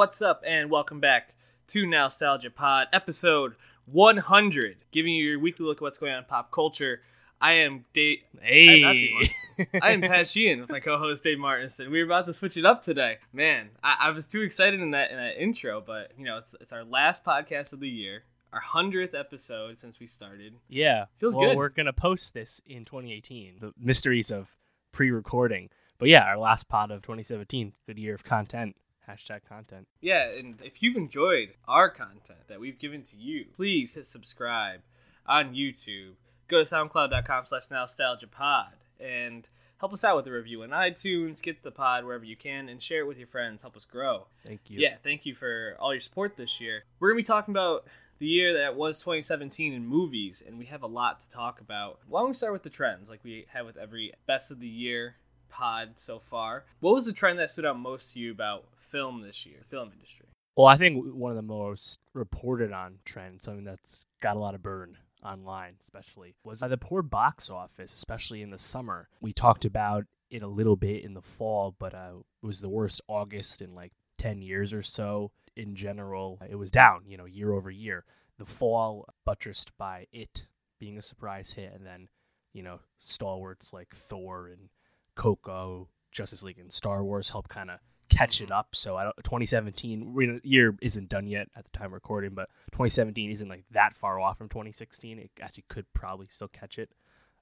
What's 0.00 0.22
up, 0.22 0.42
and 0.46 0.70
welcome 0.70 0.98
back 0.98 1.34
to 1.66 1.84
Nostalgia 1.84 2.48
Pod, 2.48 2.86
episode 2.90 3.54
100, 3.84 4.78
giving 4.92 5.12
you 5.12 5.22
your 5.22 5.38
weekly 5.38 5.66
look 5.66 5.76
at 5.76 5.82
what's 5.82 5.98
going 5.98 6.12
on 6.12 6.20
in 6.20 6.24
pop 6.24 6.50
culture. 6.50 7.02
I 7.38 7.52
am 7.52 7.84
Dave. 7.92 8.20
Hey, 8.40 8.76
I'm 8.76 8.80
not 8.80 8.92
Dave. 8.94 9.68
I 9.82 9.90
am 9.90 10.00
Pat 10.00 10.26
Sheehan 10.26 10.58
with 10.58 10.70
my 10.70 10.80
co-host 10.80 11.22
Dave 11.22 11.38
Martinson. 11.38 11.90
We 11.90 11.98
were 11.98 12.06
about 12.06 12.24
to 12.24 12.32
switch 12.32 12.56
it 12.56 12.64
up 12.64 12.80
today. 12.80 13.18
Man, 13.34 13.68
I, 13.84 13.96
I 14.04 14.10
was 14.12 14.26
too 14.26 14.40
excited 14.40 14.80
in 14.80 14.92
that 14.92 15.10
in 15.10 15.18
that 15.18 15.36
intro, 15.36 15.82
but 15.82 16.12
you 16.16 16.24
know, 16.24 16.38
it's, 16.38 16.54
it's 16.62 16.72
our 16.72 16.82
last 16.82 17.22
podcast 17.22 17.74
of 17.74 17.80
the 17.80 17.88
year, 17.90 18.24
our 18.54 18.60
hundredth 18.60 19.14
episode 19.14 19.78
since 19.78 20.00
we 20.00 20.06
started. 20.06 20.54
yeah, 20.70 21.04
Feels 21.18 21.36
well, 21.36 21.50
good. 21.50 21.58
We're 21.58 21.68
gonna 21.68 21.92
post 21.92 22.32
this 22.32 22.62
in 22.66 22.86
2018. 22.86 23.56
The 23.60 23.74
mysteries 23.78 24.30
of 24.30 24.48
pre-recording, 24.92 25.68
but 25.98 26.08
yeah, 26.08 26.24
our 26.24 26.38
last 26.38 26.70
pod 26.70 26.90
of 26.90 27.02
2017. 27.02 27.74
Good 27.86 27.98
year 27.98 28.14
of 28.14 28.24
content. 28.24 28.76
Hashtag 29.10 29.40
content. 29.48 29.88
Yeah, 30.00 30.30
and 30.30 30.60
if 30.62 30.82
you've 30.82 30.96
enjoyed 30.96 31.54
our 31.66 31.90
content 31.90 32.40
that 32.48 32.60
we've 32.60 32.78
given 32.78 33.02
to 33.04 33.16
you, 33.16 33.46
please 33.54 33.94
hit 33.94 34.06
subscribe 34.06 34.80
on 35.26 35.54
YouTube. 35.54 36.12
Go 36.48 36.62
to 36.62 36.74
soundcloud.com 36.74 37.44
slash 37.44 37.68
nostalgiapod 37.68 38.72
and 39.00 39.48
help 39.78 39.92
us 39.92 40.04
out 40.04 40.16
with 40.16 40.26
a 40.26 40.32
review 40.32 40.62
on 40.62 40.70
iTunes. 40.70 41.42
Get 41.42 41.62
the 41.62 41.70
pod 41.70 42.04
wherever 42.04 42.24
you 42.24 42.36
can 42.36 42.68
and 42.68 42.80
share 42.80 43.00
it 43.00 43.06
with 43.06 43.18
your 43.18 43.26
friends. 43.26 43.62
Help 43.62 43.76
us 43.76 43.84
grow. 43.84 44.26
Thank 44.46 44.62
you. 44.68 44.78
Yeah, 44.78 44.96
thank 45.02 45.26
you 45.26 45.34
for 45.34 45.76
all 45.80 45.92
your 45.92 46.00
support 46.00 46.36
this 46.36 46.60
year. 46.60 46.84
We're 46.98 47.10
going 47.10 47.22
to 47.22 47.22
be 47.24 47.32
talking 47.32 47.52
about 47.52 47.86
the 48.18 48.26
year 48.26 48.52
that 48.58 48.76
was 48.76 48.98
2017 48.98 49.72
in 49.72 49.86
movies, 49.86 50.42
and 50.46 50.58
we 50.58 50.66
have 50.66 50.82
a 50.82 50.86
lot 50.86 51.20
to 51.20 51.28
talk 51.28 51.60
about. 51.60 52.00
Why 52.06 52.20
don't 52.20 52.30
we 52.30 52.34
start 52.34 52.52
with 52.52 52.62
the 52.62 52.70
trends, 52.70 53.08
like 53.08 53.24
we 53.24 53.46
have 53.52 53.66
with 53.66 53.76
every 53.76 54.12
best 54.26 54.50
of 54.50 54.60
the 54.60 54.68
year 54.68 55.16
pod 55.50 55.92
so 55.96 56.18
far? 56.18 56.64
What 56.80 56.94
was 56.94 57.06
the 57.06 57.12
trend 57.12 57.38
that 57.38 57.50
stood 57.50 57.66
out 57.66 57.78
most 57.78 58.12
to 58.12 58.20
you 58.20 58.30
about 58.30 58.64
film 58.78 59.22
this 59.22 59.44
year, 59.44 59.58
film 59.68 59.90
industry? 59.92 60.26
Well, 60.56 60.66
I 60.66 60.76
think 60.76 61.04
one 61.14 61.30
of 61.30 61.36
the 61.36 61.42
most 61.42 61.98
reported 62.12 62.72
on 62.72 62.98
trends, 63.04 63.44
something 63.44 63.64
that's 63.64 64.04
got 64.20 64.36
a 64.36 64.40
lot 64.40 64.54
of 64.54 64.62
burn 64.62 64.98
online, 65.24 65.74
especially, 65.82 66.34
was 66.44 66.60
the 66.60 66.76
poor 66.76 67.02
box 67.02 67.48
office, 67.50 67.94
especially 67.94 68.42
in 68.42 68.50
the 68.50 68.58
summer. 68.58 69.08
We 69.20 69.32
talked 69.32 69.64
about 69.64 70.04
it 70.30 70.42
a 70.42 70.48
little 70.48 70.76
bit 70.76 71.04
in 71.04 71.14
the 71.14 71.22
fall, 71.22 71.74
but 71.78 71.94
uh, 71.94 72.12
it 72.42 72.46
was 72.46 72.60
the 72.60 72.68
worst 72.68 73.00
August 73.08 73.62
in 73.62 73.74
like 73.74 73.92
10 74.18 74.42
years 74.42 74.72
or 74.72 74.82
so. 74.82 75.32
In 75.56 75.74
general, 75.74 76.38
it 76.48 76.56
was 76.56 76.70
down, 76.70 77.02
you 77.06 77.16
know, 77.16 77.24
year 77.26 77.52
over 77.52 77.70
year. 77.70 78.04
The 78.38 78.46
fall 78.46 79.06
buttressed 79.24 79.76
by 79.76 80.06
it 80.12 80.44
being 80.78 80.96
a 80.96 81.02
surprise 81.02 81.52
hit, 81.52 81.72
and 81.74 81.84
then, 81.84 82.08
you 82.52 82.62
know, 82.62 82.80
stalwarts 82.98 83.72
like 83.72 83.94
Thor 83.94 84.46
and 84.46 84.68
Coco, 85.20 85.88
Justice 86.10 86.42
League, 86.42 86.58
and 86.58 86.72
Star 86.72 87.04
Wars 87.04 87.28
helped 87.28 87.50
kind 87.50 87.70
of 87.70 87.78
catch 88.08 88.40
it 88.40 88.44
mm-hmm. 88.44 88.54
up. 88.54 88.68
So 88.72 88.96
I 88.96 89.04
don't, 89.04 89.14
2017 89.18 90.14
we 90.14 90.26
know, 90.26 90.40
year 90.42 90.74
isn't 90.80 91.10
done 91.10 91.26
yet 91.26 91.48
at 91.54 91.64
the 91.64 91.78
time 91.78 91.88
of 91.88 91.92
recording, 91.92 92.30
but 92.32 92.48
2017 92.72 93.30
isn't 93.30 93.48
like 93.48 93.64
that 93.70 93.94
far 93.94 94.18
off 94.18 94.38
from 94.38 94.48
2016. 94.48 95.18
It 95.18 95.30
actually 95.38 95.66
could 95.68 95.84
probably 95.92 96.26
still 96.28 96.48
catch 96.48 96.78
it. 96.78 96.90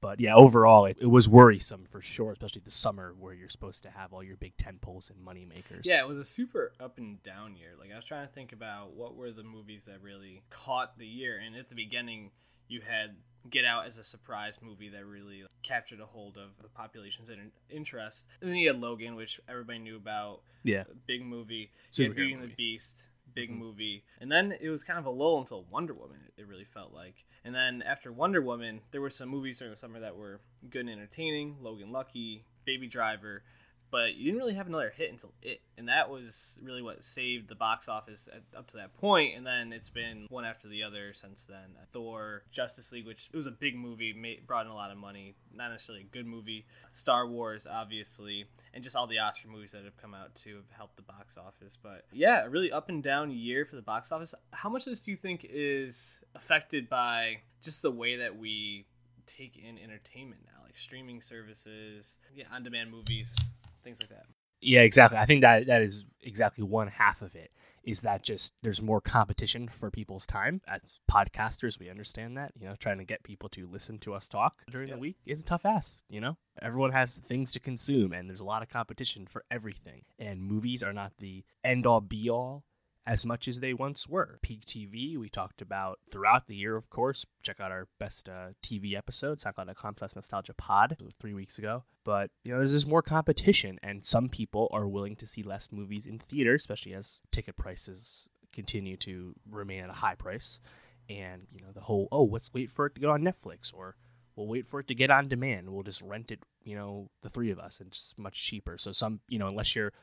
But 0.00 0.20
yeah, 0.20 0.34
overall, 0.34 0.86
it, 0.86 0.96
it 1.00 1.06
was 1.06 1.28
worrisome 1.28 1.84
for 1.84 2.00
sure, 2.00 2.32
especially 2.32 2.62
the 2.64 2.70
summer 2.72 3.14
where 3.16 3.32
you're 3.32 3.48
supposed 3.48 3.84
to 3.84 3.90
have 3.90 4.12
all 4.12 4.24
your 4.24 4.36
big 4.36 4.56
tent 4.56 4.80
poles 4.80 5.08
and 5.08 5.24
money 5.24 5.44
makers. 5.44 5.84
Yeah, 5.84 6.00
it 6.00 6.08
was 6.08 6.18
a 6.18 6.24
super 6.24 6.72
up 6.80 6.98
and 6.98 7.22
down 7.22 7.54
year. 7.54 7.70
Like 7.78 7.92
I 7.92 7.96
was 7.96 8.04
trying 8.04 8.26
to 8.26 8.32
think 8.32 8.52
about 8.52 8.94
what 8.94 9.14
were 9.14 9.30
the 9.30 9.44
movies 9.44 9.84
that 9.84 10.02
really 10.02 10.42
caught 10.50 10.98
the 10.98 11.06
year, 11.06 11.40
and 11.44 11.54
at 11.54 11.68
the 11.68 11.76
beginning, 11.76 12.30
you 12.66 12.80
had 12.80 13.16
Get 13.50 13.64
Out 13.64 13.86
as 13.86 13.98
a 13.98 14.04
surprise 14.04 14.54
movie 14.62 14.88
that 14.90 15.04
really 15.06 15.44
captured 15.62 16.00
a 16.00 16.06
hold 16.06 16.36
of 16.36 16.50
the 16.62 16.68
population's 16.68 17.28
in- 17.28 17.52
interest. 17.70 18.26
And 18.40 18.50
then 18.50 18.56
you 18.56 18.68
had 18.72 18.80
Logan, 18.80 19.14
which 19.14 19.40
everybody 19.48 19.78
knew 19.78 19.96
about, 19.96 20.42
yeah, 20.62 20.84
big 21.06 21.22
movie. 21.24 21.70
You 21.92 22.04
had 22.06 22.16
Beauty 22.16 22.32
and 22.34 22.42
the. 22.42 22.48
Beast, 22.54 23.06
big 23.34 23.50
Mhm. 23.50 23.58
movie. 23.58 24.04
And 24.20 24.30
then 24.32 24.52
it 24.60 24.68
was 24.70 24.84
kind 24.84 24.98
of 24.98 25.06
a 25.06 25.10
lull 25.10 25.38
until 25.40 25.64
Wonder 25.64 25.94
Woman, 25.94 26.20
it 26.36 26.46
really 26.46 26.64
felt 26.64 26.92
like. 26.92 27.24
And 27.44 27.54
then 27.54 27.82
after 27.82 28.12
Wonder 28.12 28.42
Woman, 28.42 28.80
there 28.90 29.00
were 29.00 29.10
some 29.10 29.28
movies 29.28 29.58
during 29.58 29.70
the 29.72 29.76
summer 29.76 30.00
that 30.00 30.16
were 30.16 30.40
good 30.70 30.80
and 30.82 30.90
entertaining 30.90 31.56
Logan 31.62 31.92
Lucky, 31.92 32.44
Baby 32.64 32.86
Driver. 32.88 33.42
But 33.90 34.16
you 34.16 34.26
didn't 34.26 34.38
really 34.38 34.54
have 34.54 34.66
another 34.66 34.92
hit 34.94 35.10
until 35.10 35.32
it. 35.42 35.60
And 35.76 35.88
that 35.88 36.10
was 36.10 36.58
really 36.62 36.82
what 36.82 37.02
saved 37.02 37.48
the 37.48 37.54
box 37.54 37.88
office 37.88 38.28
at, 38.32 38.42
up 38.56 38.66
to 38.68 38.76
that 38.76 38.94
point. 38.96 39.36
And 39.36 39.46
then 39.46 39.72
it's 39.72 39.88
been 39.88 40.26
one 40.28 40.44
after 40.44 40.68
the 40.68 40.82
other 40.82 41.12
since 41.12 41.46
then. 41.46 41.76
Thor, 41.92 42.42
Justice 42.50 42.92
League, 42.92 43.06
which 43.06 43.30
it 43.32 43.36
was 43.36 43.46
a 43.46 43.50
big 43.50 43.76
movie, 43.76 44.12
made, 44.12 44.46
brought 44.46 44.66
in 44.66 44.72
a 44.72 44.74
lot 44.74 44.90
of 44.90 44.98
money. 44.98 45.34
Not 45.54 45.70
necessarily 45.70 46.04
a 46.04 46.06
good 46.06 46.26
movie. 46.26 46.66
Star 46.92 47.26
Wars, 47.26 47.66
obviously. 47.70 48.44
And 48.74 48.84
just 48.84 48.94
all 48.94 49.06
the 49.06 49.18
Oscar 49.18 49.48
movies 49.48 49.72
that 49.72 49.84
have 49.84 49.96
come 49.96 50.14
out 50.14 50.34
too 50.34 50.56
have 50.56 50.76
helped 50.76 50.96
the 50.96 51.02
box 51.02 51.38
office. 51.38 51.78
But 51.82 52.04
yeah, 52.12 52.44
really 52.44 52.70
up 52.70 52.88
and 52.88 53.02
down 53.02 53.30
year 53.30 53.64
for 53.64 53.76
the 53.76 53.82
box 53.82 54.12
office. 54.12 54.34
How 54.52 54.68
much 54.68 54.86
of 54.86 54.92
this 54.92 55.00
do 55.00 55.10
you 55.10 55.16
think 55.16 55.46
is 55.48 56.22
affected 56.34 56.88
by 56.88 57.38
just 57.62 57.82
the 57.82 57.90
way 57.90 58.16
that 58.16 58.36
we 58.36 58.86
take 59.26 59.56
in 59.56 59.78
entertainment 59.78 60.42
now? 60.46 60.62
Like 60.64 60.76
streaming 60.76 61.20
services, 61.20 62.18
yeah, 62.34 62.44
on 62.52 62.62
demand 62.62 62.90
movies, 62.90 63.36
things 63.82 63.98
like 64.00 64.10
that. 64.10 64.26
Yeah, 64.60 64.80
exactly. 64.80 65.18
I 65.18 65.26
think 65.26 65.42
that 65.42 65.66
that 65.66 65.82
is 65.82 66.04
exactly 66.22 66.64
one 66.64 66.88
half 66.88 67.22
of 67.22 67.34
it. 67.36 67.50
Is 67.84 68.02
that 68.02 68.22
just 68.22 68.52
there's 68.62 68.82
more 68.82 69.00
competition 69.00 69.66
for 69.68 69.90
people's 69.90 70.26
time 70.26 70.60
as 70.68 70.98
podcasters? 71.10 71.78
We 71.78 71.88
understand 71.88 72.36
that. 72.36 72.52
You 72.58 72.66
know, 72.68 72.74
trying 72.78 72.98
to 72.98 73.04
get 73.04 73.22
people 73.22 73.48
to 73.50 73.66
listen 73.66 73.98
to 74.00 74.12
us 74.14 74.28
talk 74.28 74.62
during 74.70 74.88
Yeah. 74.88 74.94
the 74.96 75.00
week 75.00 75.16
is 75.24 75.40
a 75.40 75.44
tough 75.44 75.64
ass. 75.64 76.00
You 76.10 76.20
know, 76.20 76.36
everyone 76.60 76.92
has 76.92 77.18
things 77.20 77.50
to 77.52 77.60
consume, 77.60 78.12
and 78.12 78.28
there's 78.28 78.40
a 78.40 78.44
lot 78.44 78.62
of 78.62 78.68
competition 78.68 79.26
for 79.26 79.44
everything. 79.50 80.02
And 80.18 80.42
movies 80.42 80.82
are 80.82 80.92
not 80.92 81.12
the 81.18 81.44
end 81.64 81.86
all 81.86 82.00
be 82.00 82.28
all 82.28 82.64
as 83.08 83.24
much 83.24 83.48
as 83.48 83.60
they 83.60 83.72
once 83.72 84.06
were. 84.06 84.38
Peak 84.42 84.66
TV, 84.66 85.16
we 85.16 85.30
talked 85.30 85.62
about 85.62 85.98
throughout 86.10 86.46
the 86.46 86.54
year, 86.54 86.76
of 86.76 86.90
course. 86.90 87.24
Check 87.42 87.58
out 87.58 87.72
our 87.72 87.88
best 87.98 88.28
uh, 88.28 88.48
TV 88.62 88.94
episode, 88.94 89.38
soundcloud.com 89.38 89.94
slash 89.96 90.14
nostalgia 90.14 90.52
pod, 90.52 90.98
three 91.18 91.32
weeks 91.32 91.56
ago. 91.56 91.84
But, 92.04 92.30
you 92.44 92.52
know, 92.52 92.58
there's 92.58 92.72
just 92.72 92.86
more 92.86 93.00
competition, 93.00 93.78
and 93.82 94.04
some 94.04 94.28
people 94.28 94.68
are 94.72 94.86
willing 94.86 95.16
to 95.16 95.26
see 95.26 95.42
less 95.42 95.68
movies 95.72 96.04
in 96.04 96.18
theater, 96.18 96.54
especially 96.54 96.92
as 96.92 97.20
ticket 97.32 97.56
prices 97.56 98.28
continue 98.52 98.98
to 98.98 99.34
remain 99.50 99.84
at 99.84 99.90
a 99.90 99.94
high 99.94 100.14
price. 100.14 100.60
And, 101.08 101.46
you 101.50 101.62
know, 101.62 101.72
the 101.72 101.80
whole, 101.80 102.08
oh, 102.12 102.24
let's 102.24 102.52
wait 102.52 102.70
for 102.70 102.84
it 102.84 102.94
to 102.96 103.00
go 103.00 103.10
on 103.10 103.22
Netflix, 103.22 103.72
or 103.72 103.96
we'll 104.36 104.46
wait 104.46 104.66
for 104.66 104.80
it 104.80 104.88
to 104.88 104.94
get 104.94 105.10
on 105.10 105.28
demand. 105.28 105.70
We'll 105.70 105.82
just 105.82 106.02
rent 106.02 106.30
it, 106.30 106.40
you 106.62 106.76
know, 106.76 107.08
the 107.22 107.30
three 107.30 107.50
of 107.50 107.58
us, 107.58 107.80
and 107.80 107.88
it's 107.88 108.12
much 108.18 108.34
cheaper. 108.34 108.76
So 108.76 108.92
some, 108.92 109.20
you 109.30 109.38
know, 109.38 109.48
unless 109.48 109.74
you're 109.74 109.94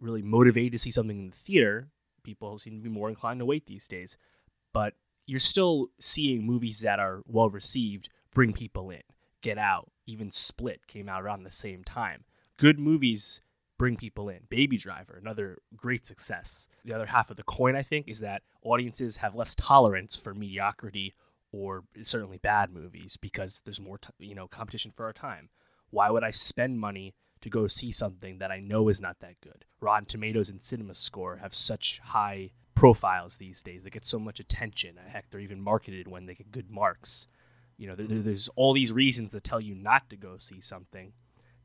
really 0.00 0.22
motivated 0.22 0.72
to 0.72 0.78
see 0.78 0.90
something 0.90 1.18
in 1.18 1.30
the 1.30 1.36
theater, 1.36 1.88
people 2.22 2.58
seem 2.58 2.76
to 2.76 2.82
be 2.82 2.88
more 2.88 3.08
inclined 3.08 3.40
to 3.40 3.46
wait 3.46 3.66
these 3.66 3.88
days. 3.88 4.16
But 4.72 4.94
you're 5.26 5.40
still 5.40 5.88
seeing 6.00 6.46
movies 6.46 6.80
that 6.80 6.98
are 6.98 7.22
well 7.26 7.50
received 7.50 8.08
bring 8.34 8.52
people 8.52 8.90
in. 8.90 9.02
Get 9.42 9.58
Out, 9.58 9.90
even 10.06 10.30
Split 10.30 10.86
came 10.86 11.08
out 11.08 11.22
around 11.22 11.42
the 11.42 11.50
same 11.50 11.84
time. 11.84 12.24
Good 12.56 12.78
movies 12.78 13.40
bring 13.78 13.96
people 13.96 14.28
in. 14.28 14.40
Baby 14.48 14.76
Driver, 14.76 15.18
another 15.20 15.58
great 15.76 16.04
success. 16.04 16.68
The 16.84 16.92
other 16.92 17.06
half 17.06 17.30
of 17.30 17.36
the 17.36 17.44
coin, 17.44 17.76
I 17.76 17.82
think, 17.82 18.08
is 18.08 18.20
that 18.20 18.42
audiences 18.62 19.18
have 19.18 19.34
less 19.34 19.54
tolerance 19.54 20.16
for 20.16 20.34
mediocrity 20.34 21.14
or 21.52 21.84
certainly 22.02 22.38
bad 22.38 22.70
movies 22.72 23.16
because 23.16 23.62
there's 23.64 23.80
more, 23.80 23.98
t- 23.98 24.10
you 24.18 24.34
know, 24.34 24.48
competition 24.48 24.92
for 24.94 25.06
our 25.06 25.12
time. 25.12 25.48
Why 25.90 26.10
would 26.10 26.24
I 26.24 26.30
spend 26.30 26.80
money 26.80 27.14
to 27.40 27.50
go 27.50 27.66
see 27.66 27.92
something 27.92 28.38
that 28.38 28.50
I 28.50 28.60
know 28.60 28.88
is 28.88 29.00
not 29.00 29.20
that 29.20 29.40
good? 29.40 29.64
Rotten 29.80 30.06
Tomatoes 30.06 30.50
and 30.50 30.62
Cinema 30.62 30.94
Score 30.94 31.36
have 31.36 31.54
such 31.54 32.00
high 32.04 32.50
profiles 32.74 33.36
these 33.36 33.62
days. 33.62 33.82
They 33.82 33.90
get 33.90 34.06
so 34.06 34.18
much 34.18 34.40
attention. 34.40 34.98
Uh, 34.98 35.08
heck, 35.08 35.30
they're 35.30 35.40
even 35.40 35.60
marketed 35.60 36.08
when 36.08 36.26
they 36.26 36.34
get 36.34 36.52
good 36.52 36.70
marks. 36.70 37.26
You 37.76 37.88
know, 37.88 37.94
there, 37.94 38.06
there's 38.06 38.48
all 38.56 38.72
these 38.72 38.92
reasons 38.92 39.32
to 39.32 39.40
tell 39.40 39.60
you 39.60 39.74
not 39.74 40.08
to 40.10 40.16
go 40.16 40.36
see 40.38 40.60
something 40.60 41.12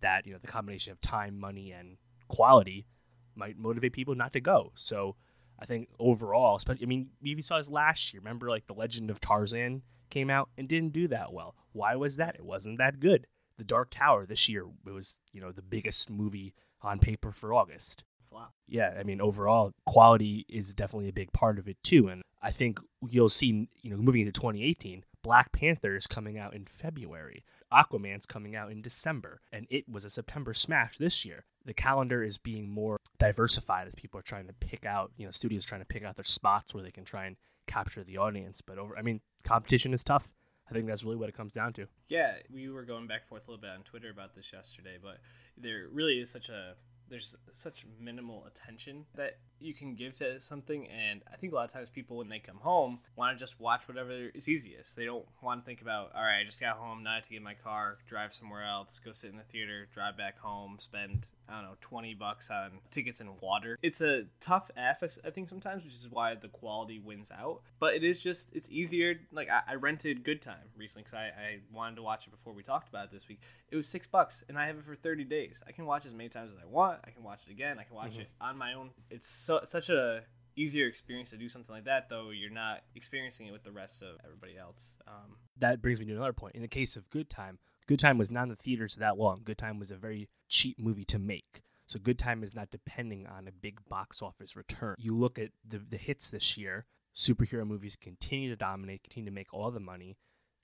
that, 0.02 0.26
you 0.26 0.34
know, 0.34 0.40
the 0.40 0.48
combination 0.48 0.92
of 0.92 1.02
time, 1.02 1.40
money, 1.40 1.72
and 1.72 1.98
quality 2.28 2.88
might 3.36 3.58
motivate 3.58 3.94
people 3.94 4.16
not 4.16 4.34
to 4.34 4.42
go. 4.42 4.72
So 4.76 5.16
I 5.60 5.66
think 5.66 5.90
overall, 6.00 6.60
I 6.68 6.86
mean, 6.86 7.10
we 7.22 7.32
even 7.32 7.44
saw 7.44 7.58
this 7.58 7.70
last 7.70 8.14
year. 8.14 8.20
Remember, 8.20 8.50
like, 8.50 8.68
The 8.68 8.74
Legend 8.74 9.10
of 9.10 9.20
Tarzan 9.22 9.84
came 10.10 10.30
out 10.30 10.50
and 10.58 10.68
didn't 10.68 10.94
do 10.94 11.08
that 11.08 11.34
well. 11.34 11.56
Why 11.72 11.96
was 11.96 12.18
that? 12.18 12.36
It 12.36 12.46
wasn't 12.46 12.78
that 12.78 13.00
good. 13.00 13.28
The 13.58 13.64
Dark 13.64 13.90
Tower 13.92 14.26
this 14.26 14.50
year 14.50 14.66
it 14.86 14.92
was, 14.92 15.20
you 15.32 15.42
know, 15.42 15.52
the 15.52 15.62
biggest 15.62 16.10
movie 16.10 16.54
on 16.82 17.00
paper 17.00 17.32
for 17.32 17.54
August. 17.54 18.04
Flop. 18.30 18.54
Yeah, 18.68 18.96
I 19.00 19.04
mean, 19.04 19.22
overall, 19.22 19.74
quality 19.86 20.46
is 20.50 20.74
definitely 20.74 21.10
a 21.10 21.14
big 21.14 21.32
part 21.34 21.60
of 21.60 21.68
it 21.68 21.78
too. 21.84 22.08
And 22.08 22.24
I 22.42 22.52
think 22.52 22.80
you'll 23.08 23.30
see, 23.30 23.68
you 23.82 23.90
know, 23.90 23.98
moving 23.98 24.22
into 24.22 24.32
2018, 24.34 25.06
Black 25.24 25.52
Panther 25.52 25.96
is 25.96 26.08
coming 26.08 26.38
out 26.38 26.54
in 26.54 26.66
February. 26.66 27.46
Aquaman's 27.72 28.26
coming 28.26 28.56
out 28.56 28.72
in 28.72 28.82
December, 28.82 29.42
and 29.52 29.66
it 29.70 29.90
was 29.90 30.06
a 30.06 30.10
September 30.10 30.54
smash 30.54 30.98
this 30.98 31.26
year. 31.26 31.46
The 31.66 31.74
calendar 31.74 32.24
is 32.24 32.38
being 32.38 32.70
more 32.70 32.98
diversified 33.18 33.88
as 33.88 33.96
people 33.96 34.20
are 34.20 34.24
trying 34.24 34.48
to 34.48 34.54
pick 34.54 34.86
out, 34.86 35.12
you 35.18 35.26
know, 35.26 35.32
studios 35.32 35.66
trying 35.66 35.82
to 35.82 35.88
pick 35.88 36.04
out 36.04 36.16
their 36.16 36.26
spots 36.26 36.74
where 36.74 36.84
they 36.84 36.92
can 36.92 37.06
try 37.06 37.26
and 37.26 37.38
capture 37.68 38.04
the 38.04 38.18
audience. 38.18 38.62
But 38.62 38.78
over, 38.78 38.98
I 38.98 39.02
mean, 39.02 39.22
competition 39.44 39.94
is 39.94 40.04
tough. 40.04 40.32
I 40.70 40.74
think 40.74 40.88
that's 40.88 41.04
really 41.04 41.18
what 41.18 41.30
it 41.30 41.36
comes 41.36 41.54
down 41.54 41.74
to. 41.74 41.88
Yeah, 42.08 42.36
we 42.52 42.70
were 42.70 42.84
going 42.84 43.08
back 43.08 43.22
and 43.22 43.30
forth 43.30 43.48
a 43.48 43.52
little 43.52 43.62
bit 43.62 43.72
on 43.72 43.84
Twitter 43.84 44.10
about 44.10 44.36
this 44.36 44.52
yesterday, 44.54 44.98
but 45.02 45.20
there 45.58 45.88
really 45.92 46.20
is 46.20 46.30
such 46.30 46.50
a 46.50 46.76
there's 47.10 47.36
such 47.52 47.86
minimal 48.00 48.46
attention 48.46 49.06
that 49.16 49.38
you 49.64 49.74
can 49.74 49.96
give 49.96 50.14
to 50.14 50.40
something 50.40 50.88
and 50.88 51.22
i 51.32 51.36
think 51.36 51.54
a 51.54 51.56
lot 51.56 51.66
of 51.66 51.72
times 51.72 51.90
people 51.90 52.18
when 52.18 52.30
they 52.30 52.40
come 52.40 52.58
home 52.58 53.00
want 53.16 53.36
to 53.38 53.42
just 53.42 53.60
watch 53.60 53.88
whatever 53.88 54.30
is 54.34 54.50
easiest. 54.50 54.96
They 54.96 55.06
don't 55.06 55.26
want 55.42 55.62
to 55.62 55.66
think 55.66 55.82
about 55.82 56.12
all 56.16 56.24
right 56.24 56.40
i 56.42 56.44
just 56.44 56.60
got 56.60 56.78
home 56.78 57.04
now 57.04 57.12
i 57.12 57.16
have 57.16 57.24
to 57.24 57.30
get 57.30 57.38
in 57.38 57.44
my 57.44 57.54
car 57.54 57.98
drive 58.08 58.34
somewhere 58.34 58.64
else 58.64 59.00
go 59.00 59.12
sit 59.12 59.32
in 59.32 59.38
the 59.38 59.44
theater 59.44 59.88
drive 59.94 60.18
back 60.18 60.40
home 60.40 60.78
spend 60.80 61.30
i 61.50 61.56
don't 61.56 61.64
know 61.64 61.76
20 61.82 62.14
bucks 62.16 62.50
on 62.50 62.72
tickets 62.92 63.20
and 63.20 63.30
water. 63.42 63.78
It's 63.82 64.02
a 64.02 64.24
tough 64.40 64.70
ask 64.78 65.04
i 65.26 65.30
think 65.30 65.48
sometimes 65.48 65.84
which 65.84 65.94
is 65.94 66.08
why 66.10 66.36
the 66.36 66.48
quality 66.48 67.00
wins 67.00 67.32
out 67.32 67.62
but 67.80 67.96
it 67.96 68.04
is 68.04 68.22
just 68.22 68.54
it's 68.54 68.70
easier 68.70 69.16
like 69.32 69.50
i, 69.50 69.62
I 69.72 69.76
rented 69.76 70.24
good 70.24 70.42
time 70.42 70.70
recently 70.78 71.04
because 71.04 71.14
I, 71.14 71.26
I 71.26 71.60
wanted 71.74 71.96
to 71.98 72.04
watch 72.04 72.28
it 72.28 72.32
before 72.32 72.54
we 72.54 72.64
talked 72.64 72.90
about 72.90 73.06
it 73.06 73.12
this 73.12 73.28
week. 73.28 73.42
It 73.70 73.76
was 73.76 73.88
six 73.88 74.08
bucks 74.08 74.44
and 74.48 74.58
i 74.58 74.68
have 74.68 74.78
it 74.78 74.86
for 74.86 74.96
30 74.96 75.24
days. 75.26 75.64
I 75.68 75.72
can 75.72 75.86
watch 75.86 76.06
as 76.06 76.14
many 76.14 76.30
times 76.30 76.52
as 76.52 76.58
i 76.62 76.66
want 76.66 77.00
i 77.06 77.10
can 77.10 77.24
watch 77.24 77.42
it 77.48 77.52
again 77.52 77.80
i 77.80 77.84
can 77.84 77.96
watch 77.96 78.14
mm-hmm. 78.14 78.22
it 78.22 78.30
on 78.42 78.58
my 78.58 78.74
own. 78.74 78.92
It's 79.10 79.28
so 79.28 79.53
such 79.66 79.90
a 79.90 80.22
easier 80.56 80.88
experience 80.88 81.32
to 81.32 81.38
do 81.38 81.50
something 81.50 81.74
like 81.74 81.86
that 81.86 82.10
though 82.10 82.30
you're 82.30 82.52
not 82.52 82.84
experiencing 82.94 83.48
it 83.48 83.52
with 83.52 83.64
the 83.64 83.72
rest 83.72 84.04
of 84.04 84.18
everybody 84.24 84.56
else 84.56 84.98
um, 85.08 85.36
that 85.58 85.82
brings 85.82 86.00
me 86.00 86.06
to 86.06 86.14
another 86.14 86.34
point. 86.34 86.56
In 86.56 86.62
the 86.62 86.68
case 86.68 86.96
of 86.96 87.10
good 87.10 87.30
time 87.30 87.60
good 87.88 88.00
time 88.00 88.18
was 88.18 88.32
not 88.32 88.44
in 88.44 88.50
the 88.50 88.56
theaters 88.56 88.96
that 88.96 89.18
long. 89.18 89.42
Good 89.44 89.58
time 89.58 89.80
was 89.80 89.92
a 89.92 89.96
very 89.96 90.30
cheap 90.48 90.80
movie 90.80 91.06
to 91.06 91.20
make. 91.20 91.64
So 91.86 92.00
good 92.00 92.18
time 92.18 92.44
is 92.44 92.56
not 92.56 92.72
depending 92.72 93.28
on 93.28 93.48
a 93.48 93.52
big 93.52 93.80
box 93.90 94.22
office 94.22 94.56
return. 94.56 94.96
You 94.98 95.16
look 95.16 95.38
at 95.38 95.50
the, 95.68 95.80
the 95.80 95.98
hits 95.98 96.32
this 96.32 96.58
year 96.58 96.86
superhero 97.16 97.68
movies 97.68 97.96
continue 97.96 98.50
to 98.50 98.56
dominate 98.56 99.04
continue 99.04 99.30
to 99.30 99.36
make 99.36 99.54
all 99.54 99.70
the 99.70 99.80
money. 99.80 100.18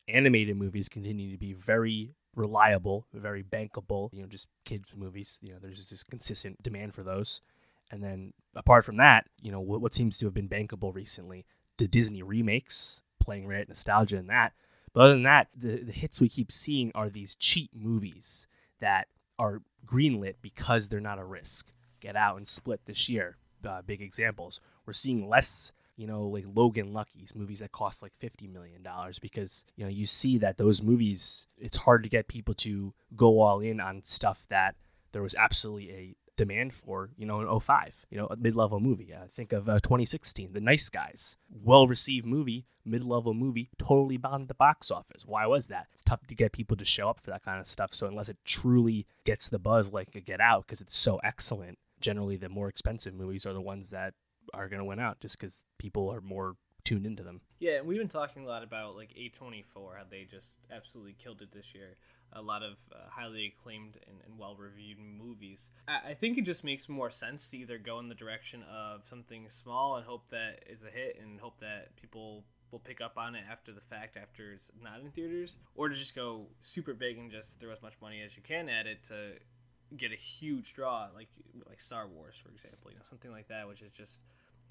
Animated 0.07 0.57
movies 0.57 0.89
continue 0.89 1.31
to 1.31 1.37
be 1.37 1.53
very 1.53 2.15
reliable 2.35 3.07
very 3.11 3.43
bankable 3.43 4.09
you 4.13 4.21
know 4.21 4.27
just 4.27 4.47
kids 4.63 4.93
movies 4.95 5.39
you 5.41 5.51
know 5.51 5.57
there's 5.59 5.89
just 5.89 6.07
consistent 6.09 6.61
demand 6.61 6.93
for 6.93 7.01
those 7.01 7.41
and 7.91 8.03
then 8.03 8.33
apart 8.55 8.85
from 8.85 8.97
that, 8.97 9.25
you 9.41 9.51
know, 9.51 9.59
what, 9.59 9.81
what 9.81 9.93
seems 9.93 10.17
to 10.19 10.25
have 10.25 10.33
been 10.33 10.49
bankable 10.49 10.93
recently, 10.93 11.45
the 11.77 11.87
Disney 11.87 12.21
remakes, 12.23 13.01
playing 13.19 13.47
right 13.47 13.67
nostalgia 13.67 14.17
and 14.17 14.29
that. 14.29 14.53
But 14.93 15.01
other 15.01 15.13
than 15.13 15.23
that, 15.23 15.47
the, 15.55 15.83
the 15.83 15.91
hits 15.91 16.19
we 16.19 16.29
keep 16.29 16.51
seeing 16.51 16.91
are 16.95 17.09
these 17.09 17.35
cheap 17.35 17.71
movies 17.73 18.47
that 18.79 19.07
are 19.37 19.61
greenlit 19.85 20.35
because 20.41 20.87
they're 20.87 20.99
not 20.99 21.19
a 21.19 21.23
risk. 21.23 21.71
Get 21.99 22.15
Out 22.15 22.37
and 22.37 22.47
Split 22.47 22.81
this 22.85 23.09
year, 23.09 23.37
uh, 23.67 23.81
big 23.81 24.01
examples. 24.01 24.59
We're 24.85 24.93
seeing 24.93 25.27
less, 25.27 25.73
you 25.95 26.07
know, 26.07 26.23
like 26.23 26.45
Logan 26.53 26.93
Lucky's 26.93 27.35
movies 27.35 27.59
that 27.59 27.71
cost 27.71 28.01
like 28.01 28.13
fifty 28.19 28.47
million 28.47 28.81
dollars 28.81 29.19
because 29.19 29.65
you 29.75 29.83
know 29.83 29.89
you 29.89 30.05
see 30.05 30.37
that 30.37 30.57
those 30.57 30.81
movies. 30.81 31.47
It's 31.57 31.77
hard 31.77 32.03
to 32.03 32.09
get 32.09 32.27
people 32.27 32.53
to 32.55 32.93
go 33.15 33.41
all 33.41 33.59
in 33.59 33.81
on 33.81 34.03
stuff 34.03 34.45
that 34.49 34.75
there 35.11 35.21
was 35.21 35.35
absolutely 35.35 35.91
a 35.91 36.15
demand 36.39 36.73
for, 36.73 37.09
you 37.17 37.25
know, 37.25 37.41
an 37.41 37.59
05, 37.59 38.05
you 38.09 38.17
know, 38.17 38.27
a 38.27 38.37
mid-level 38.37 38.79
movie. 38.79 39.13
Uh, 39.13 39.25
think 39.35 39.51
of 39.51 39.67
uh, 39.67 39.77
2016, 39.79 40.53
The 40.53 40.61
Nice 40.61 40.87
Guys. 40.87 41.35
Well-received 41.51 42.25
movie, 42.25 42.65
mid-level 42.85 43.33
movie, 43.33 43.69
totally 43.77 44.15
bombed 44.15 44.43
at 44.43 44.47
the 44.47 44.53
box 44.53 44.89
office. 44.89 45.25
Why 45.25 45.45
was 45.47 45.67
that? 45.67 45.87
It's 45.93 46.01
tough 46.01 46.25
to 46.27 46.35
get 46.35 46.53
people 46.53 46.77
to 46.77 46.85
show 46.85 47.09
up 47.09 47.19
for 47.19 47.29
that 47.31 47.43
kind 47.43 47.59
of 47.59 47.67
stuff. 47.67 47.93
So 47.93 48.07
unless 48.07 48.29
it 48.29 48.37
truly 48.45 49.05
gets 49.25 49.49
the 49.49 49.59
buzz 49.59 49.91
like 49.91 50.15
a 50.15 50.21
Get 50.21 50.39
Out, 50.39 50.65
because 50.65 50.79
it's 50.79 50.95
so 50.95 51.19
excellent, 51.25 51.77
generally 51.99 52.37
the 52.37 52.47
more 52.47 52.69
expensive 52.69 53.13
movies 53.13 53.45
are 53.45 53.53
the 53.53 53.59
ones 53.59 53.89
that 53.89 54.13
are 54.53 54.69
going 54.69 54.79
to 54.79 54.85
win 54.85 54.99
out 54.99 55.19
just 55.19 55.37
because 55.37 55.65
people 55.77 56.09
are 56.09 56.21
more 56.21 56.55
tuned 56.85 57.05
into 57.05 57.21
them. 57.21 57.41
Yeah, 57.59 57.81
we've 57.81 57.97
been 57.97 58.07
talking 58.07 58.45
a 58.45 58.47
lot 58.47 58.63
about 58.63 58.95
like 58.95 59.09
A24, 59.09 59.97
how 59.97 60.03
they 60.09 60.25
just 60.31 60.51
absolutely 60.71 61.17
killed 61.21 61.41
it 61.41 61.51
this 61.51 61.75
year 61.75 61.97
a 62.33 62.41
lot 62.41 62.63
of 62.63 62.73
uh, 62.91 63.09
highly 63.09 63.53
acclaimed 63.57 63.97
and, 64.07 64.17
and 64.25 64.37
well 64.37 64.55
reviewed 64.55 64.97
movies. 64.99 65.71
I, 65.87 66.11
I, 66.11 66.13
think 66.13 66.37
it 66.37 66.45
just 66.45 66.63
makes 66.63 66.87
more 66.87 67.09
sense 67.09 67.49
to 67.49 67.57
either 67.57 67.77
go 67.77 67.99
in 67.99 68.07
the 68.07 68.15
direction 68.15 68.63
of 68.71 69.01
something 69.09 69.49
small 69.49 69.95
and 69.95 70.05
hope 70.05 70.29
that 70.31 70.63
is 70.69 70.83
a 70.83 70.89
hit 70.89 71.19
and 71.21 71.39
hope 71.39 71.59
that 71.61 71.95
people 71.95 72.43
will 72.71 72.79
pick 72.79 73.01
up 73.01 73.17
on 73.17 73.35
it 73.35 73.43
after 73.49 73.71
the 73.71 73.81
fact 73.81 74.15
after 74.15 74.51
it's 74.53 74.69
not 74.81 74.99
in 74.99 75.09
theaters 75.11 75.57
or 75.75 75.89
to 75.89 75.95
just 75.95 76.15
go 76.15 76.45
super 76.61 76.93
big 76.93 77.17
and 77.17 77.31
just 77.31 77.59
throw 77.59 77.71
as 77.71 77.81
much 77.81 77.93
money 78.01 78.21
as 78.23 78.35
you 78.35 78.43
can 78.43 78.69
at 78.69 78.85
it 78.85 79.03
to 79.03 79.31
get 79.97 80.11
a 80.11 80.15
huge 80.15 80.73
draw 80.75 81.07
like 81.15 81.29
like 81.67 81.81
Star 81.81 82.07
Wars 82.07 82.35
for 82.41 82.51
example 82.51 82.91
you 82.91 82.97
know 82.97 83.03
something 83.09 83.31
like 83.31 83.47
that 83.47 83.67
which 83.67 83.81
is 83.81 83.91
just 83.91 84.21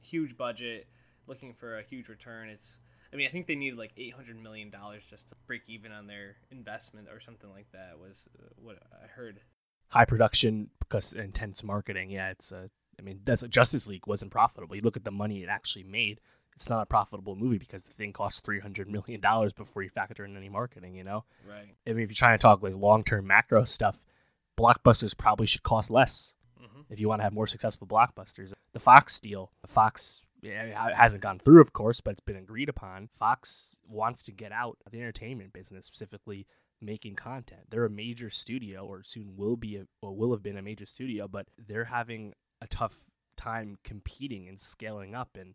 huge 0.00 0.36
budget 0.36 0.86
looking 1.26 1.52
for 1.52 1.78
a 1.78 1.82
huge 1.82 2.08
return 2.08 2.48
it's 2.48 2.78
I 3.12 3.16
mean, 3.16 3.26
I 3.26 3.30
think 3.30 3.46
they 3.46 3.54
needed 3.54 3.78
like 3.78 3.92
eight 3.96 4.14
hundred 4.14 4.42
million 4.42 4.70
dollars 4.70 5.04
just 5.08 5.28
to 5.30 5.34
break 5.46 5.62
even 5.66 5.92
on 5.92 6.06
their 6.06 6.36
investment 6.50 7.08
or 7.10 7.20
something 7.20 7.50
like 7.50 7.70
that. 7.72 7.98
Was 7.98 8.28
uh, 8.38 8.48
what 8.60 8.78
I 8.92 9.06
heard. 9.06 9.40
High 9.88 10.04
production 10.04 10.70
because 10.80 11.12
intense 11.12 11.62
marketing. 11.62 12.10
Yeah, 12.10 12.30
it's. 12.30 12.52
a. 12.52 12.70
I 12.98 13.02
mean, 13.02 13.20
that's 13.24 13.42
Justice 13.42 13.88
League 13.88 14.06
wasn't 14.06 14.32
profitable. 14.32 14.74
You 14.74 14.82
look 14.82 14.96
at 14.96 15.04
the 15.04 15.12
money 15.12 15.42
it 15.42 15.48
actually 15.48 15.84
made. 15.84 16.20
It's 16.56 16.68
not 16.68 16.82
a 16.82 16.86
profitable 16.86 17.36
movie 17.36 17.58
because 17.58 17.84
the 17.84 17.92
thing 17.92 18.12
costs 18.12 18.40
three 18.40 18.60
hundred 18.60 18.88
million 18.88 19.20
dollars 19.20 19.52
before 19.52 19.82
you 19.82 19.88
factor 19.88 20.24
in 20.24 20.36
any 20.36 20.48
marketing. 20.48 20.94
You 20.94 21.04
know. 21.04 21.24
Right. 21.48 21.74
I 21.86 21.92
mean, 21.92 22.02
if 22.04 22.10
you're 22.10 22.16
trying 22.16 22.36
to 22.36 22.42
talk 22.42 22.62
like 22.62 22.74
long 22.74 23.04
term 23.04 23.26
macro 23.26 23.64
stuff, 23.64 23.98
blockbusters 24.58 25.16
probably 25.16 25.46
should 25.46 25.62
cost 25.62 25.88
less 25.90 26.34
mm-hmm. 26.60 26.80
if 26.90 27.00
you 27.00 27.08
want 27.08 27.20
to 27.20 27.24
have 27.24 27.32
more 27.32 27.46
successful 27.46 27.86
blockbusters. 27.86 28.52
The 28.72 28.80
Fox 28.80 29.18
deal, 29.20 29.52
the 29.62 29.68
Fox 29.68 30.26
it 30.42 30.74
hasn't 30.94 31.22
gone 31.22 31.38
through, 31.38 31.60
of 31.60 31.72
course, 31.72 32.00
but 32.00 32.12
it's 32.12 32.20
been 32.20 32.36
agreed 32.36 32.68
upon. 32.68 33.08
Fox 33.18 33.76
wants 33.86 34.22
to 34.24 34.32
get 34.32 34.52
out 34.52 34.78
of 34.86 34.92
the 34.92 34.98
entertainment 34.98 35.52
business, 35.52 35.86
specifically 35.86 36.46
making 36.80 37.16
content. 37.16 37.62
They're 37.70 37.84
a 37.84 37.90
major 37.90 38.30
studio, 38.30 38.84
or 38.84 39.02
soon 39.02 39.36
will 39.36 39.56
be, 39.56 39.76
a, 39.76 39.86
or 40.00 40.14
will 40.14 40.32
have 40.32 40.42
been 40.42 40.56
a 40.56 40.62
major 40.62 40.86
studio, 40.86 41.26
but 41.26 41.48
they're 41.58 41.86
having 41.86 42.34
a 42.60 42.66
tough 42.66 43.04
time 43.36 43.78
competing 43.84 44.48
and 44.48 44.60
scaling 44.60 45.14
up. 45.14 45.36
And 45.38 45.54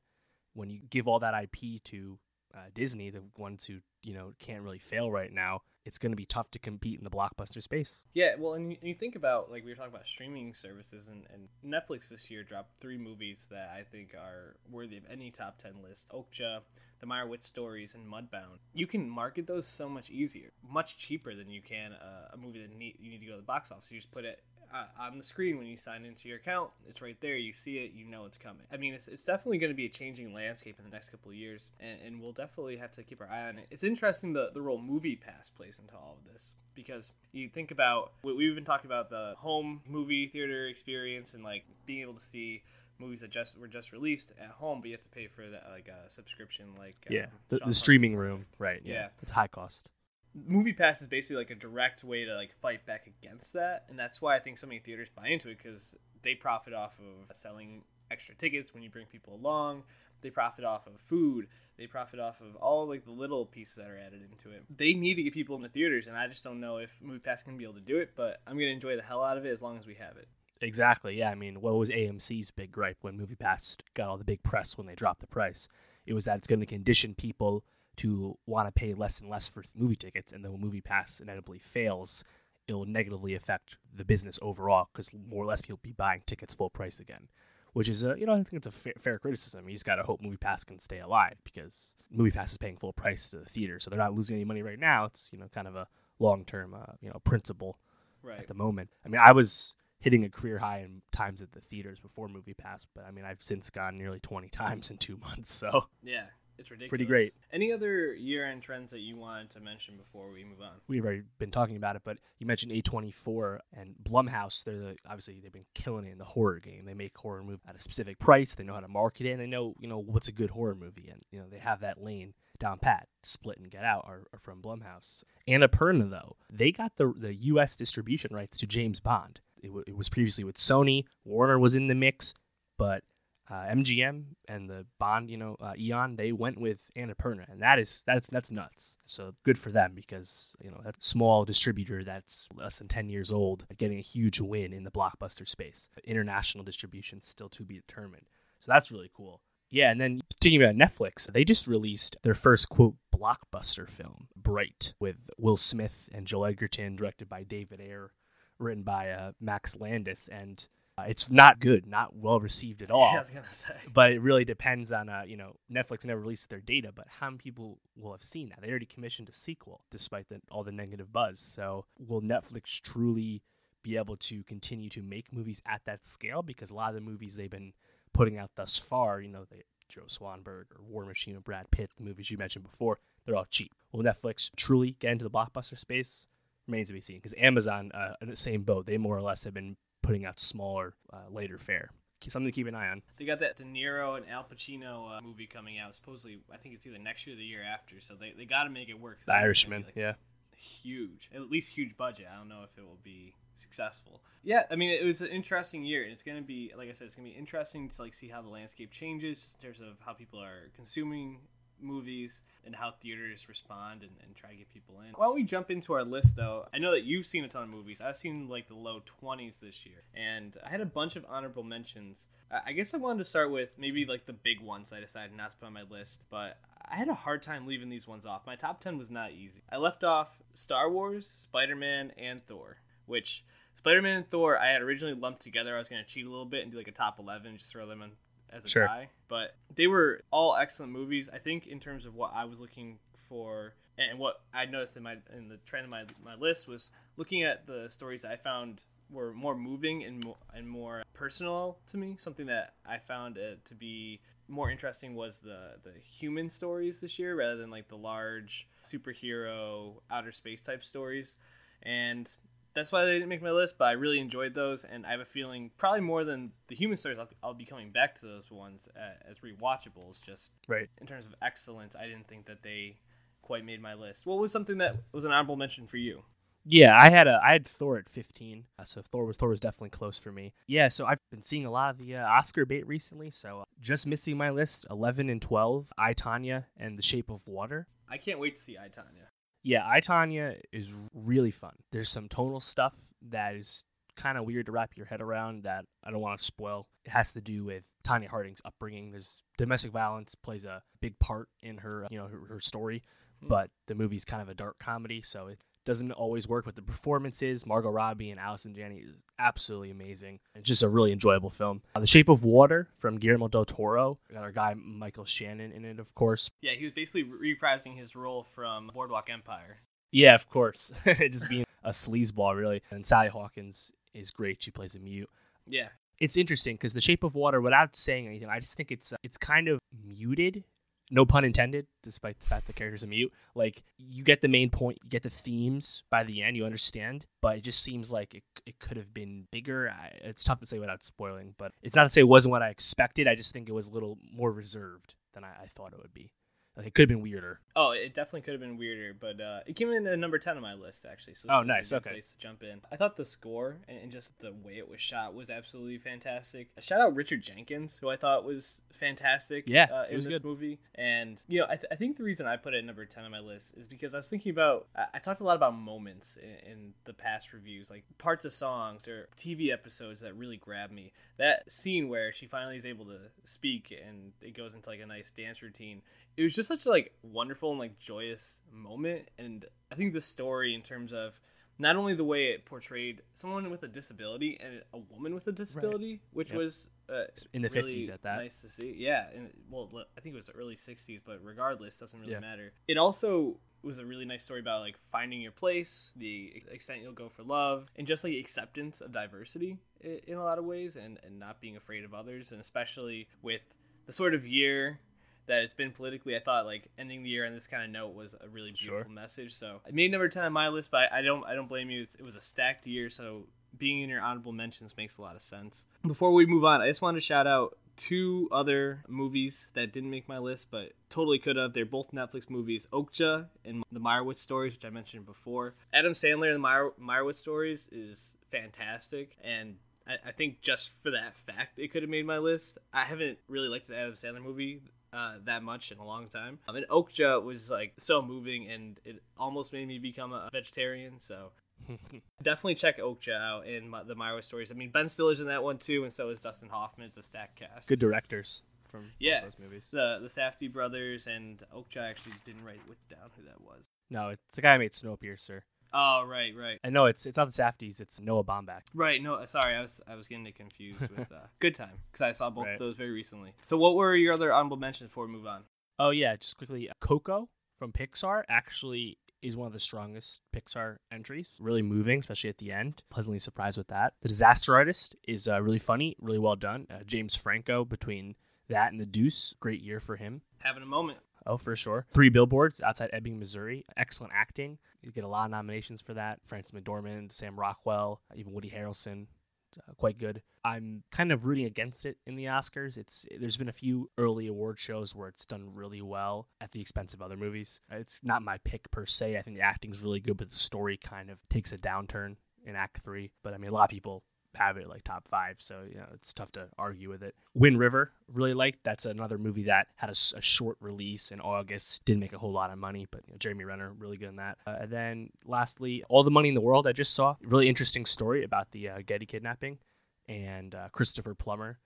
when 0.53 0.69
you 0.69 0.81
give 0.89 1.07
all 1.07 1.19
that 1.19 1.33
IP 1.33 1.83
to 1.85 2.19
uh, 2.53 2.69
Disney, 2.73 3.09
the 3.09 3.23
ones 3.37 3.65
who 3.65 3.79
you 4.03 4.13
know 4.13 4.33
can't 4.39 4.61
really 4.61 4.79
fail 4.79 5.09
right 5.09 5.31
now, 5.31 5.61
it's 5.85 5.97
going 5.97 6.11
to 6.11 6.15
be 6.15 6.25
tough 6.25 6.51
to 6.51 6.59
compete 6.59 6.97
in 6.97 7.03
the 7.03 7.09
blockbuster 7.09 7.61
space. 7.61 8.01
Yeah, 8.13 8.35
well, 8.37 8.53
and 8.53 8.71
you, 8.71 8.77
you 8.81 8.93
think 8.93 9.15
about 9.15 9.51
like 9.51 9.63
we 9.63 9.71
were 9.71 9.75
talking 9.75 9.93
about 9.93 10.07
streaming 10.07 10.53
services, 10.53 11.07
and, 11.09 11.25
and, 11.33 11.47
Netflix 11.65 12.09
this 12.09 12.29
year 12.29 12.43
dropped 12.43 12.71
three 12.79 12.97
movies 12.97 13.47
that 13.51 13.71
I 13.75 13.83
think 13.83 14.13
are 14.15 14.55
worthy 14.69 14.97
of 14.97 15.03
any 15.11 15.31
top 15.31 15.61
ten 15.61 15.73
list: 15.83 16.11
Okja, 16.13 16.59
The 16.99 17.07
Meyerowitz 17.07 17.43
Stories, 17.43 17.95
and 17.95 18.05
Mudbound. 18.05 18.59
You 18.73 18.87
can 18.87 19.09
market 19.09 19.47
those 19.47 19.67
so 19.67 19.89
much 19.89 20.09
easier, 20.09 20.51
much 20.69 20.97
cheaper 20.97 21.35
than 21.35 21.49
you 21.49 21.61
can 21.61 21.93
uh, 21.93 22.29
a 22.33 22.37
movie 22.37 22.61
that 22.61 22.75
need, 22.75 22.95
you 22.99 23.09
need 23.09 23.19
to 23.19 23.25
go 23.25 23.33
to 23.33 23.37
the 23.37 23.43
box 23.43 23.71
office. 23.71 23.91
You 23.91 23.97
just 23.97 24.11
put 24.11 24.25
it 24.25 24.41
uh, 24.73 24.85
on 24.99 25.17
the 25.17 25.23
screen 25.23 25.57
when 25.57 25.67
you 25.67 25.77
sign 25.77 26.05
into 26.05 26.27
your 26.27 26.37
account. 26.37 26.71
It's 26.89 27.01
right 27.01 27.17
there. 27.21 27.35
You 27.35 27.53
see 27.53 27.77
it. 27.77 27.91
You 27.93 28.05
know 28.05 28.25
it's 28.25 28.37
coming. 28.37 28.63
I 28.71 28.77
mean, 28.77 28.93
it's, 28.93 29.07
it's 29.07 29.23
definitely 29.23 29.59
going 29.59 29.71
to 29.71 29.75
be 29.75 29.85
a 29.85 29.89
changing 29.89 30.33
landscape 30.33 30.75
in 30.79 30.85
the 30.85 30.91
next 30.91 31.09
couple 31.09 31.31
of 31.31 31.37
years, 31.37 31.71
and, 31.79 31.99
and 32.05 32.21
we'll 32.21 32.31
definitely 32.31 32.77
have 32.77 32.91
to 32.93 33.03
keep 33.03 33.21
our 33.21 33.29
eye 33.29 33.47
on 33.47 33.57
it. 33.57 33.67
It's 33.71 33.83
interesting 33.83 34.33
the, 34.33 34.49
the 34.53 34.61
role 34.61 34.79
Movie 34.79 35.15
Pass 35.15 35.49
plays 35.49 35.79
into 35.79 35.93
all 35.95 36.17
of 36.19 36.31
this 36.31 36.55
because 36.75 37.13
you 37.31 37.49
think 37.49 37.71
about 37.71 38.13
we've 38.23 38.55
been 38.55 38.65
talking 38.65 38.89
about 38.89 39.09
the 39.09 39.35
home 39.37 39.81
movie 39.87 40.27
theater 40.27 40.67
experience 40.67 41.33
and 41.33 41.43
like 41.43 41.65
being 41.85 42.01
able 42.01 42.13
to 42.13 42.23
see 42.23 42.63
movies 42.99 43.21
that 43.21 43.29
just 43.29 43.57
were 43.57 43.67
just 43.67 43.91
released 43.91 44.33
at 44.41 44.49
home, 44.51 44.79
but 44.79 44.87
you 44.87 44.93
have 44.93 45.01
to 45.01 45.09
pay 45.09 45.27
for 45.27 45.47
that 45.49 45.65
like 45.71 45.87
a 45.87 46.09
subscription, 46.09 46.65
like 46.77 46.95
yeah, 47.09 47.23
um, 47.23 47.29
the, 47.49 47.59
the 47.67 47.73
streaming 47.73 48.15
room, 48.15 48.45
right? 48.59 48.81
Yeah. 48.83 48.93
yeah, 48.93 49.07
it's 49.21 49.31
high 49.31 49.47
cost. 49.47 49.89
Movie 50.33 50.73
Pass 50.73 51.01
is 51.01 51.07
basically 51.07 51.37
like 51.37 51.51
a 51.51 51.55
direct 51.55 52.03
way 52.03 52.25
to 52.25 52.35
like 52.35 52.53
fight 52.61 52.85
back 52.85 53.07
against 53.07 53.53
that, 53.53 53.85
and 53.89 53.97
that's 53.97 54.21
why 54.21 54.35
I 54.35 54.39
think 54.39 54.57
so 54.57 54.67
many 54.67 54.79
theaters 54.79 55.09
buy 55.13 55.27
into 55.27 55.49
it 55.49 55.57
because 55.57 55.95
they 56.23 56.35
profit 56.35 56.73
off 56.73 56.93
of 56.99 57.35
selling 57.35 57.83
extra 58.09 58.35
tickets 58.35 58.73
when 58.73 58.83
you 58.83 58.89
bring 58.89 59.05
people 59.05 59.35
along. 59.35 59.83
They 60.21 60.29
profit 60.29 60.63
off 60.63 60.87
of 60.87 60.99
food. 61.01 61.47
They 61.77 61.85
profit 61.85 62.19
off 62.19 62.39
of 62.39 62.55
all 62.55 62.87
like 62.87 63.03
the 63.03 63.11
little 63.11 63.45
pieces 63.45 63.75
that 63.75 63.89
are 63.89 63.97
added 63.97 64.21
into 64.21 64.55
it. 64.55 64.63
They 64.75 64.93
need 64.93 65.15
to 65.15 65.23
get 65.23 65.33
people 65.33 65.55
in 65.55 65.61
the 65.61 65.69
theaters, 65.69 66.07
and 66.07 66.17
I 66.17 66.27
just 66.27 66.43
don't 66.43 66.61
know 66.61 66.77
if 66.77 66.91
Movie 67.01 67.19
Pass 67.19 67.43
can 67.43 67.57
be 67.57 67.65
able 67.65 67.73
to 67.73 67.81
do 67.81 67.97
it. 67.97 68.11
But 68.15 68.39
I'm 68.47 68.55
gonna 68.55 68.67
enjoy 68.67 68.95
the 68.95 69.01
hell 69.01 69.23
out 69.23 69.37
of 69.37 69.45
it 69.45 69.49
as 69.49 69.61
long 69.61 69.77
as 69.77 69.85
we 69.85 69.95
have 69.95 70.17
it. 70.17 70.27
Exactly. 70.61 71.17
Yeah. 71.17 71.29
I 71.29 71.35
mean, 71.35 71.61
what 71.61 71.75
was 71.75 71.89
AMC's 71.89 72.51
big 72.51 72.71
gripe 72.71 72.97
when 73.01 73.17
Movie 73.17 73.35
Pass 73.35 73.77
got 73.93 74.07
all 74.07 74.17
the 74.17 74.23
big 74.23 74.41
press 74.43 74.77
when 74.77 74.87
they 74.87 74.95
dropped 74.95 75.19
the 75.19 75.27
price? 75.27 75.67
It 76.05 76.13
was 76.13 76.25
that 76.25 76.37
it's 76.37 76.47
going 76.47 76.59
to 76.59 76.65
condition 76.65 77.15
people 77.15 77.63
to 77.97 78.37
want 78.45 78.67
to 78.67 78.71
pay 78.71 78.93
less 78.93 79.19
and 79.19 79.29
less 79.29 79.47
for 79.47 79.63
movie 79.75 79.95
tickets, 79.95 80.33
and 80.33 80.43
then 80.43 80.51
when 80.51 80.61
Movie 80.61 80.81
Pass 80.81 81.19
inevitably 81.19 81.59
fails, 81.59 82.23
it 82.67 82.73
will 82.73 82.85
negatively 82.85 83.35
affect 83.35 83.77
the 83.93 84.05
business 84.05 84.39
overall 84.41 84.89
because 84.91 85.11
more 85.13 85.43
or 85.43 85.47
less 85.47 85.61
people 85.61 85.75
will 85.83 85.89
be 85.89 85.93
buying 85.93 86.21
tickets 86.25 86.53
full 86.53 86.69
price 86.69 86.99
again. 86.99 87.27
Which 87.73 87.89
is, 87.89 88.03
a, 88.03 88.15
you 88.19 88.27
know, 88.27 88.33
I 88.33 88.37
think 88.37 88.53
it's 88.53 88.67
a 88.67 88.71
fair, 88.71 88.93
fair 88.99 89.17
criticism. 89.17 89.67
You 89.67 89.73
just 89.73 89.85
got 89.85 89.95
to 89.95 90.03
hope 90.03 90.21
Movie 90.21 90.37
Pass 90.37 90.63
can 90.63 90.79
stay 90.79 90.99
alive 90.99 91.37
because 91.43 91.95
Movie 92.11 92.29
Pass 92.29 92.51
is 92.51 92.57
paying 92.57 92.77
full 92.77 92.93
price 92.93 93.29
to 93.29 93.37
the 93.37 93.45
theater, 93.45 93.79
so 93.79 93.89
they're 93.89 93.97
not 93.97 94.13
losing 94.13 94.35
any 94.35 94.45
money 94.45 94.61
right 94.61 94.77
now. 94.77 95.05
It's, 95.05 95.29
you 95.31 95.39
know, 95.39 95.47
kind 95.47 95.67
of 95.67 95.75
a 95.75 95.87
long 96.19 96.45
term, 96.45 96.75
uh, 96.75 96.93
you 97.01 97.09
know, 97.09 97.19
principle 97.23 97.79
right. 98.21 98.39
at 98.39 98.47
the 98.47 98.53
moment. 98.53 98.89
I 99.03 99.09
mean, 99.09 99.21
I 99.23 99.31
was 99.31 99.73
hitting 99.99 100.23
a 100.25 100.29
career 100.29 100.59
high 100.59 100.79
in 100.79 101.01
times 101.11 101.41
at 101.41 101.53
the 101.53 101.61
theaters 101.61 101.99
before 101.99 102.27
Movie 102.27 102.53
Pass, 102.53 102.85
but 102.93 103.05
I 103.05 103.11
mean, 103.11 103.25
I've 103.25 103.41
since 103.41 103.69
gone 103.69 103.97
nearly 103.97 104.19
20 104.19 104.49
times 104.49 104.91
in 104.91 104.97
two 104.97 105.17
months. 105.17 105.51
So 105.51 105.85
yeah, 106.03 106.25
it's 106.57 106.71
ridiculous. 106.71 106.89
Pretty 106.89 107.05
great. 107.05 107.33
Any 107.51 107.71
other 107.71 108.13
year-end 108.13 108.61
trends 108.61 108.91
that 108.91 108.99
you 108.99 109.15
wanted 109.15 109.49
to 109.51 109.59
mention 109.59 109.97
before 109.97 110.31
we 110.31 110.43
move 110.43 110.61
on? 110.61 110.73
We've 110.87 111.03
already 111.03 111.23
been 111.39 111.51
talking 111.51 111.75
about 111.75 111.95
it, 111.95 112.03
but 112.03 112.17
you 112.39 112.47
mentioned 112.47 112.71
A24 112.71 113.59
and 113.75 113.95
Blumhouse. 114.03 114.63
They're 114.63 114.77
the 114.77 114.95
obviously 115.05 115.39
they've 115.41 115.51
been 115.51 115.65
killing 115.73 116.05
it 116.05 116.11
in 116.13 116.17
the 116.17 116.25
horror 116.25 116.59
game. 116.59 116.85
They 116.85 116.93
make 116.93 117.17
horror 117.17 117.43
movie 117.43 117.61
at 117.67 117.75
a 117.75 117.79
specific 117.79 118.19
price. 118.19 118.55
They 118.55 118.63
know 118.63 118.73
how 118.73 118.79
to 118.81 118.87
market 118.87 119.25
it, 119.25 119.31
and 119.31 119.41
they 119.41 119.47
know 119.47 119.75
you 119.79 119.87
know 119.87 119.97
what's 119.99 120.27
a 120.27 120.33
good 120.33 120.51
horror 120.51 120.75
movie, 120.75 121.09
and 121.11 121.21
you 121.31 121.39
know 121.39 121.45
they 121.49 121.59
have 121.59 121.81
that 121.81 122.01
lane 122.01 122.33
down 122.59 122.79
pat. 122.79 123.07
Split 123.23 123.57
and 123.57 123.69
Get 123.69 123.83
Out 123.83 124.05
are, 124.07 124.23
are 124.33 124.39
from 124.39 124.61
Blumhouse. 124.61 125.23
Annapurna 125.47 126.09
though, 126.09 126.35
they 126.49 126.71
got 126.71 126.97
the 126.97 127.13
the 127.17 127.33
U.S. 127.35 127.75
distribution 127.75 128.33
rights 128.35 128.57
to 128.59 128.67
James 128.67 128.99
Bond. 128.99 129.41
It, 129.61 129.67
w- 129.67 129.83
it 129.87 129.95
was 129.97 130.09
previously 130.09 130.43
with 130.43 130.55
Sony. 130.55 131.05
Warner 131.23 131.57
was 131.57 131.73
in 131.75 131.87
the 131.87 131.95
mix, 131.95 132.33
but 132.77 133.03
uh, 133.49 133.65
MGM 133.65 134.23
and 134.47 134.69
the 134.69 134.85
Bond, 134.99 135.29
you 135.29 135.37
know, 135.37 135.57
uh, 135.59 135.73
Eon, 135.77 136.15
they 136.15 136.31
went 136.31 136.59
with 136.59 136.79
Annapurna, 136.95 137.51
and 137.51 137.61
that 137.61 137.77
is 137.77 138.03
that's 138.07 138.27
that's 138.27 138.51
nuts. 138.51 138.95
So 139.05 139.33
good 139.43 139.57
for 139.57 139.69
them 139.69 139.93
because 139.95 140.55
you 140.63 140.71
know 140.71 140.79
that 140.83 141.03
small 141.03 141.43
distributor 141.43 142.03
that's 142.03 142.47
less 142.55 142.79
than 142.79 142.87
ten 142.87 143.09
years 143.09 143.31
old, 143.31 143.65
getting 143.77 143.99
a 143.99 144.01
huge 144.01 144.39
win 144.39 144.71
in 144.71 144.83
the 144.83 144.91
blockbuster 144.91 145.47
space. 145.47 145.89
International 146.03 146.63
distribution 146.63 147.21
still 147.21 147.49
to 147.49 147.63
be 147.63 147.75
determined. 147.75 148.27
So 148.59 148.71
that's 148.71 148.91
really 148.91 149.11
cool. 149.13 149.41
Yeah, 149.69 149.89
and 149.89 149.99
then 149.99 150.21
speaking 150.29 150.61
about 150.61 150.75
Netflix, 150.75 151.25
they 151.31 151.43
just 151.43 151.67
released 151.67 152.15
their 152.21 152.35
first 152.35 152.69
quote 152.69 152.95
blockbuster 153.13 153.89
film, 153.89 154.27
Bright, 154.35 154.93
with 154.99 155.29
Will 155.37 155.57
Smith 155.57 156.09
and 156.13 156.27
Joel 156.27 156.45
Edgerton, 156.45 156.95
directed 156.95 157.27
by 157.27 157.43
David 157.43 157.81
Ayer, 157.81 158.11
written 158.59 158.83
by 158.83 159.09
uh, 159.09 159.31
Max 159.41 159.75
Landis, 159.79 160.29
and 160.31 160.67
uh, 160.97 161.03
it's 161.07 161.31
not 161.31 161.59
good, 161.59 161.87
not 161.87 162.15
well 162.15 162.39
received 162.39 162.81
at 162.81 162.91
all. 162.91 163.01
Yeah, 163.13 163.17
I 163.17 163.19
was 163.19 163.29
gonna 163.29 163.45
say. 163.51 163.75
But 163.91 164.11
it 164.11 164.21
really 164.21 164.45
depends 164.45 164.91
on, 164.91 165.09
uh, 165.09 165.23
you 165.25 165.37
know, 165.37 165.55
Netflix 165.71 166.05
never 166.05 166.21
released 166.21 166.49
their 166.49 166.61
data, 166.61 166.91
but 166.93 167.07
how 167.07 167.29
many 167.29 167.39
people 167.39 167.79
will 167.95 168.11
have 168.11 168.21
seen 168.21 168.49
that? 168.49 168.61
They 168.61 168.69
already 168.69 168.85
commissioned 168.85 169.29
a 169.29 169.33
sequel, 169.33 169.81
despite 169.89 170.29
the, 170.29 170.41
all 170.51 170.63
the 170.63 170.71
negative 170.71 171.11
buzz. 171.11 171.39
So 171.39 171.85
will 171.97 172.21
Netflix 172.21 172.79
truly 172.79 173.41
be 173.81 173.97
able 173.97 174.15
to 174.17 174.43
continue 174.43 174.89
to 174.89 175.01
make 175.01 175.33
movies 175.33 175.61
at 175.65 175.81
that 175.85 176.05
scale? 176.05 176.41
Because 176.41 176.69
a 176.69 176.75
lot 176.75 176.89
of 176.89 176.95
the 176.95 177.01
movies 177.01 177.35
they've 177.35 177.49
been 177.49 177.73
putting 178.13 178.37
out 178.37 178.51
thus 178.55 178.77
far, 178.77 179.19
you 179.19 179.29
know, 179.29 179.45
they, 179.49 179.63
Joe 179.89 180.03
Swanberg 180.07 180.65
or 180.75 180.81
War 180.87 181.05
Machine 181.05 181.35
with 181.35 181.43
Brad 181.43 181.71
Pitt, 181.71 181.91
the 181.97 182.03
movies 182.03 182.29
you 182.31 182.37
mentioned 182.37 182.63
before, 182.63 182.99
they're 183.25 183.35
all 183.35 183.45
cheap. 183.49 183.73
Will 183.91 184.03
Netflix 184.03 184.49
truly 184.55 184.95
get 184.99 185.11
into 185.11 185.23
the 185.23 185.29
blockbuster 185.29 185.77
space? 185.77 186.27
Remains 186.67 186.87
to 186.87 186.93
be 186.93 187.01
seen. 187.01 187.17
Because 187.17 187.33
Amazon, 187.37 187.91
uh, 187.93 188.13
in 188.21 188.29
the 188.29 188.35
same 188.35 188.61
boat, 188.61 188.85
they 188.85 188.97
more 188.97 189.17
or 189.17 189.21
less 189.21 189.43
have 189.43 189.53
been 189.53 189.75
putting 190.03 190.25
out 190.25 190.39
smaller, 190.39 190.93
uh, 191.11 191.29
later 191.31 191.57
fare. 191.57 191.89
Something 192.25 192.47
to 192.47 192.55
keep 192.55 192.67
an 192.67 192.75
eye 192.75 192.87
on. 192.87 193.01
They 193.17 193.25
got 193.25 193.41
that 193.41 193.57
De 193.57 193.65
Niro 193.65 194.15
and 194.15 194.25
Al 194.29 194.45
Pacino 194.45 195.17
uh, 195.17 195.21
movie 195.21 195.45
coming 195.45 195.77
out. 195.77 195.93
Supposedly, 195.93 196.39
I 196.53 196.55
think 196.55 196.73
it's 196.73 196.87
either 196.87 196.97
next 196.97 197.27
year 197.27 197.35
or 197.35 197.37
the 197.37 197.43
year 197.43 197.61
after. 197.61 197.99
So 197.99 198.13
they, 198.17 198.31
they 198.37 198.45
got 198.45 198.63
to 198.63 198.69
make 198.69 198.87
it 198.87 198.97
work. 198.97 199.25
The 199.25 199.33
Irishman, 199.33 199.83
like 199.83 199.97
yeah. 199.97 200.13
Huge, 200.55 201.29
at 201.35 201.49
least 201.49 201.75
huge 201.75 201.97
budget. 201.97 202.27
I 202.31 202.37
don't 202.37 202.47
know 202.47 202.61
if 202.63 202.77
it 202.77 202.85
will 202.85 202.99
be 203.03 203.33
successful. 203.55 204.21
Yeah, 204.41 204.63
I 204.71 204.77
mean, 204.77 204.91
it 204.91 205.03
was 205.03 205.21
an 205.21 205.27
interesting 205.27 205.83
year, 205.83 206.03
and 206.03 206.13
it's 206.13 206.23
going 206.23 206.37
to 206.37 206.43
be, 206.43 206.71
like 206.77 206.87
I 206.87 206.93
said, 206.93 207.05
it's 207.05 207.15
going 207.15 207.27
to 207.27 207.33
be 207.33 207.37
interesting 207.37 207.89
to 207.89 208.01
like 208.01 208.13
see 208.13 208.29
how 208.29 208.41
the 208.41 208.49
landscape 208.49 208.91
changes 208.91 209.57
in 209.59 209.67
terms 209.67 209.81
of 209.81 209.97
how 210.05 210.13
people 210.13 210.41
are 210.41 210.71
consuming 210.75 211.39
movies 211.83 212.41
and 212.65 212.75
how 212.75 212.93
theaters 213.01 213.47
respond 213.49 214.01
and, 214.01 214.11
and 214.25 214.35
try 214.35 214.51
to 214.51 214.55
get 214.55 214.73
people 214.73 214.95
in. 215.01 215.13
Why 215.15 215.25
don't 215.25 215.35
we 215.35 215.43
jump 215.43 215.69
into 215.69 215.93
our 215.93 216.03
list 216.03 216.35
though? 216.35 216.67
I 216.73 216.79
know 216.79 216.91
that 216.91 217.03
you've 217.03 217.25
seen 217.25 217.43
a 217.43 217.47
ton 217.47 217.63
of 217.63 217.69
movies. 217.69 218.01
I've 218.01 218.15
seen 218.15 218.47
like 218.47 218.67
the 218.67 218.75
low 218.75 219.01
20s 219.21 219.59
this 219.59 219.85
year, 219.85 220.03
and 220.15 220.55
I 220.65 220.69
had 220.69 220.81
a 220.81 220.85
bunch 220.85 221.15
of 221.15 221.25
honorable 221.29 221.63
mentions. 221.63 222.27
I 222.65 222.71
guess 222.73 222.93
I 222.93 222.97
wanted 222.97 223.19
to 223.19 223.25
start 223.25 223.51
with 223.51 223.69
maybe 223.77 224.05
like 224.05 224.25
the 224.25 224.33
big 224.33 224.61
ones 224.61 224.89
that 224.89 224.97
I 224.97 225.01
decided 225.01 225.35
not 225.35 225.51
to 225.51 225.57
put 225.57 225.65
on 225.67 225.73
my 225.73 225.83
list, 225.89 226.25
but 226.29 226.57
I 226.89 226.95
had 226.95 227.09
a 227.09 227.13
hard 227.13 227.41
time 227.41 227.65
leaving 227.65 227.89
these 227.89 228.07
ones 228.07 228.25
off. 228.25 228.45
My 228.45 228.55
top 228.55 228.79
10 228.79 228.97
was 228.97 229.09
not 229.09 229.31
easy. 229.31 229.63
I 229.71 229.77
left 229.77 230.03
off 230.03 230.37
Star 230.53 230.89
Wars, 230.89 231.27
Spider 231.43 231.75
Man, 231.75 232.11
and 232.17 232.45
Thor, 232.45 232.77
which 233.05 233.43
Spider 233.75 234.01
Man 234.01 234.17
and 234.17 234.29
Thor 234.29 234.57
I 234.57 234.71
had 234.71 234.81
originally 234.81 235.15
lumped 235.15 235.41
together. 235.41 235.75
I 235.75 235.79
was 235.79 235.89
going 235.89 236.03
to 236.03 236.07
cheat 236.07 236.25
a 236.25 236.29
little 236.29 236.45
bit 236.45 236.63
and 236.63 236.71
do 236.71 236.77
like 236.77 236.87
a 236.87 236.91
top 236.91 237.19
11 237.19 237.47
and 237.47 237.57
just 237.57 237.71
throw 237.71 237.87
them 237.87 238.01
in 238.01 238.11
as 238.53 238.65
a 238.65 238.69
Sure. 238.69 238.87
tie. 238.87 239.09
But 239.27 239.55
they 239.75 239.87
were 239.87 240.21
all 240.31 240.55
excellent 240.55 240.91
movies. 240.91 241.29
I 241.33 241.39
think 241.39 241.67
in 241.67 241.79
terms 241.79 242.05
of 242.05 242.15
what 242.15 242.31
I 242.33 242.45
was 242.45 242.59
looking 242.59 242.99
for 243.27 243.73
and 243.97 244.19
what 244.19 244.41
I 244.53 244.65
noticed 244.65 244.97
in 244.97 245.03
my 245.03 245.17
in 245.35 245.49
the 245.49 245.57
trend 245.65 245.85
of 245.85 245.89
my 245.89 246.05
my 246.23 246.35
list 246.35 246.67
was 246.67 246.91
looking 247.17 247.43
at 247.43 247.65
the 247.67 247.89
stories 247.89 248.25
I 248.25 248.35
found 248.35 248.81
were 249.09 249.33
more 249.33 249.55
moving 249.55 250.03
and 250.03 250.23
more 250.23 250.37
and 250.53 250.67
more 250.67 251.03
personal 251.13 251.77
to 251.87 251.97
me. 251.97 252.15
Something 252.17 252.47
that 252.47 252.73
I 252.85 252.97
found 252.97 253.37
uh, 253.37 253.55
to 253.65 253.75
be 253.75 254.19
more 254.47 254.69
interesting 254.71 255.15
was 255.15 255.39
the 255.39 255.75
the 255.83 255.93
human 256.19 256.49
stories 256.49 257.01
this 257.01 257.17
year 257.19 257.35
rather 257.35 257.57
than 257.57 257.69
like 257.69 257.87
the 257.87 257.97
large 257.97 258.67
superhero 258.83 260.01
outer 260.11 260.31
space 260.31 260.61
type 260.61 260.83
stories. 260.83 261.37
And 261.83 262.29
that's 262.73 262.91
why 262.91 263.05
they 263.05 263.13
didn't 263.13 263.29
make 263.29 263.41
my 263.41 263.51
list, 263.51 263.77
but 263.77 263.85
I 263.85 263.91
really 263.91 264.19
enjoyed 264.19 264.53
those, 264.53 264.83
and 264.83 265.05
I 265.05 265.11
have 265.11 265.19
a 265.19 265.25
feeling 265.25 265.71
probably 265.77 266.01
more 266.01 266.23
than 266.23 266.51
the 266.67 266.75
human 266.75 266.97
stories, 266.97 267.17
I'll, 267.19 267.29
I'll 267.43 267.53
be 267.53 267.65
coming 267.65 267.91
back 267.91 268.19
to 268.19 268.25
those 268.25 268.49
ones 268.51 268.87
uh, 268.95 269.29
as 269.29 269.37
rewatchables. 269.39 270.21
Just 270.21 270.53
Right. 270.67 270.89
in 270.99 271.07
terms 271.07 271.25
of 271.25 271.35
excellence, 271.41 271.95
I 271.95 272.07
didn't 272.07 272.27
think 272.27 272.45
that 272.45 272.63
they 272.63 272.97
quite 273.41 273.65
made 273.65 273.81
my 273.81 273.93
list. 273.93 274.25
What 274.25 274.39
was 274.39 274.51
something 274.51 274.77
that 274.79 274.95
was 275.11 275.23
an 275.23 275.31
honorable 275.31 275.55
mention 275.57 275.87
for 275.87 275.97
you? 275.97 276.23
Yeah, 276.65 276.97
I 276.97 277.09
had 277.09 277.27
a 277.27 277.41
I 277.43 277.51
had 277.51 277.67
Thor 277.67 277.97
at 277.97 278.07
15, 278.07 278.63
uh, 278.79 278.85
so 278.85 279.01
Thor 279.01 279.25
was 279.25 279.35
Thor 279.35 279.49
was 279.49 279.59
definitely 279.59 279.89
close 279.89 280.17
for 280.17 280.31
me. 280.31 280.53
Yeah, 280.65 280.87
so 280.87 281.05
I've 281.05 281.19
been 281.29 281.43
seeing 281.43 281.65
a 281.65 281.69
lot 281.71 281.89
of 281.89 281.97
the 281.97 282.15
uh, 282.15 282.25
Oscar 282.25 282.65
bait 282.65 282.87
recently, 282.87 283.31
so 283.31 283.59
uh, 283.59 283.63
just 283.81 284.07
missing 284.07 284.37
my 284.37 284.49
list 284.49 284.85
11 284.89 285.29
and 285.29 285.41
12, 285.41 285.87
I 285.97 286.13
Tonya 286.13 286.65
and 286.77 286.97
The 286.97 287.01
Shape 287.03 287.29
of 287.29 287.45
Water. 287.45 287.87
I 288.09 288.17
can't 288.17 288.39
wait 288.39 288.55
to 288.55 288.61
see 288.61 288.77
I 288.77 288.87
Tonya. 288.87 289.27
Yeah, 289.63 289.83
I 289.87 290.01
Tonya 290.01 290.59
is 290.71 290.91
really 291.13 291.51
fun. 291.51 291.73
There's 291.91 292.09
some 292.09 292.27
tonal 292.27 292.59
stuff 292.59 292.93
that 293.29 293.55
is 293.55 293.85
kind 294.15 294.37
of 294.37 294.45
weird 294.45 294.65
to 294.67 294.71
wrap 294.71 294.91
your 294.95 295.05
head 295.05 295.21
around 295.21 295.63
that 295.63 295.85
I 296.03 296.11
don't 296.11 296.21
want 296.21 296.37
to 296.39 296.43
spoil. 296.45 296.87
It 297.05 297.11
has 297.11 297.31
to 297.31 297.41
do 297.41 297.63
with 297.63 297.83
Tonya 298.03 298.27
Harding's 298.27 298.61
upbringing. 298.65 299.11
There's 299.11 299.41
domestic 299.57 299.91
violence 299.91 300.35
plays 300.35 300.65
a 300.65 300.83
big 301.01 301.17
part 301.19 301.47
in 301.61 301.77
her, 301.79 302.05
you 302.11 302.17
know, 302.19 302.27
her, 302.27 302.39
her 302.49 302.59
story, 302.61 303.03
Hmm. 303.41 303.47
but 303.47 303.71
the 303.87 303.95
movie's 303.95 304.25
kind 304.25 304.41
of 304.41 304.49
a 304.49 304.53
dark 304.53 304.77
comedy, 304.79 305.21
so 305.21 305.47
it 305.47 305.59
doesn't 305.85 306.11
always 306.11 306.47
work 306.47 306.65
with 306.65 306.75
the 306.75 306.81
performances. 306.81 307.65
Margot 307.65 307.89
Robbie 307.89 308.31
and 308.31 308.39
Allison 308.39 308.73
Janney 308.75 308.97
is 308.97 309.21
absolutely 309.39 309.91
amazing. 309.91 310.39
It's 310.55 310.67
just 310.67 310.83
a 310.83 310.89
really 310.89 311.11
enjoyable 311.11 311.49
film. 311.49 311.81
Uh, 311.95 311.99
the 311.99 312.07
Shape 312.07 312.29
of 312.29 312.43
Water 312.43 312.87
from 312.97 313.17
Guillermo 313.17 313.47
del 313.47 313.65
Toro. 313.65 314.17
We 314.29 314.35
got 314.35 314.43
our 314.43 314.51
guy 314.51 314.73
Michael 314.75 315.25
Shannon 315.25 315.71
in 315.71 315.85
it, 315.85 315.99
of 315.99 316.13
course. 316.15 316.49
Yeah, 316.61 316.73
he 316.73 316.85
was 316.85 316.93
basically 316.93 317.25
reprising 317.25 317.97
his 317.97 318.15
role 318.15 318.43
from 318.43 318.91
Boardwalk 318.93 319.29
Empire. 319.29 319.77
Yeah, 320.11 320.35
of 320.35 320.49
course. 320.49 320.93
just 321.05 321.49
being 321.49 321.65
a 321.83 321.89
sleazeball, 321.89 322.55
really. 322.55 322.81
And 322.91 323.05
Sally 323.05 323.29
Hawkins 323.29 323.91
is 324.13 324.31
great. 324.31 324.61
She 324.61 324.71
plays 324.71 324.95
a 324.95 324.99
mute. 324.99 325.29
Yeah, 325.67 325.87
It's 326.19 326.37
interesting 326.37 326.75
because 326.75 326.93
The 326.93 327.01
Shape 327.01 327.23
of 327.23 327.35
Water, 327.35 327.61
without 327.61 327.95
saying 327.95 328.27
anything, 328.27 328.49
I 328.49 328.59
just 328.59 328.75
think 328.77 328.91
it's 328.91 329.13
uh, 329.13 329.17
it's 329.23 329.37
kind 329.37 329.67
of 329.67 329.79
muted. 330.05 330.63
No 331.11 331.25
pun 331.25 331.45
intended, 331.45 331.87
despite 332.01 332.39
the 332.39 332.45
fact 332.45 332.67
the 332.67 332.73
character's 332.73 333.03
a 333.03 333.07
mute. 333.07 333.31
Like 333.55 333.83
you 333.97 334.23
get 334.23 334.41
the 334.41 334.47
main 334.47 334.69
point, 334.69 334.97
you 335.03 335.09
get 335.09 335.23
the 335.23 335.29
themes 335.29 336.03
by 336.09 336.23
the 336.23 336.41
end, 336.41 336.57
you 336.57 336.65
understand, 336.65 337.25
but 337.41 337.57
it 337.57 337.61
just 337.61 337.83
seems 337.83 338.11
like 338.11 338.33
it, 338.33 338.43
it 338.65 338.79
could 338.79 338.97
have 338.97 339.13
been 339.13 339.47
bigger. 339.51 339.89
I, 339.89 340.17
it's 340.23 340.43
tough 340.43 340.59
to 340.61 340.65
say 340.65 340.79
without 340.79 341.03
spoiling, 341.03 341.55
but 341.57 341.71
it's 341.81 341.95
not 341.95 342.03
to 342.03 342.09
say 342.09 342.21
it 342.21 342.27
wasn't 342.27 342.51
what 342.51 342.63
I 342.63 342.69
expected. 342.69 343.27
I 343.27 343.35
just 343.35 343.53
think 343.53 343.69
it 343.69 343.73
was 343.73 343.89
a 343.89 343.93
little 343.93 344.17
more 344.33 344.51
reserved 344.51 345.13
than 345.33 345.43
I, 345.43 345.49
I 345.63 345.67
thought 345.67 345.93
it 345.93 345.99
would 346.01 346.13
be. 346.13 346.31
Like 346.75 346.87
it 346.87 346.95
could 346.95 347.03
have 347.09 347.17
been 347.19 347.21
weirder. 347.21 347.59
Oh, 347.75 347.91
it 347.91 348.13
definitely 348.13 348.41
could 348.41 348.53
have 348.53 348.61
been 348.61 348.77
weirder, 348.77 349.15
but 349.19 349.39
uh, 349.39 349.59
it 349.67 349.75
came 349.75 349.91
in 349.91 350.07
at 350.07 350.17
number 350.17 350.39
ten 350.39 350.55
on 350.55 350.61
my 350.63 350.73
list 350.73 351.05
actually. 351.09 351.35
So 351.35 351.49
Oh, 351.51 351.61
nice, 351.61 351.91
a 351.91 351.97
okay. 351.97 352.11
Place 352.11 352.31
to 352.33 352.37
jump 352.39 352.63
in. 352.63 352.81
I 352.91 352.95
thought 352.95 353.15
the 353.15 353.25
score 353.25 353.77
and, 353.87 354.11
just 354.11 354.39
the 354.39 354.51
way 354.51 354.77
it 354.77 354.89
was 354.89 355.01
shot 355.01 355.33
was 355.33 355.49
absolutely 355.49 355.97
fantastic. 355.97 356.69
Shout 356.79 356.99
out 356.99 357.15
Richard 357.15 357.41
Jenkins, 357.43 357.97
who 357.97 358.09
I 358.09 358.15
thought 358.15 358.43
was 358.43 358.81
fantastic. 358.91 359.63
Yeah, 359.67 359.87
uh, 359.91 360.03
it 360.03 360.11
in 360.11 360.15
was 360.17 360.25
this 360.25 360.35
good. 360.35 360.45
movie. 360.45 360.79
And 360.95 361.39
you 361.47 361.59
know, 361.59 361.65
I, 361.65 361.75
th- 361.75 361.87
I 361.91 361.95
think 361.95 362.17
the 362.17 362.23
reason 362.23 362.47
I 362.47 362.57
put 362.57 362.73
it 362.73 362.79
at 362.79 362.85
number 362.85 363.05
ten 363.05 363.23
on 363.23 363.31
my 363.31 363.39
list 363.39 363.73
is 363.77 363.85
because 363.85 364.13
I 364.13 364.17
was 364.17 364.29
thinking 364.29 364.51
about. 364.51 364.87
I, 364.95 365.05
I 365.15 365.19
talked 365.19 365.41
a 365.41 365.43
lot 365.43 365.55
about 365.55 365.75
moments 365.77 366.37
in, 366.37 366.71
in 366.71 366.93
the 367.05 367.13
past 367.13 367.53
reviews, 367.53 367.89
like 367.89 368.03
parts 368.17 368.45
of 368.45 368.53
songs 368.53 369.07
or 369.07 369.27
TV 369.37 369.71
episodes 369.71 370.21
that 370.21 370.35
really 370.35 370.57
grabbed 370.57 370.93
me. 370.93 371.11
That 371.37 371.71
scene 371.71 372.09
where 372.09 372.31
she 372.31 372.45
finally 372.45 372.77
is 372.77 372.85
able 372.85 373.05
to 373.05 373.17
speak 373.43 373.91
and 374.05 374.33
it 374.41 374.55
goes 374.55 374.73
into 374.75 374.89
like 374.89 374.99
a 375.01 375.05
nice 375.05 375.31
dance 375.31 375.61
routine 375.61 376.01
it 376.37 376.43
was 376.43 376.55
just 376.55 376.67
such 376.67 376.85
a 376.85 376.89
like 376.89 377.13
wonderful 377.23 377.71
and 377.71 377.79
like 377.79 377.97
joyous 377.99 378.59
moment 378.71 379.29
and 379.37 379.65
i 379.91 379.95
think 379.95 380.13
the 380.13 380.21
story 380.21 380.73
in 380.73 380.81
terms 380.81 381.11
of 381.13 381.39
not 381.79 381.95
only 381.95 382.13
the 382.13 382.23
way 382.23 382.45
it 382.51 382.65
portrayed 382.65 383.21
someone 383.33 383.69
with 383.71 383.83
a 383.83 383.87
disability 383.87 384.59
and 384.63 384.81
a 384.93 384.97
woman 385.13 385.33
with 385.33 385.47
a 385.47 385.51
disability 385.51 386.21
which 386.31 386.49
Yep. 386.51 386.57
was 386.57 386.87
uh, 387.09 387.23
In 387.51 387.61
the 387.63 387.69
really 387.69 387.93
50s 388.03 388.09
at 388.09 388.21
that. 388.23 388.37
nice 388.37 388.61
to 388.61 388.69
see 388.69 388.93
yeah 388.97 389.25
and 389.35 389.49
well 389.69 389.89
i 390.17 390.21
think 390.21 390.33
it 390.33 390.37
was 390.37 390.45
the 390.45 390.53
early 390.53 390.75
60s 390.75 391.19
but 391.25 391.39
regardless 391.43 391.97
doesn't 391.97 392.19
really 392.19 392.31
Yeah. 392.33 392.39
matter 392.39 392.73
it 392.87 392.97
also 392.97 393.57
was 393.83 393.99
a 393.99 394.05
really 394.05 394.25
nice 394.25 394.43
story 394.43 394.59
about 394.59 394.81
like 394.81 394.97
finding 395.11 395.41
your 395.41 395.51
place 395.51 396.13
the 396.15 396.63
extent 396.71 397.01
you'll 397.01 397.11
go 397.13 397.29
for 397.29 397.43
love 397.43 397.89
and 397.95 398.07
just 398.07 398.23
like 398.23 398.33
acceptance 398.33 399.01
of 399.01 399.11
diversity 399.11 399.77
in 400.01 400.35
a 400.35 400.43
lot 400.43 400.57
of 400.57 400.65
ways 400.65 400.95
and 400.95 401.19
and 401.25 401.39
not 401.39 401.59
being 401.61 401.75
afraid 401.77 402.03
of 402.03 402.13
others 402.13 402.51
and 402.51 402.61
especially 402.61 403.27
with 403.41 403.61
the 404.05 404.13
sort 404.13 404.33
of 404.33 404.45
year 404.45 404.99
that 405.45 405.61
it's 405.63 405.73
been 405.73 405.91
politically. 405.91 406.37
I 406.37 406.39
thought 406.39 406.65
like 406.65 406.89
ending 406.97 407.23
the 407.23 407.29
year 407.29 407.45
on 407.45 407.53
this 407.53 407.67
kind 407.67 407.83
of 407.83 407.89
note 407.89 408.13
was 408.15 408.33
a 408.39 408.47
really 408.47 408.71
Sure. 408.75 408.91
beautiful 408.99 409.11
message. 409.13 409.53
So 409.53 409.81
I 409.85 409.91
made 409.91 410.09
number 410.11 410.29
ten 410.29 410.45
on 410.45 410.53
my 410.53 410.69
list, 410.69 410.89
but 410.91 411.11
I 411.11 411.21
don't 411.21 411.43
I 411.45 411.53
don't 411.53 411.67
blame 411.67 411.89
you. 411.89 412.03
It's, 412.03 412.15
it 412.15 412.21
was 412.23 412.35
a 412.35 412.41
stacked 412.41 412.87
year, 412.87 413.09
so 413.09 413.47
being 413.77 414.01
in 414.01 414.09
your 414.09 414.21
honorable 414.21 414.53
mentions 414.53 414.95
makes 414.95 415.17
a 415.17 415.21
lot 415.21 415.35
of 415.35 415.41
sense. 415.41 415.85
Before 416.07 416.31
we 416.31 416.45
move 416.45 416.63
on, 416.63 416.79
I 416.81 416.87
just 416.87 417.01
wanted 417.01 417.19
to 417.19 417.25
shout 417.25 417.45
out 417.47 417.77
two 417.95 418.49
other 418.51 419.03
movies 419.07 419.69
that 419.73 419.91
didn't 419.91 420.09
make 420.09 420.27
my 420.27 420.37
list, 420.37 420.67
but 420.71 420.93
totally 421.09 421.39
could 421.39 421.55
have. 421.55 421.73
They're 421.73 421.85
both 421.85 422.11
Netflix 422.11 422.49
movies: 422.49 422.87
Okja 422.91 423.47
and 423.65 423.83
The 423.91 423.99
Meyerowitz 423.99 424.37
Stories, 424.39 424.73
which 424.73 424.85
I 424.85 424.89
mentioned 424.89 425.25
before. 425.25 425.75
Adam 425.91 426.13
Sandler 426.13 426.47
and 426.47 426.55
the 426.55 426.59
Meyer- 426.59 426.93
Meyerowitz 427.01 427.35
Stories 427.35 427.89
is 427.91 428.37
fantastic, 428.51 429.37
and 429.43 429.75
I, 430.07 430.29
I 430.29 430.31
think 430.31 430.61
just 430.61 430.91
for 431.01 431.11
that 431.11 431.35
fact, 431.35 431.77
it 431.79 431.91
could 431.91 432.03
have 432.03 432.09
made 432.09 432.25
my 432.25 432.37
list. 432.37 432.77
I 432.93 433.03
haven't 433.03 433.39
really 433.47 433.67
liked 433.67 433.89
an 433.89 433.95
Adam 433.95 434.13
Sandler 434.13 434.43
movie 434.43 434.81
uh, 435.13 435.35
that 435.45 435.63
much 435.63 435.91
in 435.91 435.99
a 435.99 436.05
long 436.05 436.27
time. 436.27 436.59
Um, 436.67 436.75
and 436.75 436.87
Okja 436.89 437.43
was 437.43 437.69
like 437.69 437.93
so 437.97 438.21
moving, 438.21 438.69
and 438.69 438.99
it 439.05 439.21
almost 439.37 439.71
made 439.71 439.87
me 439.87 439.99
become 439.99 440.33
a 440.33 440.49
vegetarian. 440.51 441.19
So 441.19 441.51
definitely 442.43 442.75
check 442.75 442.99
Okja 442.99 443.33
out 443.39 443.65
and 443.67 443.89
my, 443.89 444.03
the 444.03 444.15
Myra 444.15 444.41
stories. 444.43 444.71
I 444.71 444.75
mean, 444.75 444.89
Ben 444.91 445.07
Stiller's 445.07 445.39
in 445.39 445.47
that 445.47 445.63
one 445.63 445.77
too, 445.77 446.03
and 446.03 446.13
so 446.13 446.29
is 446.29 446.39
Dustin 446.39 446.69
Hoffman. 446.69 447.07
It's 447.07 447.17
a 447.17 447.23
stacked 447.23 447.55
cast. 447.59 447.89
Good 447.89 447.99
directors 447.99 448.61
from 448.89 449.11
Yeah. 449.19 449.41
those 449.41 449.57
movies. 449.59 449.85
The 449.91 450.19
the 450.21 450.27
Safdie 450.27 450.71
brothers 450.71 451.27
and 451.27 451.61
Okja 451.75 451.97
actually 452.09 452.33
didn't 452.45 452.63
write 452.63 452.81
down 453.09 453.29
who 453.37 453.43
that 453.45 453.61
was. 453.61 453.83
No, 454.09 454.29
it's 454.29 454.55
the 454.55 454.61
guy 454.61 454.73
who 454.73 454.79
made 454.79 454.91
Snowpiercer. 454.91 455.61
Oh 455.95 456.23
right, 456.27 456.55
right. 456.57 456.79
And 456.83 456.93
no, 456.93 457.05
it's 457.05 457.25
it's 457.25 457.37
not 457.37 457.45
the 457.45 457.61
Safdies. 457.63 457.99
It's 457.99 458.19
Noah 458.19 458.43
Baumbach. 458.43 458.81
Right, 458.95 459.21
no, 459.21 459.43
sorry, 459.45 459.75
I 459.75 459.81
was 459.81 460.01
I 460.07 460.15
was 460.15 460.27
getting 460.27 460.45
it 460.47 460.55
confused 460.55 461.01
with 461.01 461.31
uh, 461.31 461.45
Good 461.59 461.75
Time 461.75 461.99
because 462.11 462.21
I 462.21 462.31
saw 462.31 462.49
both 462.49 462.65
Right. 462.65 462.73
of 462.73 462.79
those 462.79 462.95
very 462.95 463.11
recently. 463.11 463.51
So, 463.63 463.77
what 463.77 463.95
were 463.95 464.15
your 464.15 464.33
other 464.33 464.51
honorable 464.51 464.77
mentions 464.77 465.09
before 465.09 465.27
we 465.27 465.31
move 465.33 465.45
on? 465.45 465.63
Oh 465.99 466.09
yeah, 466.09 466.35
just 466.35 466.57
quickly, 466.57 466.89
Coco 466.99 467.47
from 467.77 467.91
Pixar 467.91 468.41
actually 468.49 469.17
is 469.43 469.57
one 469.57 469.67
of 469.67 469.73
the 469.73 469.79
strongest 469.79 470.39
Pixar 470.55 470.97
entries. 471.11 471.49
Really 471.59 471.81
moving, 471.81 472.19
especially 472.19 472.49
at 472.49 472.57
the 472.57 472.71
end. 472.71 473.03
Pleasantly 473.09 473.39
surprised 473.39 473.77
with 473.77 473.87
that. 473.89 474.13
The 474.21 474.29
Disaster 474.29 474.75
Artist 474.75 475.15
is 475.27 475.47
uh, 475.47 475.61
really 475.61 475.79
funny, 475.79 476.15
really 476.19 476.39
well 476.39 476.55
done. 476.55 476.87
Uh, 476.89 477.03
James 477.05 477.35
Franco 477.35 477.85
between 477.85 478.35
that 478.69 478.91
and 478.91 478.99
The 478.99 479.05
Deuce, 479.05 479.53
great 479.59 479.81
year 479.81 479.99
for 479.99 480.15
him. 480.15 480.41
Having 480.59 480.83
a 480.83 480.87
moment. 480.87 481.19
Oh, 481.45 481.57
for 481.57 481.75
sure. 481.75 482.05
Three 482.09 482.29
Billboards 482.29 482.79
outside 482.79 483.09
Ebbing, 483.11 483.37
Missouri. 483.37 483.85
Excellent 483.97 484.31
acting. 484.33 484.77
You 485.01 485.11
get 485.11 485.25
a 485.25 485.27
lot 485.27 485.45
of 485.45 485.51
nominations 485.51 486.01
for 486.01 486.13
that. 486.13 486.39
Frances 486.45 486.71
McDormand, 486.71 487.33
Sam 487.33 487.59
Rockwell, 487.59 488.21
even 488.35 488.53
Woody 488.53 488.69
Harrelson. 488.69 489.27
Uh, 489.77 489.93
quite 489.93 490.17
good. 490.17 490.41
I'm 490.63 491.03
kind 491.11 491.31
of 491.31 491.45
rooting 491.45 491.65
against 491.65 492.05
it 492.05 492.17
in 492.25 492.35
the 492.35 492.45
Oscars. 492.45 492.97
It's 492.97 493.25
there's 493.39 493.57
been 493.57 493.69
a 493.69 493.73
few 493.73 494.09
early 494.17 494.47
award 494.47 494.79
shows 494.79 495.15
where 495.15 495.27
it's 495.27 495.45
done 495.45 495.69
really 495.73 496.01
well 496.01 496.47
at 496.61 496.71
the 496.71 496.81
expense 496.81 497.13
of 497.13 497.21
other 497.21 497.37
movies. 497.37 497.81
It's 497.91 498.19
not 498.23 498.41
my 498.41 498.57
pick 498.63 498.89
per 498.91 499.05
se. 499.05 499.37
I 499.37 499.41
think 499.41 499.57
the 499.57 499.63
acting's 499.63 500.01
really 500.01 500.19
good, 500.19 500.37
but 500.37 500.49
the 500.49 500.55
story 500.55 500.97
kind 500.97 501.29
of 501.29 501.37
takes 501.49 501.73
a 501.73 501.77
downturn 501.77 502.35
in 502.65 502.75
Act 502.75 503.01
Three. 503.03 503.31
But 503.43 503.53
I 503.53 503.57
mean, 503.57 503.71
a 503.71 503.73
lot 503.73 503.85
of 503.85 503.89
people 503.89 504.23
have 504.55 504.77
it 504.77 504.87
like 504.87 505.03
top 505.03 505.27
five, 505.27 505.55
so 505.59 505.83
you 505.89 505.97
know 505.97 506.05
it's 506.13 506.33
tough 506.33 506.51
to 506.53 506.67
argue 506.77 507.09
with 507.09 507.23
it. 507.23 507.35
Wind 507.53 507.79
River, 507.79 508.11
really 508.33 508.53
liked. 508.53 508.79
That's 508.83 509.05
another 509.05 509.37
movie 509.37 509.63
that 509.63 509.87
had 509.95 510.09
a 510.09 510.15
short 510.15 510.77
release 510.79 511.31
in 511.31 511.39
August, 511.41 512.05
didn't 512.05 512.21
make 512.21 512.33
a 512.33 512.37
whole 512.37 512.51
lot 512.51 512.71
of 512.71 512.77
money, 512.77 513.07
but 513.09 513.21
you 513.27 513.33
know, 513.33 513.37
Jeremy 513.37 513.63
Renner 513.63 513.91
really 513.93 514.17
good 514.17 514.29
in 514.29 514.35
that. 514.37 514.57
Uh, 514.65 514.77
and 514.81 514.91
then 514.91 515.29
lastly, 515.45 516.03
All 516.09 516.23
the 516.23 516.31
Money 516.31 516.49
in 516.49 516.55
the 516.55 516.61
World. 516.61 516.87
I 516.87 516.91
just 516.91 517.13
saw 517.13 517.35
really 517.41 517.69
interesting 517.69 518.05
story 518.05 518.43
about 518.43 518.71
the 518.71 518.89
uh, 518.89 518.99
Getty 519.05 519.25
kidnapping, 519.25 519.79
and 520.27 520.73
uh, 520.75 520.89
Christopher 520.91 521.35
Plummer 521.35 521.79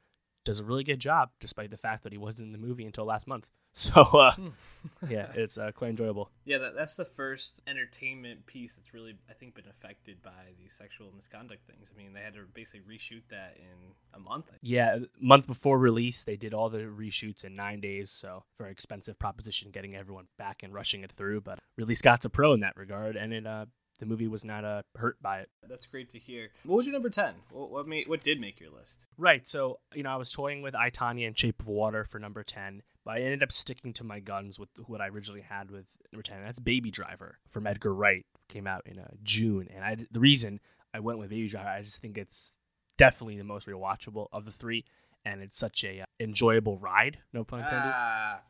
does 0.45 0.59
a 0.59 0.63
really 0.63 0.83
good 0.83 0.99
job, 0.99 1.29
despite 1.41 1.71
the 1.71 1.77
fact 1.77 2.03
that 2.03 2.13
he 2.13 2.17
wasn't 2.17 2.45
in 2.45 2.51
the 2.53 2.67
movie 2.67 2.85
until 2.85 3.05
last 3.05 3.27
month. 3.27 3.47
So 3.93 4.01
uh, 4.01 4.33
yeah, 5.09 5.27
it's 5.35 5.57
uh, 5.57 5.71
quite 5.71 5.91
enjoyable. 5.91 6.31
Yeah, 6.45 6.57
that, 6.59 6.75
that's 6.75 6.95
the 6.95 7.05
first 7.05 7.61
entertainment 7.67 8.45
piece 8.47 8.73
that's 8.73 8.91
really, 8.91 9.15
I 9.29 9.33
think, 9.33 9.53
been 9.53 9.67
affected 9.69 10.21
by 10.23 10.31
these 10.59 10.73
sexual 10.73 11.11
misconduct 11.15 11.61
things. 11.67 11.87
I 11.93 11.97
mean, 11.97 12.13
they 12.13 12.21
had 12.21 12.33
to 12.33 12.41
basically 12.53 12.81
reshoot 12.91 13.21
that 13.29 13.55
in 13.57 13.93
a 14.13 14.19
month. 14.19 14.51
Yeah, 14.61 14.97
month 15.19 15.45
before 15.45 15.77
release, 15.77 16.23
they 16.23 16.37
did 16.37 16.55
all 16.55 16.69
the 16.69 16.79
reshoots 16.79 17.43
in 17.43 17.55
nine 17.55 17.79
days. 17.79 18.09
So 18.09 18.43
very 18.57 18.71
expensive 18.71 19.19
proposition 19.19 19.69
getting 19.71 19.95
everyone 19.95 20.27
back 20.37 20.63
and 20.63 20.73
rushing 20.73 21.03
it 21.03 21.11
through. 21.11 21.41
But 21.41 21.59
really, 21.77 21.95
Scott's 21.95 22.25
a 22.25 22.29
pro 22.29 22.53
in 22.53 22.61
that 22.61 22.77
regard, 22.77 23.15
and 23.15 23.33
it 23.33 23.45
uh, 23.45 23.65
the 23.99 24.05
movie 24.05 24.27
was 24.27 24.45
not 24.45 24.63
uh, 24.63 24.83
hurt 24.95 25.21
by 25.21 25.39
it. 25.39 25.49
That's 25.67 25.85
great 25.85 26.09
to 26.11 26.19
hear. 26.19 26.49
What 26.63 26.77
was 26.77 26.85
your 26.85 26.93
number 26.93 27.09
ten? 27.09 27.35
What 27.51 27.71
what 27.71 27.87
made 27.87 28.07
what 28.07 28.23
did 28.23 28.39
make 28.39 28.59
your 28.59 28.71
list? 28.71 29.05
Right. 29.17 29.47
So 29.47 29.79
you 29.93 30.03
know, 30.03 30.09
I 30.09 30.15
was 30.15 30.31
toying 30.31 30.61
with 30.61 30.75
I 30.75 30.89
Tonya 30.89 31.27
and 31.27 31.37
Shape 31.37 31.59
of 31.59 31.67
Water 31.67 32.03
for 32.03 32.19
number 32.19 32.43
ten, 32.43 32.83
but 33.03 33.15
I 33.15 33.21
ended 33.21 33.43
up 33.43 33.51
sticking 33.51 33.93
to 33.93 34.03
my 34.03 34.19
guns 34.19 34.59
with 34.59 34.69
what 34.85 35.01
I 35.01 35.07
originally 35.07 35.41
had 35.41 35.71
with 35.71 35.85
number 36.11 36.23
ten. 36.23 36.43
That's 36.43 36.59
Baby 36.59 36.91
Driver 36.91 37.39
from 37.47 37.67
Edgar 37.67 37.93
Wright. 37.93 38.25
Came 38.49 38.67
out 38.67 38.83
in 38.85 38.99
uh, 38.99 39.07
June, 39.23 39.67
and 39.73 39.83
I 39.83 39.97
the 40.11 40.19
reason 40.19 40.59
I 40.93 40.99
went 40.99 41.19
with 41.19 41.29
Baby 41.29 41.47
Driver, 41.47 41.69
I 41.69 41.81
just 41.81 42.01
think 42.01 42.17
it's 42.17 42.57
definitely 42.97 43.37
the 43.37 43.43
most 43.43 43.67
rewatchable 43.67 44.27
of 44.31 44.45
the 44.45 44.51
three, 44.51 44.85
and 45.25 45.41
it's 45.41 45.57
such 45.57 45.83
a 45.83 46.01
uh, 46.01 46.05
enjoyable 46.19 46.77
ride. 46.77 47.17
No 47.33 47.43
pun 47.43 47.59
intended. 47.59 47.91
Ah, 47.93 48.41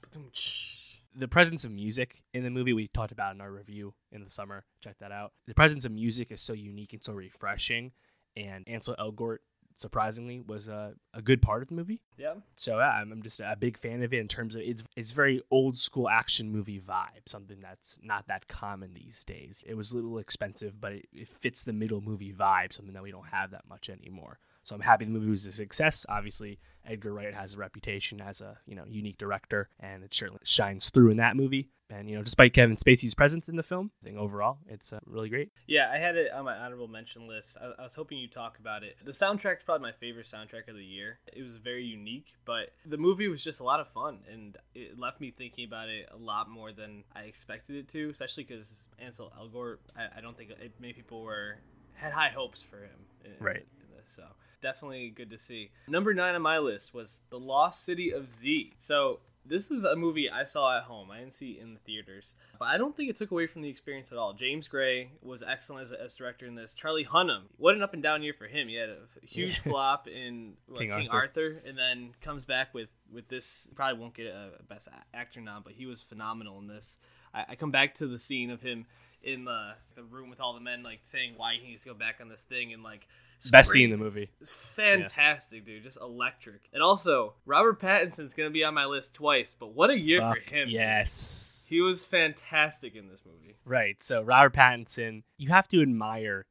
the 1.17 1.27
presence 1.27 1.65
of 1.65 1.71
music 1.71 2.23
in 2.34 2.43
the 2.43 2.49
movie 2.49 2.73
we 2.73 2.88
talked 2.88 3.12
about 3.12 3.34
in 3.34 3.41
our 3.41 3.51
review 3.51 3.93
in 4.12 4.23
the 4.23 4.30
summer. 4.30 4.65
Check 4.84 4.97
that 4.99 5.12
out. 5.12 5.34
The 5.47 5.56
presence 5.56 5.84
of 5.86 5.91
music 5.91 6.32
is 6.32 6.41
so 6.41 6.53
unique 6.53 6.93
and 6.93 7.03
so 7.03 7.13
refreshing, 7.13 7.91
and 8.36 8.67
Ansel 8.67 8.95
Elgort 8.99 9.39
surprisingly 9.79 10.41
was 10.41 10.67
a, 10.67 10.93
a 11.13 11.21
good 11.21 11.41
part 11.41 11.61
of 11.61 11.69
the 11.69 11.75
movie. 11.75 12.01
yeah. 12.17 12.33
So 12.55 12.77
yeah, 12.77 12.89
I'm, 12.89 13.11
I'm 13.11 13.21
just 13.21 13.39
a 13.39 13.55
big 13.57 13.77
fan 13.77 14.03
of 14.03 14.13
it 14.13 14.19
in 14.19 14.27
terms 14.27 14.55
of 14.55 14.61
it's 14.61 14.83
it's 14.95 15.11
very 15.11 15.41
old 15.51 15.77
school 15.77 16.09
action 16.09 16.51
movie 16.51 16.79
vibe, 16.79 17.27
something 17.27 17.59
that's 17.61 17.97
not 18.01 18.27
that 18.27 18.47
common 18.47 18.93
these 18.93 19.23
days. 19.23 19.63
It 19.65 19.75
was 19.75 19.91
a 19.91 19.95
little 19.95 20.17
expensive, 20.17 20.81
but 20.81 20.93
it, 20.93 21.05
it 21.13 21.29
fits 21.29 21.63
the 21.63 21.73
middle 21.73 22.01
movie 22.01 22.33
vibe, 22.33 22.73
something 22.73 22.93
that 22.93 23.03
we 23.03 23.11
don't 23.11 23.27
have 23.27 23.51
that 23.51 23.67
much 23.69 23.89
anymore. 23.89 24.39
So 24.63 24.75
I'm 24.75 24.81
happy 24.81 25.05
the 25.05 25.11
movie 25.11 25.29
was 25.29 25.45
a 25.45 25.53
success. 25.53 26.05
Obviously, 26.09 26.59
Edgar 26.85 27.13
Wright 27.13 27.33
has 27.33 27.53
a 27.53 27.57
reputation 27.57 28.19
as 28.19 28.41
a 28.41 28.57
you 28.65 28.75
know 28.75 28.83
unique 28.85 29.17
director, 29.17 29.69
and 29.79 30.03
it 30.03 30.13
certainly 30.13 30.41
shines 30.43 30.89
through 30.89 31.11
in 31.11 31.17
that 31.17 31.35
movie. 31.37 31.69
And 31.89 32.10
you 32.10 32.17
know, 32.17 32.23
despite 32.23 32.54
Kevin 32.54 32.76
Spacey's 32.76 33.15
presence 33.15 33.47
in 33.47 33.56
the 33.56 33.63
film, 33.63 33.91
I 34.02 34.06
think 34.06 34.17
overall 34.17 34.58
it's 34.67 34.91
uh, 34.91 35.00
really 35.06 35.30
great. 35.30 35.52
Yeah, 35.67 35.89
I 35.93 35.97
had 35.97 36.17
it 36.17 36.32
on 36.34 36.45
my 36.45 36.58
honorable 36.58 36.88
mention 36.88 37.28
list. 37.28 37.58
I, 37.62 37.80
I 37.80 37.84
was 37.84 37.95
hoping 37.95 38.17
you'd 38.17 38.32
talk 38.32 38.60
about 38.60 38.84
it. 38.84 38.97
The 39.04 39.12
soundtrack's 39.12 39.63
probably 39.63 39.88
my 39.88 39.93
favorite 39.93 40.26
soundtrack 40.26 40.67
of 40.67 40.76
the 40.76 40.84
year. 40.84 41.19
It 41.32 41.41
was 41.41 41.58
very 41.58 41.86
unique, 41.86 42.36
but 42.45 42.73
the 42.86 42.97
movie 42.97 43.28
was 43.28 43.43
just 43.43 43.62
a 43.62 43.63
lot 43.63 43.80
of 43.80 43.88
fun, 43.88 44.19
and 44.32 44.58
it 44.76 45.00
left 45.00 45.21
me 45.21 45.32
thinking 45.32 45.65
about 45.65 45.88
it 45.89 46.10
a 46.12 46.17
lot 46.17 46.50
more 46.50 46.73
than 46.73 47.04
I 47.15 47.21
expected 47.21 47.78
it 47.78 47.88
to. 47.89 48.10
Especially 48.10 48.43
because 48.43 48.86
Ansel 49.00 49.32
Elgort, 49.39 49.78
I, 49.95 50.17
I 50.17 50.21
don't 50.21 50.38
think 50.38 50.52
it, 50.52 50.73
many 50.80 50.93
people 50.93 51.21
were 51.21 51.60
had 51.93 52.12
high 52.12 52.30
hopes 52.30 52.62
for 52.62 52.78
him. 52.84 53.06
In, 53.23 53.32
Right. 53.39 53.65
In 53.82 53.97
this, 53.97 54.10
so 54.10 54.23
definitely 54.62 55.10
good 55.10 55.30
to 55.30 55.38
see. 55.38 55.71
Number 55.88 56.13
nine 56.13 56.36
on 56.36 56.41
my 56.41 56.58
list 56.60 56.93
was 56.93 57.21
The 57.30 57.39
Lost 57.39 57.84
City 57.84 58.12
of 58.12 58.30
Z. 58.30 58.73
So 58.78 59.19
this 59.47 59.71
is 59.71 59.83
a 59.83 59.95
movie 59.95 60.29
I 60.29 60.43
saw 60.43 60.77
at 60.77 60.83
home. 60.83 61.12
I 61.12 61.19
didn't 61.19 61.33
see 61.33 61.51
it 61.53 61.62
in 61.62 61.73
the 61.73 61.79
theaters, 61.79 62.36
but 62.60 62.65
I 62.65 62.77
don't 62.77 62.95
think 62.95 63.10
it 63.10 63.15
took 63.15 63.31
away 63.31 63.47
from 63.47 63.62
the 63.62 63.69
experience 63.69 64.12
at 64.12 64.17
all. 64.17 64.33
James 64.33 64.67
Gray 64.67 65.12
was 65.21 65.43
excellent 65.43 65.83
as, 65.83 65.91
as 65.91 66.15
director 66.15 66.45
in 66.45 66.55
this. 66.55 66.73
Charlie 66.73 67.05
Hunnam, 67.05 67.43
what 67.57 67.75
an 67.75 67.81
up 67.81 67.93
and 67.93 68.03
down 68.03 68.23
year 68.23 68.33
for 68.33 68.45
him. 68.45 68.67
He 68.67 68.75
had 68.75 68.89
a 68.89 69.25
huge 69.25 69.60
flop 69.60 70.07
in 70.07 70.53
what, 70.67 70.79
King 70.79 70.91
King, 70.91 71.10
Arthur. 71.10 71.41
Arthur. 71.41 71.62
and 71.65 71.77
then 71.77 72.13
comes 72.21 72.45
back 72.45 72.73
with 72.73 72.89
with 73.12 73.27
this. 73.27 73.69
Probably 73.75 73.99
won't 73.99 74.13
get 74.13 74.27
a 74.27 74.51
best 74.67 74.88
actor 75.13 75.41
nom, 75.41 75.63
but 75.63 75.73
he 75.73 75.86
was 75.86 76.03
phenomenal 76.03 76.60
in 76.60 76.67
this. 76.67 76.97
I, 77.33 77.45
I 77.49 77.55
come 77.55 77.71
back 77.71 77.95
to 77.95 78.07
the 78.07 78.19
scene 78.19 78.49
of 78.49 78.62
him 78.62 78.86
in 79.23 79.45
the 79.45 79.73
the 79.95 80.03
room 80.03 80.29
with 80.29 80.39
all 80.39 80.53
the 80.53 80.62
men, 80.62 80.83
like 80.83 80.99
saying 81.03 81.33
why 81.38 81.55
he 81.62 81.67
needs 81.69 81.83
to 81.83 81.89
go 81.89 81.95
back 81.95 82.19
on 82.21 82.29
this 82.29 82.43
thing, 82.43 82.73
and 82.73 82.83
like 82.83 83.07
Best 83.52 83.69
scream- 83.69 83.84
scene 83.89 83.93
in 83.93 84.00
the 84.00 84.04
movie. 84.04 84.30
fantastic, 84.43 85.65
dude. 85.65 85.84
Just 85.84 85.97
electric. 86.02 86.69
And 86.73 86.82
also, 86.82 87.36
Robert 87.45 87.80
Pattinson's 87.80 88.34
gonna 88.34 88.50
be 88.50 88.63
on 88.63 88.73
my 88.73 88.86
list 88.86 89.15
twice. 89.15 89.56
But 89.60 89.73
what 89.73 89.89
a 89.89 89.97
year 89.97 90.21
Fuck 90.21 90.43
for 90.43 90.56
him! 90.56 90.67
dude. 90.67 90.73
Yes. 90.73 91.65
he 91.69 91.82
was 91.82 92.06
fantastic 92.06 92.95
in 92.95 93.08
this 93.10 93.23
movie. 93.26 93.56
Right. 93.65 94.02
So 94.02 94.21
Robert 94.21 94.54
Pattinson, 94.54 95.23
you 95.38 95.50
have 95.50 95.67
to 95.69 95.82
admire 95.82 96.45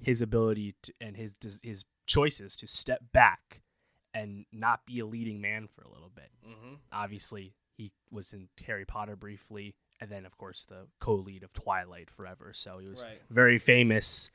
his 0.00 0.22
ability 0.22 0.74
to, 0.82 0.92
and 1.00 1.16
his 1.16 1.36
his 1.62 1.84
choices 2.06 2.56
to 2.56 2.66
step 2.66 3.02
back 3.12 3.60
and 4.14 4.46
not 4.52 4.86
be 4.86 4.98
a 5.00 5.06
leading 5.06 5.40
man 5.40 5.68
for 5.68 5.82
a 5.82 5.88
little 5.90 6.10
bit. 6.14 6.30
Mm-hmm. 6.46 6.74
Obviously, 6.92 7.54
he 7.76 7.92
was 8.10 8.32
in 8.32 8.48
Harry 8.66 8.84
Potter 8.84 9.16
briefly, 9.16 9.74
and 10.00 10.10
then 10.10 10.24
of 10.24 10.36
course 10.38 10.64
the 10.66 10.86
co-lead 11.00 11.42
of 11.42 11.52
Twilight 11.52 12.10
forever. 12.10 12.52
So 12.54 12.78
he 12.78 12.88
was 12.88 13.02
Right. 13.02 13.20
very 13.30 13.58
famous 13.58 14.30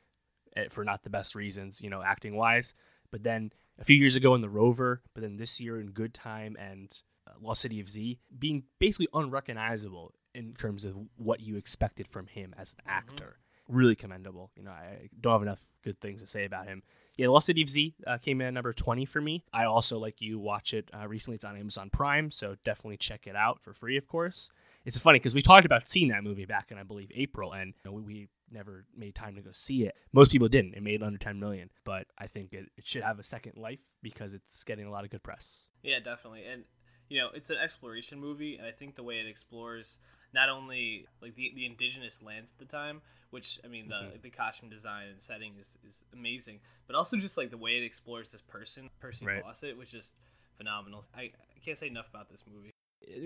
for 0.70 0.84
not 0.84 1.02
the 1.02 1.10
best 1.10 1.34
reasons, 1.34 1.80
you 1.80 1.90
know, 1.90 2.02
acting 2.02 2.36
wise. 2.36 2.74
But 3.10 3.22
then 3.22 3.52
a 3.78 3.84
few 3.84 3.96
years 3.96 4.16
ago 4.16 4.34
in 4.34 4.40
The 4.40 4.48
Rover, 4.48 5.02
but 5.14 5.22
then 5.22 5.36
this 5.36 5.60
year 5.60 5.80
in 5.80 5.90
Good 5.90 6.14
Time 6.14 6.56
and 6.58 6.96
uh, 7.26 7.32
Lost 7.40 7.62
City 7.62 7.80
of 7.80 7.88
Z, 7.88 8.18
being 8.38 8.64
basically 8.78 9.08
unrecognizable 9.14 10.12
in 10.34 10.54
terms 10.54 10.84
of 10.84 10.96
what 11.16 11.40
you 11.40 11.56
expected 11.56 12.08
from 12.08 12.26
him 12.26 12.54
as 12.58 12.72
an 12.72 12.84
actor. 12.86 13.38
Really 13.68 13.94
commendable. 13.94 14.50
You 14.56 14.64
know, 14.64 14.72
I 14.72 15.08
don't 15.20 15.32
have 15.32 15.42
enough 15.42 15.64
good 15.82 16.00
things 16.00 16.20
to 16.20 16.26
say 16.26 16.44
about 16.44 16.66
him. 16.66 16.82
Yeah, 17.16 17.28
Lost 17.28 17.46
City 17.46 17.62
of 17.62 17.68
Z 17.68 17.94
uh, 18.06 18.18
came 18.18 18.40
in 18.40 18.48
at 18.48 18.54
number 18.54 18.72
20 18.72 19.04
for 19.04 19.20
me. 19.20 19.44
I 19.52 19.64
also, 19.64 19.98
like 19.98 20.20
you, 20.20 20.38
watch 20.38 20.74
it 20.74 20.90
uh, 20.92 21.06
recently. 21.06 21.36
It's 21.36 21.44
on 21.44 21.56
Amazon 21.56 21.90
Prime, 21.90 22.30
so 22.30 22.56
definitely 22.64 22.96
check 22.96 23.26
it 23.26 23.36
out 23.36 23.62
for 23.62 23.72
free, 23.72 23.96
of 23.96 24.08
course. 24.08 24.50
It's 24.84 24.98
funny 24.98 25.18
because 25.18 25.34
we 25.34 25.40
talked 25.40 25.64
about 25.64 25.88
seeing 25.88 26.08
that 26.08 26.24
movie 26.24 26.44
back 26.44 26.70
in, 26.70 26.78
I 26.78 26.82
believe, 26.82 27.10
April, 27.14 27.52
and 27.52 27.74
you 27.84 27.90
know, 27.90 27.96
we, 27.96 28.02
we 28.02 28.28
never 28.54 28.86
made 28.96 29.14
time 29.14 29.34
to 29.34 29.42
go 29.42 29.50
see 29.52 29.84
it. 29.84 29.94
Most 30.12 30.30
people 30.30 30.48
didn't. 30.48 30.74
It 30.74 30.82
made 30.82 31.02
under 31.02 31.18
10 31.18 31.38
million, 31.38 31.70
but 31.84 32.06
I 32.18 32.26
think 32.26 32.52
it, 32.52 32.66
it 32.76 32.86
should 32.86 33.02
have 33.02 33.18
a 33.18 33.24
second 33.24 33.56
life 33.56 33.80
because 34.02 34.32
it's 34.32 34.64
getting 34.64 34.86
a 34.86 34.90
lot 34.90 35.04
of 35.04 35.10
good 35.10 35.22
press. 35.22 35.66
Yeah, 35.82 35.98
definitely. 35.98 36.44
And, 36.50 36.64
you 37.08 37.18
know, 37.20 37.28
it's 37.34 37.50
an 37.50 37.56
exploration 37.62 38.20
movie, 38.20 38.56
and 38.56 38.66
I 38.66 38.70
think 38.70 38.96
the 38.96 39.02
way 39.02 39.16
it 39.16 39.26
explores 39.26 39.98
not 40.32 40.48
only 40.48 41.06
like 41.22 41.34
the, 41.34 41.52
the 41.54 41.64
indigenous 41.64 42.22
lands 42.22 42.52
at 42.52 42.58
the 42.58 42.70
time, 42.70 43.02
which 43.30 43.60
I 43.64 43.68
mean 43.68 43.88
the 43.88 43.94
mm-hmm. 43.94 44.16
the 44.22 44.30
costume 44.30 44.68
design 44.68 45.08
and 45.08 45.20
setting 45.20 45.54
is, 45.60 45.78
is 45.88 46.02
amazing, 46.12 46.60
but 46.86 46.96
also 46.96 47.16
just 47.16 47.38
like 47.38 47.50
the 47.50 47.56
way 47.56 47.72
it 47.72 47.84
explores 47.84 48.30
this 48.32 48.42
person, 48.42 48.90
Percy 49.00 49.26
right. 49.26 49.42
Fawcett, 49.42 49.78
which 49.78 49.94
is 49.94 50.14
phenomenal. 50.56 51.04
I, 51.14 51.22
I 51.22 51.60
can't 51.64 51.78
say 51.78 51.86
enough 51.86 52.08
about 52.10 52.30
this 52.30 52.44
movie. 52.52 52.73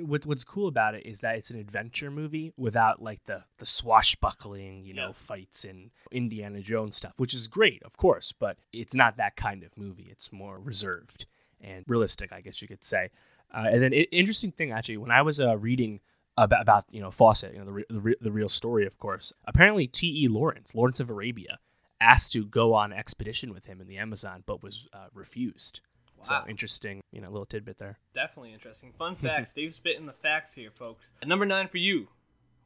What, 0.00 0.26
what's 0.26 0.44
cool 0.44 0.68
about 0.68 0.94
it 0.94 1.06
is 1.06 1.20
that 1.20 1.36
it's 1.36 1.50
an 1.50 1.58
adventure 1.58 2.10
movie 2.10 2.52
without 2.56 3.02
like 3.02 3.24
the 3.24 3.44
the 3.58 3.66
swashbuckling, 3.66 4.84
you 4.84 4.94
know, 4.94 5.12
fights 5.12 5.64
and 5.64 5.90
Indiana 6.10 6.60
Jones 6.60 6.96
stuff, 6.96 7.14
which 7.16 7.34
is 7.34 7.48
great, 7.48 7.82
of 7.82 7.96
course, 7.96 8.32
but 8.32 8.58
it's 8.72 8.94
not 8.94 9.16
that 9.16 9.36
kind 9.36 9.62
of 9.62 9.76
movie. 9.76 10.08
It's 10.10 10.32
more 10.32 10.58
reserved 10.58 11.26
and 11.60 11.84
realistic, 11.88 12.32
I 12.32 12.40
guess 12.40 12.62
you 12.62 12.68
could 12.68 12.84
say. 12.84 13.10
Uh, 13.54 13.66
and 13.72 13.82
then 13.82 13.92
it, 13.92 14.08
interesting 14.12 14.52
thing 14.52 14.72
actually, 14.72 14.98
when 14.98 15.10
I 15.10 15.22
was 15.22 15.40
uh, 15.40 15.56
reading 15.56 16.00
about, 16.36 16.62
about 16.62 16.84
you 16.90 17.00
know 17.00 17.10
Fawcett, 17.10 17.54
you 17.54 17.64
know 17.64 17.64
the, 17.64 18.00
the, 18.00 18.16
the 18.20 18.32
real 18.32 18.48
story, 18.48 18.86
of 18.86 18.98
course. 18.98 19.32
Apparently, 19.46 19.86
T. 19.86 20.24
E. 20.24 20.28
Lawrence, 20.28 20.74
Lawrence 20.74 21.00
of 21.00 21.10
Arabia, 21.10 21.58
asked 22.00 22.32
to 22.32 22.44
go 22.44 22.74
on 22.74 22.92
expedition 22.92 23.52
with 23.52 23.66
him 23.66 23.80
in 23.80 23.86
the 23.86 23.98
Amazon, 23.98 24.42
but 24.46 24.62
was 24.62 24.86
uh, 24.92 25.06
refused. 25.12 25.80
Wow. 26.18 26.42
So 26.42 26.50
interesting, 26.50 27.00
you 27.12 27.20
know, 27.20 27.28
little 27.30 27.46
tidbit 27.46 27.78
there. 27.78 27.98
Definitely 28.14 28.52
interesting. 28.52 28.92
Fun 28.98 29.16
facts. 29.22 29.52
Dave's 29.52 29.76
spitting 29.76 30.06
the 30.06 30.12
facts 30.12 30.54
here, 30.54 30.70
folks. 30.70 31.12
At 31.22 31.28
number 31.28 31.46
nine 31.46 31.68
for 31.68 31.78
you. 31.78 32.08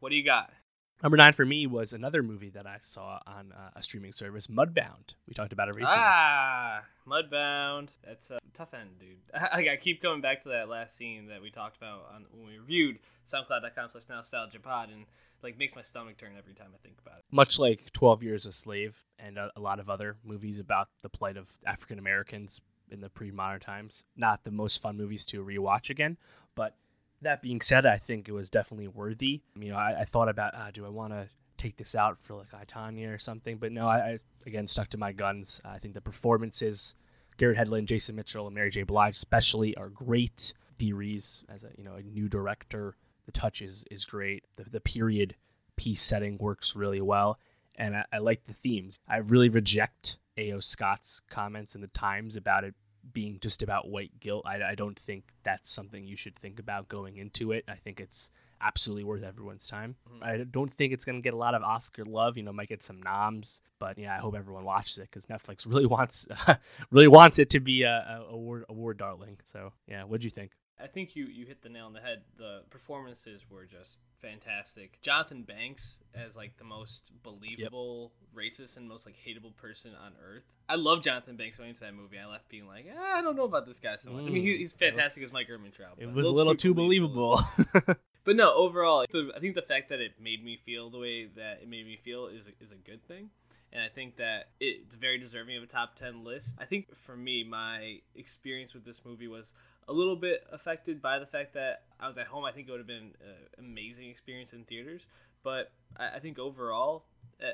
What 0.01 0.11
do 0.11 0.17
you 0.17 0.25
got? 0.25 0.51
Number 1.03 1.17
nine 1.17 1.33
for 1.33 1.45
me 1.45 1.67
was 1.67 1.93
another 1.93 2.23
movie 2.23 2.51
that 2.51 2.65
I 2.65 2.77
saw 2.81 3.19
on 3.27 3.53
uh, 3.53 3.71
a 3.75 3.83
streaming 3.83 4.13
service, 4.13 4.47
Mudbound. 4.47 5.15
We 5.27 5.35
talked 5.35 5.53
about 5.53 5.69
it 5.69 5.75
recently. 5.75 5.97
Ah, 5.99 6.83
Mudbound. 7.09 7.89
That's 8.07 8.31
a 8.31 8.39
tough 8.55 8.73
end, 8.73 8.91
dude. 9.01 9.19
I, 9.35 9.71
I 9.73 9.77
keep 9.77 10.01
coming 10.01 10.21
back 10.21 10.43
to 10.45 10.51
that 10.51 10.69
last 10.69 10.97
scene 10.97 11.27
that 11.27 11.43
we 11.43 11.51
talked 11.51 11.77
about 11.77 12.09
on, 12.15 12.27
when 12.33 12.47
we 12.47 12.59
reviewed 12.59 13.01
SoundCloud.com 13.27 13.91
slash 13.91 14.09
Nostalgia 14.09 14.61
Pod, 14.61 14.91
and 14.91 15.07
like 15.43 15.59
makes 15.59 15.75
my 15.75 15.83
stomach 15.83 16.19
turn 16.19 16.35
every 16.39 16.55
time 16.55 16.69
I 16.73 16.79
think 16.85 16.99
about 17.05 17.19
it. 17.19 17.25
Much 17.33 17.59
like 17.59 17.93
Twelve 17.93 18.23
Years 18.23 18.47
a 18.47 18.53
Slave 18.53 19.03
and 19.19 19.39
a, 19.39 19.51
a 19.57 19.61
lot 19.61 19.81
of 19.81 19.91
other 19.91 20.17
movies 20.25 20.61
about 20.61 20.89
the 21.03 21.09
plight 21.09 21.37
of 21.37 21.51
African 21.67 21.99
Americans 21.99 22.61
in 22.93 23.01
the 23.01 23.09
pre-modern 23.09 23.61
times. 23.61 24.05
Not 24.17 24.45
the 24.45 24.51
most 24.51 24.81
fun 24.81 24.97
movies 24.97 25.25
to 25.27 25.45
rewatch 25.45 25.91
again, 25.91 26.17
but 26.55 26.77
that 27.23 27.43
being 27.43 27.61
said, 27.61 27.87
I 27.87 27.99
think 27.99 28.29
it 28.29 28.33
was 28.33 28.51
definitely 28.51 28.89
worthy. 28.89 29.41
You 29.55 29.71
know, 29.71 29.77
I, 29.77 30.01
I 30.01 30.05
thought 30.05 30.29
about, 30.29 30.55
uh, 30.55 30.71
do 30.71 30.85
I 30.85 30.89
want 30.89 31.13
to 31.13 31.29
take 31.57 31.77
this 31.77 31.95
out 31.95 32.19
for 32.21 32.35
like 32.35 32.53
I, 32.53 32.65
Tonya 32.65 33.15
or 33.15 33.19
something? 33.19 33.57
But 33.57 33.73
no, 33.73 33.89
I, 33.89 33.97
I, 33.97 34.19
again 34.47 34.67
stuck 34.67 34.89
to 34.91 34.99
my 34.99 35.13
guns. 35.13 35.61
I 35.65 35.79
think 35.79 35.95
the 35.95 36.01
performances, 36.01 36.95
Garrett 37.37 37.59
Hedlund, 37.59 37.87
Jason 37.87 38.17
Mitchell, 38.17 38.47
and 38.47 38.55
Mary 38.55 38.71
J. 38.71 38.83
Blige 38.83 39.17
especially 39.17 39.77
are 39.77 39.89
great. 39.89 40.53
Dee 40.79 40.93
Rees 40.93 41.45
as 41.49 41.65
a 41.65 41.69
you 41.77 41.85
know 41.85 41.95
a 41.95 42.03
new 42.03 42.29
director, 42.29 42.97
the 43.27 43.33
touch 43.33 43.63
is 43.63 43.85
is 43.91 44.05
great. 44.05 44.45
The 44.57 44.65
the 44.65 44.81
period 44.81 45.37
piece 45.77 46.03
setting 46.03 46.37
works 46.39 46.75
really 46.75 47.01
well, 47.01 47.39
and 47.77 47.97
I, 47.97 48.05
I 48.13 48.19
like 48.19 48.45
the 48.45 48.55
themes. 48.55 48.99
I 49.09 49.19
really 49.19 49.49
reject 49.49 50.19
A.O. 50.37 50.61
Scott's 50.61 51.21
comments 51.31 51.75
in 51.75 51.81
the 51.81 51.89
Times 51.89 52.37
about 52.37 52.65
it 52.65 52.75
being 53.13 53.39
just 53.41 53.63
about 53.63 53.89
white 53.89 54.19
guilt. 54.21 54.45
I, 54.47 54.63
I 54.63 54.75
don't 54.75 54.99
think 54.99 55.25
that's 55.43 55.71
something 55.71 56.05
you 56.05 56.17
should 56.17 56.37
think 56.37 56.59
about 56.59 56.89
going 56.89 57.17
into 57.17 57.53
it. 57.53 57.65
I 57.69 57.75
think 57.75 58.01
it's 58.01 58.31
absolutely 58.61 59.05
worth 59.05 59.23
everyone's 59.23 59.69
time. 59.69 59.97
Mm-hmm. 60.09 60.25
I 60.25 60.45
don't 60.45 60.73
think 60.73 60.93
it's 60.93 61.05
going 61.05 61.19
to 61.19 61.23
get 61.23 61.35
a 61.35 61.37
lot 61.37 61.55
of 61.55 61.63
Oscar 61.63 62.05
love. 62.05 62.37
You 62.37 62.45
know, 62.45 62.53
might 62.53 62.69
get 62.69 62.83
some 62.83 63.03
noms, 63.03 63.61
but 63.79 63.99
yeah, 63.99 64.15
I 64.15 64.19
hope 64.19 64.35
everyone 64.37 64.65
watches 64.65 64.99
it 64.99 65.09
because 65.11 65.27
Netflix 65.27 65.67
really 65.71 65.87
wants 65.87 66.29
really 66.91 67.09
wants 67.09 67.39
it 67.39 67.51
to 67.51 67.61
be 67.61 67.83
a, 67.83 68.23
a 68.29 68.33
award 68.33 68.65
award 68.69 68.99
darling. 68.99 69.39
So 69.45 69.73
yeah, 69.89 70.05
what'd 70.05 70.25
you 70.25 70.31
think? 70.31 70.53
I 70.81 70.87
think 70.87 71.15
you 71.17 71.27
you 71.27 71.47
hit 71.47 71.63
the 71.63 71.69
nail 71.69 71.87
on 71.87 71.93
the 71.93 72.01
head. 72.01 72.23
The 72.37 72.63
performances 72.71 73.43
were 73.49 73.65
just 73.65 73.99
fantastic. 74.21 75.01
Jonathan 75.03 75.43
Banks 75.43 76.03
as 76.15 76.37
like 76.37 76.57
the 76.57 76.65
most 76.65 77.11
believable 77.23 78.13
yep. 78.35 78.45
racist 78.45 78.77
and 78.77 78.89
most 78.89 79.07
like 79.07 79.17
hateable 79.17 79.55
person 79.57 79.93
on 79.95 80.13
earth. 80.23 80.45
I 80.69 80.77
love 80.77 81.03
Jonathan 81.03 81.37
Banks 81.37 81.59
going 81.59 81.71
into 81.71 81.81
that 81.81 81.95
movie. 81.95 82.19
I 82.19 82.27
left 82.27 82.49
being 82.49 82.67
like, 82.67 82.87
eh, 82.87 82.99
I 82.99 83.21
don't 83.21 83.37
know 83.37 83.45
about 83.45 83.67
this 83.67 83.79
guy 83.79 83.97
so 83.97 84.11
much. 84.11 84.25
Mm, 84.25 84.29
I 84.29 84.31
mean, 84.31 84.43
he, 84.43 84.59
he's 84.59 84.75
fantastic 84.75 85.23
as 85.23 85.33
Mike 85.33 85.49
Ehrmantraut. 85.49 85.99
It 85.99 86.13
was 86.13 86.29
a 86.29 86.35
little, 86.35 86.55
too, 86.55 86.73
believable. 86.73 87.41
believable. 87.57 87.97
but 88.25 88.37
no, 88.37 88.55
overall, 88.55 89.05
I 89.13 89.41
think 89.41 89.55
the 89.55 89.63
fact 89.63 89.91
that 89.91 90.01
it 90.01 90.13
made 90.21 90.43
me 90.43 90.57
feel 90.57 90.89
the 90.89 90.99
way 90.99 91.27
that 91.37 91.61
it 91.63 91.69
made 91.69 91.85
me 91.85 91.99
feel 92.03 92.27
is 92.29 92.51
is 92.61 92.73
a 92.73 92.77
good 92.77 93.07
thing 93.07 93.31
and 93.73 93.83
I 93.83 93.89
think 93.89 94.17
that 94.17 94.51
it's 94.61 94.97
very 94.97 95.19
deserving 95.19 95.57
of 95.57 95.63
a 95.63 95.67
top 95.67 95.95
10 95.97 96.25
list. 96.25 96.59
I 96.61 96.67
think 96.67 96.95
for 96.95 97.17
me, 97.17 97.43
my 97.43 98.01
experience 98.15 98.75
with 98.75 98.85
this 98.85 99.05
movie 99.05 99.29
was 99.29 99.55
a 99.89 99.93
little 99.93 100.17
bit 100.17 100.47
affected 100.53 101.03
by 101.03 101.19
the 101.19 101.27
fact 101.27 101.55
that 101.55 101.83
I 102.01 102.07
was 102.07 102.19
at 102.19 102.27
home. 102.27 102.45
I 102.45 102.53
think 102.53 102.69
it 102.69 102.71
would 102.71 102.81
have 102.81 102.87
been 102.87 103.13
an 103.21 103.65
amazing 103.65 104.09
experience 104.09 104.53
in 104.53 104.65
theaters, 104.65 105.07
but 105.43 105.73
I, 105.97 106.19
think 106.19 106.39
overall, 106.39 107.05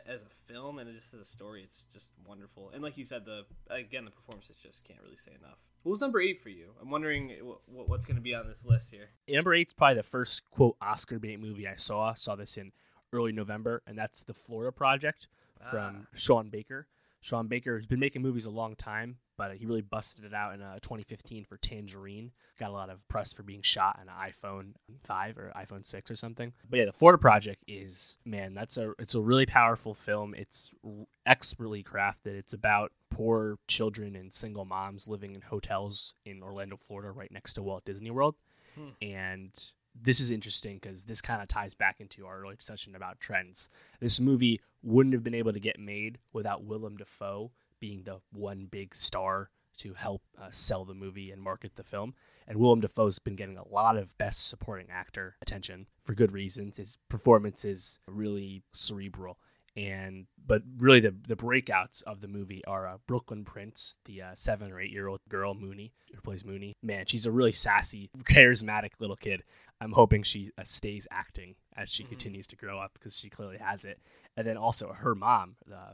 as 0.06 0.22
a 0.22 0.52
film 0.52 0.78
and 0.78 0.92
just 0.94 1.14
as 1.14 1.20
a 1.20 1.24
story, 1.24 1.62
it's 1.62 1.86
just 1.92 2.10
wonderful. 2.26 2.70
And 2.72 2.82
like 2.82 2.96
you 2.96 3.04
said, 3.04 3.24
the 3.24 3.44
again 3.70 4.04
the 4.04 4.10
performances 4.10 4.58
just 4.62 4.84
can't 4.84 5.00
really 5.02 5.16
say 5.16 5.32
enough. 5.38 5.58
What 5.82 5.92
was 5.92 6.00
number 6.00 6.20
eight 6.20 6.40
for 6.42 6.50
you? 6.50 6.70
I'm 6.82 6.90
wondering 6.90 7.32
what's 7.66 8.04
going 8.04 8.16
to 8.16 8.22
be 8.22 8.34
on 8.34 8.46
this 8.46 8.66
list 8.66 8.90
here. 8.90 9.08
Number 9.28 9.54
eight's 9.54 9.72
probably 9.72 9.96
the 9.96 10.02
first 10.02 10.42
quote 10.50 10.76
Oscar 10.82 11.18
bait 11.18 11.40
movie 11.40 11.66
I 11.66 11.76
saw. 11.76 12.14
Saw 12.14 12.36
this 12.36 12.56
in 12.56 12.72
early 13.12 13.32
November, 13.32 13.82
and 13.86 13.96
that's 13.96 14.22
the 14.22 14.34
Florida 14.34 14.72
Project 14.72 15.28
from 15.70 16.02
ah. 16.02 16.06
Sean 16.14 16.48
Baker. 16.50 16.86
Sean 17.20 17.48
Baker 17.48 17.76
has 17.76 17.86
been 17.86 18.00
making 18.00 18.22
movies 18.22 18.44
a 18.44 18.50
long 18.50 18.76
time, 18.76 19.18
but 19.36 19.56
he 19.56 19.66
really 19.66 19.82
busted 19.82 20.24
it 20.24 20.34
out 20.34 20.54
in 20.54 20.62
uh, 20.62 20.78
2015 20.82 21.44
for 21.44 21.56
Tangerine. 21.56 22.32
Got 22.58 22.70
a 22.70 22.72
lot 22.72 22.90
of 22.90 23.06
press 23.08 23.32
for 23.32 23.42
being 23.42 23.62
shot 23.62 23.98
on 24.00 24.08
an 24.08 24.14
iPhone 24.32 24.72
5 25.04 25.38
or 25.38 25.52
iPhone 25.56 25.84
6 25.84 26.10
or 26.10 26.16
something. 26.16 26.52
But 26.68 26.78
yeah, 26.78 26.84
the 26.84 26.92
Florida 26.92 27.18
Project 27.18 27.64
is 27.66 28.18
man, 28.24 28.54
that's 28.54 28.76
a 28.76 28.92
it's 28.98 29.14
a 29.14 29.20
really 29.20 29.46
powerful 29.46 29.94
film. 29.94 30.34
It's 30.34 30.72
expertly 31.26 31.82
crafted. 31.82 32.36
It's 32.36 32.52
about 32.52 32.92
poor 33.10 33.58
children 33.66 34.16
and 34.16 34.32
single 34.32 34.64
moms 34.64 35.08
living 35.08 35.34
in 35.34 35.40
hotels 35.40 36.14
in 36.24 36.42
Orlando, 36.42 36.76
Florida, 36.76 37.10
right 37.10 37.30
next 37.32 37.54
to 37.54 37.62
Walt 37.62 37.84
Disney 37.84 38.10
World. 38.10 38.34
Hmm. 38.74 38.90
And 39.02 39.72
this 40.00 40.20
is 40.20 40.30
interesting 40.30 40.78
because 40.80 41.04
this 41.04 41.20
kind 41.20 41.42
of 41.42 41.48
ties 41.48 41.74
back 41.74 41.96
into 42.00 42.26
our 42.26 42.40
earlier 42.40 42.56
discussion 42.56 42.94
about 42.94 43.20
trends. 43.20 43.68
This 44.00 44.20
movie 44.20 44.60
wouldn't 44.82 45.14
have 45.14 45.24
been 45.24 45.34
able 45.34 45.52
to 45.52 45.60
get 45.60 45.78
made 45.78 46.18
without 46.32 46.64
Willem 46.64 46.96
Dafoe 46.96 47.50
being 47.80 48.02
the 48.04 48.20
one 48.32 48.66
big 48.70 48.94
star 48.94 49.50
to 49.78 49.94
help 49.94 50.22
uh, 50.40 50.48
sell 50.50 50.84
the 50.84 50.94
movie 50.94 51.30
and 51.30 51.42
market 51.42 51.76
the 51.76 51.84
film. 51.84 52.14
And 52.46 52.58
Willem 52.58 52.80
Dafoe's 52.80 53.18
been 53.18 53.36
getting 53.36 53.58
a 53.58 53.68
lot 53.68 53.96
of 53.96 54.16
Best 54.18 54.48
Supporting 54.48 54.88
Actor 54.90 55.36
attention 55.42 55.86
for 56.02 56.14
good 56.14 56.32
reasons. 56.32 56.78
His 56.78 56.96
performance 57.08 57.64
is 57.64 58.00
really 58.08 58.62
cerebral. 58.72 59.38
And 59.78 60.26
but 60.44 60.62
really 60.78 60.98
the 60.98 61.14
the 61.28 61.36
breakouts 61.36 62.02
of 62.02 62.20
the 62.20 62.26
movie 62.26 62.64
are 62.66 62.88
uh, 62.88 62.96
Brooklyn 63.06 63.44
Prince, 63.44 63.96
the 64.06 64.22
uh, 64.22 64.30
seven 64.34 64.72
or 64.72 64.80
eight 64.80 64.90
year 64.90 65.06
old 65.06 65.20
girl 65.28 65.54
Mooney 65.54 65.92
who 66.12 66.20
plays 66.20 66.44
Mooney. 66.44 66.74
Man, 66.82 67.06
she's 67.06 67.26
a 67.26 67.30
really 67.30 67.52
sassy, 67.52 68.10
charismatic 68.24 68.90
little 68.98 69.14
kid. 69.14 69.44
I'm 69.80 69.92
hoping 69.92 70.24
she 70.24 70.50
uh, 70.58 70.64
stays 70.64 71.06
acting 71.12 71.54
as 71.76 71.88
she 71.90 72.02
mm-hmm. 72.02 72.10
continues 72.10 72.48
to 72.48 72.56
grow 72.56 72.80
up 72.80 72.90
because 72.94 73.16
she 73.16 73.30
clearly 73.30 73.58
has 73.58 73.84
it. 73.84 74.00
And 74.36 74.44
then 74.44 74.56
also 74.56 74.92
her 74.92 75.14
mom, 75.14 75.54
uh, 75.72 75.92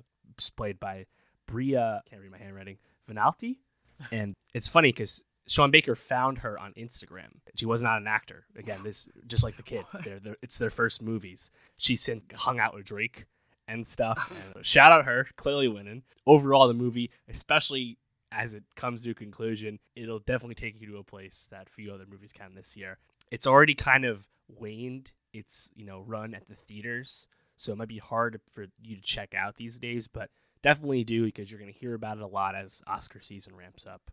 played 0.56 0.80
by 0.80 1.04
Bria, 1.46 2.02
can't 2.08 2.22
read 2.22 2.30
my 2.30 2.38
handwriting, 2.38 2.78
Vanalti. 3.10 3.58
And 4.10 4.34
it's 4.54 4.66
funny 4.66 4.88
because 4.88 5.22
Sean 5.46 5.70
Baker 5.70 5.94
found 5.94 6.38
her 6.38 6.58
on 6.58 6.72
Instagram. 6.72 7.28
She 7.54 7.64
was 7.64 7.80
not 7.80 8.00
an 8.00 8.08
actor. 8.08 8.44
Again, 8.56 8.80
this 8.82 9.08
just 9.28 9.44
like 9.44 9.56
the 9.56 9.62
kid. 9.62 9.84
They're, 10.04 10.18
they're, 10.18 10.36
it's 10.42 10.58
their 10.58 10.70
first 10.70 11.00
movies. 11.00 11.52
She 11.76 11.94
since 11.94 12.24
hung 12.34 12.58
out 12.58 12.74
with 12.74 12.86
Drake 12.86 13.26
and 13.68 13.86
stuff. 13.86 14.50
And 14.54 14.64
shout 14.64 14.92
out 14.92 15.04
her, 15.04 15.26
clearly 15.36 15.68
winning. 15.68 16.02
Overall, 16.26 16.68
the 16.68 16.74
movie, 16.74 17.10
especially 17.28 17.98
as 18.32 18.54
it 18.54 18.64
comes 18.76 19.02
to 19.02 19.10
a 19.10 19.14
conclusion, 19.14 19.78
it'll 19.94 20.18
definitely 20.20 20.54
take 20.54 20.80
you 20.80 20.86
to 20.88 20.98
a 20.98 21.04
place 21.04 21.48
that 21.50 21.70
few 21.70 21.92
other 21.92 22.06
movies 22.08 22.32
can 22.32 22.54
this 22.54 22.76
year. 22.76 22.98
It's 23.30 23.46
already 23.46 23.74
kind 23.74 24.04
of 24.04 24.26
waned 24.48 25.12
its 25.32 25.70
you 25.74 25.84
know 25.84 26.00
run 26.00 26.34
at 26.34 26.48
the 26.48 26.54
theaters, 26.54 27.26
so 27.56 27.72
it 27.72 27.76
might 27.76 27.88
be 27.88 27.98
hard 27.98 28.40
for 28.52 28.66
you 28.82 28.96
to 28.96 29.02
check 29.02 29.34
out 29.34 29.56
these 29.56 29.78
days, 29.78 30.08
but 30.08 30.30
definitely 30.62 31.04
do 31.04 31.24
because 31.24 31.50
you're 31.50 31.60
going 31.60 31.72
to 31.72 31.78
hear 31.78 31.94
about 31.94 32.18
it 32.18 32.22
a 32.22 32.26
lot 32.26 32.54
as 32.54 32.82
Oscar 32.86 33.20
season 33.20 33.54
ramps 33.54 33.86
up. 33.86 34.10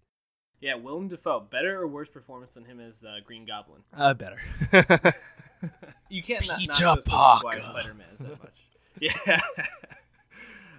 Yeah, 0.60 0.76
Willem 0.76 1.08
Dafoe, 1.08 1.40
better 1.40 1.80
or 1.82 1.88
worse 1.88 2.10
performance 2.10 2.54
than 2.54 2.66
him 2.66 2.80
as 2.80 3.04
uh, 3.04 3.16
Green 3.26 3.46
Goblin? 3.46 3.82
Uh, 3.98 4.14
better. 4.14 4.38
you 6.10 6.22
can't 6.22 6.44
Peter 6.44 6.86
not, 6.86 6.98
not 6.98 7.06
Parker. 7.06 7.60
Spider-Man 7.60 8.06
that 8.20 8.30
much. 8.44 8.71
Yeah. 9.02 9.42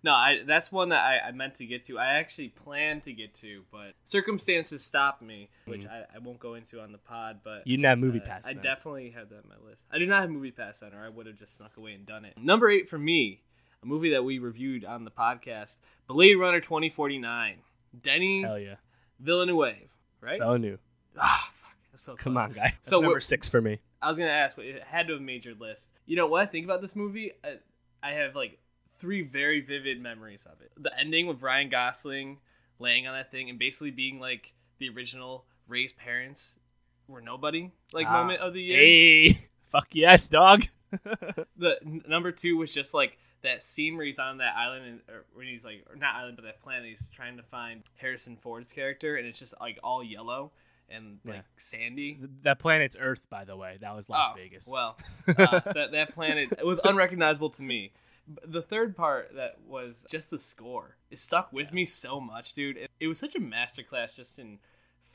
No, 0.04 0.12
I 0.14 0.40
that's 0.44 0.72
one 0.72 0.88
that 0.88 1.04
I, 1.04 1.28
I 1.28 1.32
meant 1.32 1.54
to 1.56 1.66
get 1.66 1.84
to. 1.84 1.98
I 1.98 2.14
actually 2.14 2.48
planned 2.48 3.04
to 3.04 3.12
get 3.12 3.34
to, 3.34 3.62
but 3.70 3.92
circumstances 4.02 4.82
stopped 4.84 5.22
me, 5.22 5.48
which 5.66 5.86
I, 5.86 6.02
I 6.14 6.18
won't 6.18 6.40
go 6.40 6.54
into 6.54 6.80
on 6.80 6.90
the 6.90 6.98
pod. 6.98 7.40
But 7.44 7.66
You 7.66 7.76
didn't 7.76 7.88
have 7.88 7.98
movie 8.00 8.20
uh, 8.20 8.24
pass. 8.26 8.44
I 8.44 8.54
then. 8.54 8.62
definitely 8.64 9.10
had 9.10 9.30
that 9.30 9.36
on 9.36 9.44
my 9.48 9.68
list. 9.68 9.84
I 9.92 9.98
do 9.98 10.06
not 10.06 10.22
have 10.22 10.30
movie 10.30 10.50
pass 10.50 10.80
then, 10.80 10.92
or 10.92 11.04
I 11.04 11.08
would 11.08 11.26
have 11.26 11.36
just 11.36 11.56
snuck 11.56 11.76
away 11.76 11.92
and 11.92 12.04
done 12.04 12.24
it. 12.24 12.36
Number 12.36 12.68
eight 12.68 12.88
for 12.88 12.98
me, 12.98 13.42
a 13.82 13.86
movie 13.86 14.10
that 14.10 14.24
we 14.24 14.40
reviewed 14.40 14.84
on 14.84 15.04
the 15.04 15.12
podcast, 15.12 15.76
Blade 16.08 16.34
Runner 16.34 16.60
twenty 16.60 16.90
forty 16.90 17.18
nine. 17.18 17.58
Denny 18.00 18.42
Hell 18.42 18.58
yeah. 18.58 18.76
Villeneuve, 19.20 19.56
wave, 19.56 19.90
right? 20.20 20.40
Knew. 20.60 20.78
Ah, 21.16 21.52
fuck. 21.62 21.76
That's 21.92 22.02
so 22.02 22.16
Come 22.16 22.32
close. 22.32 22.44
on, 22.46 22.52
guy. 22.54 22.62
That's 22.62 22.88
So 22.88 22.98
number 23.00 23.20
six 23.20 23.48
for 23.48 23.60
me. 23.60 23.78
I 24.00 24.08
was 24.08 24.18
gonna 24.18 24.30
ask, 24.30 24.56
but 24.56 24.64
it 24.64 24.82
had 24.82 25.06
to 25.06 25.12
have 25.12 25.22
made 25.22 25.44
your 25.44 25.54
list. 25.54 25.92
You 26.06 26.16
know 26.16 26.26
what 26.26 26.42
I 26.42 26.46
think 26.46 26.64
about 26.64 26.80
this 26.80 26.96
movie? 26.96 27.30
I, 27.44 27.58
I 28.02 28.12
have 28.12 28.34
like 28.34 28.58
three 28.98 29.22
very 29.22 29.60
vivid 29.60 30.00
memories 30.00 30.46
of 30.46 30.60
it. 30.60 30.72
The 30.76 30.96
ending 30.98 31.26
with 31.26 31.42
Ryan 31.42 31.68
Gosling 31.70 32.38
laying 32.78 33.06
on 33.06 33.14
that 33.14 33.30
thing 33.30 33.50
and 33.50 33.58
basically 33.58 33.90
being 33.90 34.18
like 34.20 34.54
the 34.78 34.88
original 34.90 35.44
Ray's 35.68 35.92
parents 35.92 36.58
were 37.08 37.20
nobody 37.20 37.70
like 37.92 38.06
Ah. 38.06 38.12
moment 38.22 38.40
of 38.40 38.54
the 38.54 38.62
year. 38.62 38.78
Hey, 38.78 39.48
fuck 39.70 39.88
yes, 39.92 40.28
dog. 40.28 40.64
The 41.56 41.78
n- 41.84 42.02
number 42.06 42.32
two 42.32 42.56
was 42.58 42.72
just 42.74 42.92
like 42.92 43.18
that 43.42 43.62
scene 43.62 43.96
where 43.96 44.04
he's 44.06 44.18
on 44.18 44.38
that 44.38 44.54
island 44.56 44.84
and 44.86 45.00
or 45.08 45.24
when 45.34 45.46
he's 45.46 45.64
like 45.64 45.84
or 45.88 45.96
not 45.96 46.14
island 46.16 46.36
but 46.36 46.44
that 46.44 46.62
planet 46.62 46.84
he's 46.84 47.08
trying 47.10 47.36
to 47.38 47.42
find 47.42 47.82
Harrison 47.96 48.36
Ford's 48.36 48.72
character 48.72 49.16
and 49.16 49.26
it's 49.26 49.38
just 49.38 49.54
like 49.60 49.78
all 49.82 50.02
yellow 50.04 50.52
and 50.94 51.18
like 51.24 51.36
Yeah. 51.36 51.40
sandy. 51.56 52.18
that 52.42 52.58
planet's 52.58 52.96
Earth, 52.98 53.28
by 53.30 53.44
the 53.44 53.56
way. 53.56 53.78
That 53.80 53.94
was 53.94 54.08
Las 54.08 54.30
Oh, 54.32 54.36
Vegas. 54.36 54.68
Well, 54.70 54.96
uh, 55.28 55.60
that 55.72 55.92
that 55.92 56.14
planet 56.14 56.52
it 56.52 56.66
was 56.66 56.80
unrecognizable 56.84 57.50
to 57.50 57.62
me. 57.62 57.92
The 58.46 58.62
third 58.62 58.96
part 58.96 59.34
that 59.34 59.58
was 59.66 60.06
just 60.10 60.30
the 60.30 60.38
score. 60.38 60.96
It 61.10 61.18
stuck 61.18 61.52
with 61.52 61.72
me 61.72 61.84
so 61.84 62.20
much, 62.20 62.52
dude. 62.52 62.76
It, 62.76 62.90
it 63.00 63.08
was 63.08 63.18
such 63.18 63.34
a 63.34 63.40
masterclass 63.40 64.14
just 64.14 64.38
in 64.38 64.58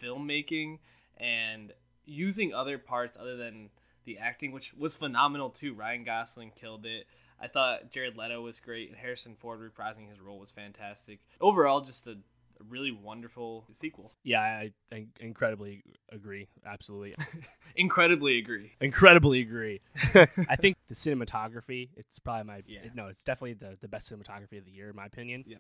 filmmaking 0.02 0.80
and 1.18 1.74
using 2.06 2.54
other 2.54 2.78
parts 2.78 3.18
other 3.20 3.36
than 3.38 3.70
the 4.06 4.18
acting, 4.18 4.52
which 4.52 4.74
was 4.74 4.96
phenomenal 4.96 5.50
too. 5.50 5.74
Ryan 5.74 6.04
Gosling 6.04 6.52
killed 6.56 6.86
it. 6.86 7.08
I 7.40 7.48
thought 7.48 7.92
Jared 7.92 8.18
Leto 8.18 8.42
was 8.42 8.60
great, 8.60 8.90
and 8.90 8.98
Harrison 8.98 9.36
Ford 9.36 9.60
reprising 9.60 10.10
his 10.10 10.20
role 10.20 10.40
was 10.40 10.50
fantastic. 10.52 11.20
Overall, 11.40 11.82
just 11.82 12.08
a, 12.08 12.18
a 12.60 12.64
really 12.68 12.92
wonderful 12.92 13.66
sequel. 13.72 14.14
yeah, 14.24 14.42
I, 14.42 14.72
I 14.92 15.06
incredibly 15.20 15.84
agree. 16.12 16.48
Absolutely. 16.66 17.16
Incredibly 17.76 18.40
agree. 18.40 18.72
incredibly 18.82 19.42
agree. 19.42 19.82
I 20.50 20.56
think 20.56 20.78
the 20.88 20.96
cinematography, 20.96 21.90
it's 21.96 22.18
probably 22.18 22.44
my 22.46 22.64
Yeah. 22.66 22.80
no, 22.96 23.08
it's 23.08 23.24
definitely 23.24 23.54
the, 23.54 23.78
the 23.80 23.88
best 23.88 24.12
cinematography 24.12 24.58
of 24.58 24.66
the 24.66 24.72
year 24.72 24.90
in 24.90 24.96
my 24.96 25.06
opinion. 25.06 25.44
Yeah. 25.46 25.58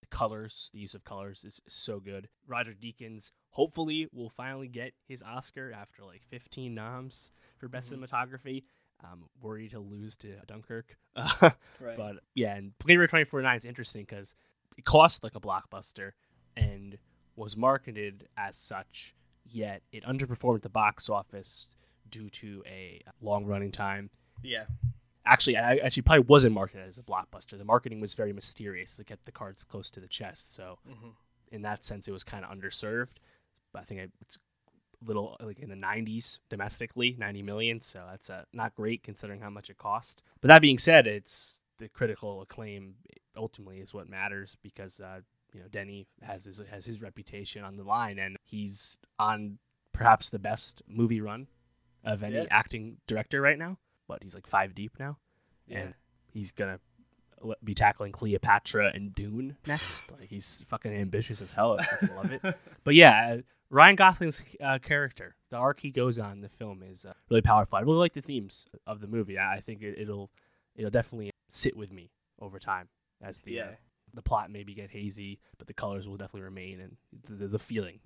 The 0.00 0.08
colors, 0.08 0.70
the 0.72 0.80
use 0.80 0.94
of 0.94 1.04
colors 1.04 1.44
is 1.44 1.60
so 1.68 2.00
good. 2.00 2.28
Roger 2.48 2.72
Deakins 2.72 3.30
hopefully 3.50 4.08
will 4.12 4.30
finally 4.30 4.66
get 4.66 4.94
his 5.06 5.22
Oscar 5.22 5.72
after 5.72 6.02
like 6.04 6.22
15 6.30 6.74
noms 6.74 7.30
for 7.58 7.68
best 7.68 7.92
Mhm. 7.92 7.98
cinematography. 8.04 8.64
Um, 9.04 9.26
worried 9.40 9.70
he'll 9.70 9.86
lose 9.86 10.16
to 10.18 10.34
Dunkirk. 10.46 10.96
Right. 11.80 11.96
But 11.96 12.16
yeah, 12.34 12.56
and 12.56 12.76
Blade 12.78 12.96
Runner 12.96 13.06
2049 13.06 13.56
is 13.58 13.64
interesting 13.64 14.02
because 14.02 14.34
it 14.76 14.84
costs 14.84 15.22
like 15.22 15.34
a 15.36 15.40
blockbuster 15.40 16.12
and 16.60 16.98
was 17.36 17.56
marketed 17.56 18.28
as 18.36 18.56
such, 18.56 19.14
yet 19.44 19.82
it 19.92 20.04
underperformed 20.04 20.56
at 20.56 20.62
the 20.62 20.68
box 20.68 21.08
office 21.08 21.74
due 22.10 22.28
to 22.30 22.62
a 22.66 23.00
long 23.20 23.44
running 23.46 23.72
time. 23.72 24.10
yeah. 24.42 24.64
Actually, 25.26 25.56
I 25.58 25.76
actually 25.76 26.02
probably 26.02 26.24
wasn't 26.26 26.54
marketed 26.54 26.88
as 26.88 26.98
a 26.98 27.02
blockbuster. 27.02 27.56
The 27.56 27.64
marketing 27.64 28.00
was 28.00 28.14
very 28.14 28.32
mysterious 28.32 28.96
to 28.96 29.04
get 29.04 29.24
the 29.24 29.30
cards 29.30 29.64
close 29.64 29.90
to 29.90 30.00
the 30.00 30.08
chest. 30.08 30.54
So 30.54 30.78
hmm 30.86 31.10
in 31.52 31.62
that 31.62 31.84
sense, 31.84 32.06
it 32.06 32.12
was 32.12 32.22
kind 32.24 32.44
of 32.44 32.50
underserved. 32.50 33.16
But 33.72 33.82
I 33.82 33.84
think 33.84 34.12
it's 34.20 34.38
a 35.02 35.04
little 35.04 35.36
like 35.40 35.58
in 35.58 35.68
the 35.68 35.74
90s 35.74 36.38
domestically, 36.48 37.16
90 37.18 37.42
million. 37.42 37.80
So 37.80 38.02
that's 38.08 38.30
uh, 38.30 38.44
not 38.52 38.74
great 38.74 39.02
considering 39.02 39.40
how 39.40 39.50
much 39.50 39.68
it 39.68 39.76
cost. 39.76 40.22
But 40.40 40.48
that 40.48 40.62
being 40.62 40.78
said, 40.78 41.06
it's 41.06 41.62
the 41.78 41.88
critical 41.88 42.40
acclaim 42.42 42.94
ultimately 43.36 43.80
is 43.80 43.92
what 43.92 44.08
matters 44.08 44.56
because 44.62 45.00
uh, 45.00 45.20
you 45.54 45.60
know 45.60 45.68
Denny 45.68 46.06
has 46.22 46.44
his 46.44 46.60
has 46.70 46.84
his 46.84 47.02
reputation 47.02 47.64
on 47.64 47.76
the 47.76 47.84
line 47.84 48.18
and 48.18 48.36
he's 48.44 48.98
on 49.18 49.58
perhaps 49.92 50.30
the 50.30 50.38
best 50.38 50.82
movie 50.88 51.20
run 51.20 51.46
of 52.04 52.22
any 52.22 52.36
Yeah. 52.36 52.44
acting 52.50 52.96
director 53.06 53.40
right 53.40 53.58
now. 53.58 53.78
But 54.08 54.22
he's 54.22 54.34
like 54.34 54.46
five 54.46 54.74
deep 54.74 54.92
now 54.98 55.18
Yeah. 55.66 55.78
and 55.78 55.94
he's 56.32 56.52
gonna 56.52 56.80
be 57.64 57.74
tackling 57.74 58.12
Cleopatra 58.12 58.90
and 58.94 59.14
Dune 59.14 59.56
next. 59.66 60.10
like 60.12 60.28
he's 60.28 60.62
fucking 60.68 60.92
ambitious 60.92 61.40
as 61.40 61.50
hell. 61.52 61.78
I 61.80 62.06
love 62.14 62.32
it. 62.32 62.42
But 62.84 62.94
yeah, 62.94 63.34
uh, 63.38 63.42
Ryan 63.70 63.94
Gosling's 63.96 64.44
uh, 64.60 64.78
character, 64.78 65.36
the 65.50 65.56
arc 65.56 65.80
he 65.80 65.90
goes 65.90 66.18
on 66.18 66.32
in 66.32 66.40
the 66.40 66.48
film 66.48 66.82
is 66.82 67.04
uh, 67.06 67.12
really 67.30 67.40
powerful. 67.42 67.78
I 67.78 67.82
really 67.82 67.98
like 67.98 68.14
the 68.14 68.20
themes 68.22 68.66
of 68.86 69.00
the 69.00 69.06
movie. 69.06 69.38
I, 69.38 69.56
I 69.56 69.60
think 69.60 69.82
it, 69.82 69.98
it'll 69.98 70.30
it'll 70.76 70.90
definitely 70.90 71.30
sit 71.50 71.76
with 71.76 71.92
me 71.92 72.10
over 72.40 72.58
time 72.58 72.88
as 73.22 73.40
the 73.42 73.60
uh, 73.60 73.64
Yeah. 73.64 73.70
The 74.14 74.22
plot 74.22 74.50
maybe 74.50 74.74
get 74.74 74.90
hazy, 74.90 75.40
but 75.58 75.66
the 75.66 75.74
colors 75.74 76.08
will 76.08 76.16
definitely 76.16 76.42
remain, 76.42 76.80
and 76.80 76.96
the, 77.38 77.48
the, 77.48 77.58
feeling 77.58 78.00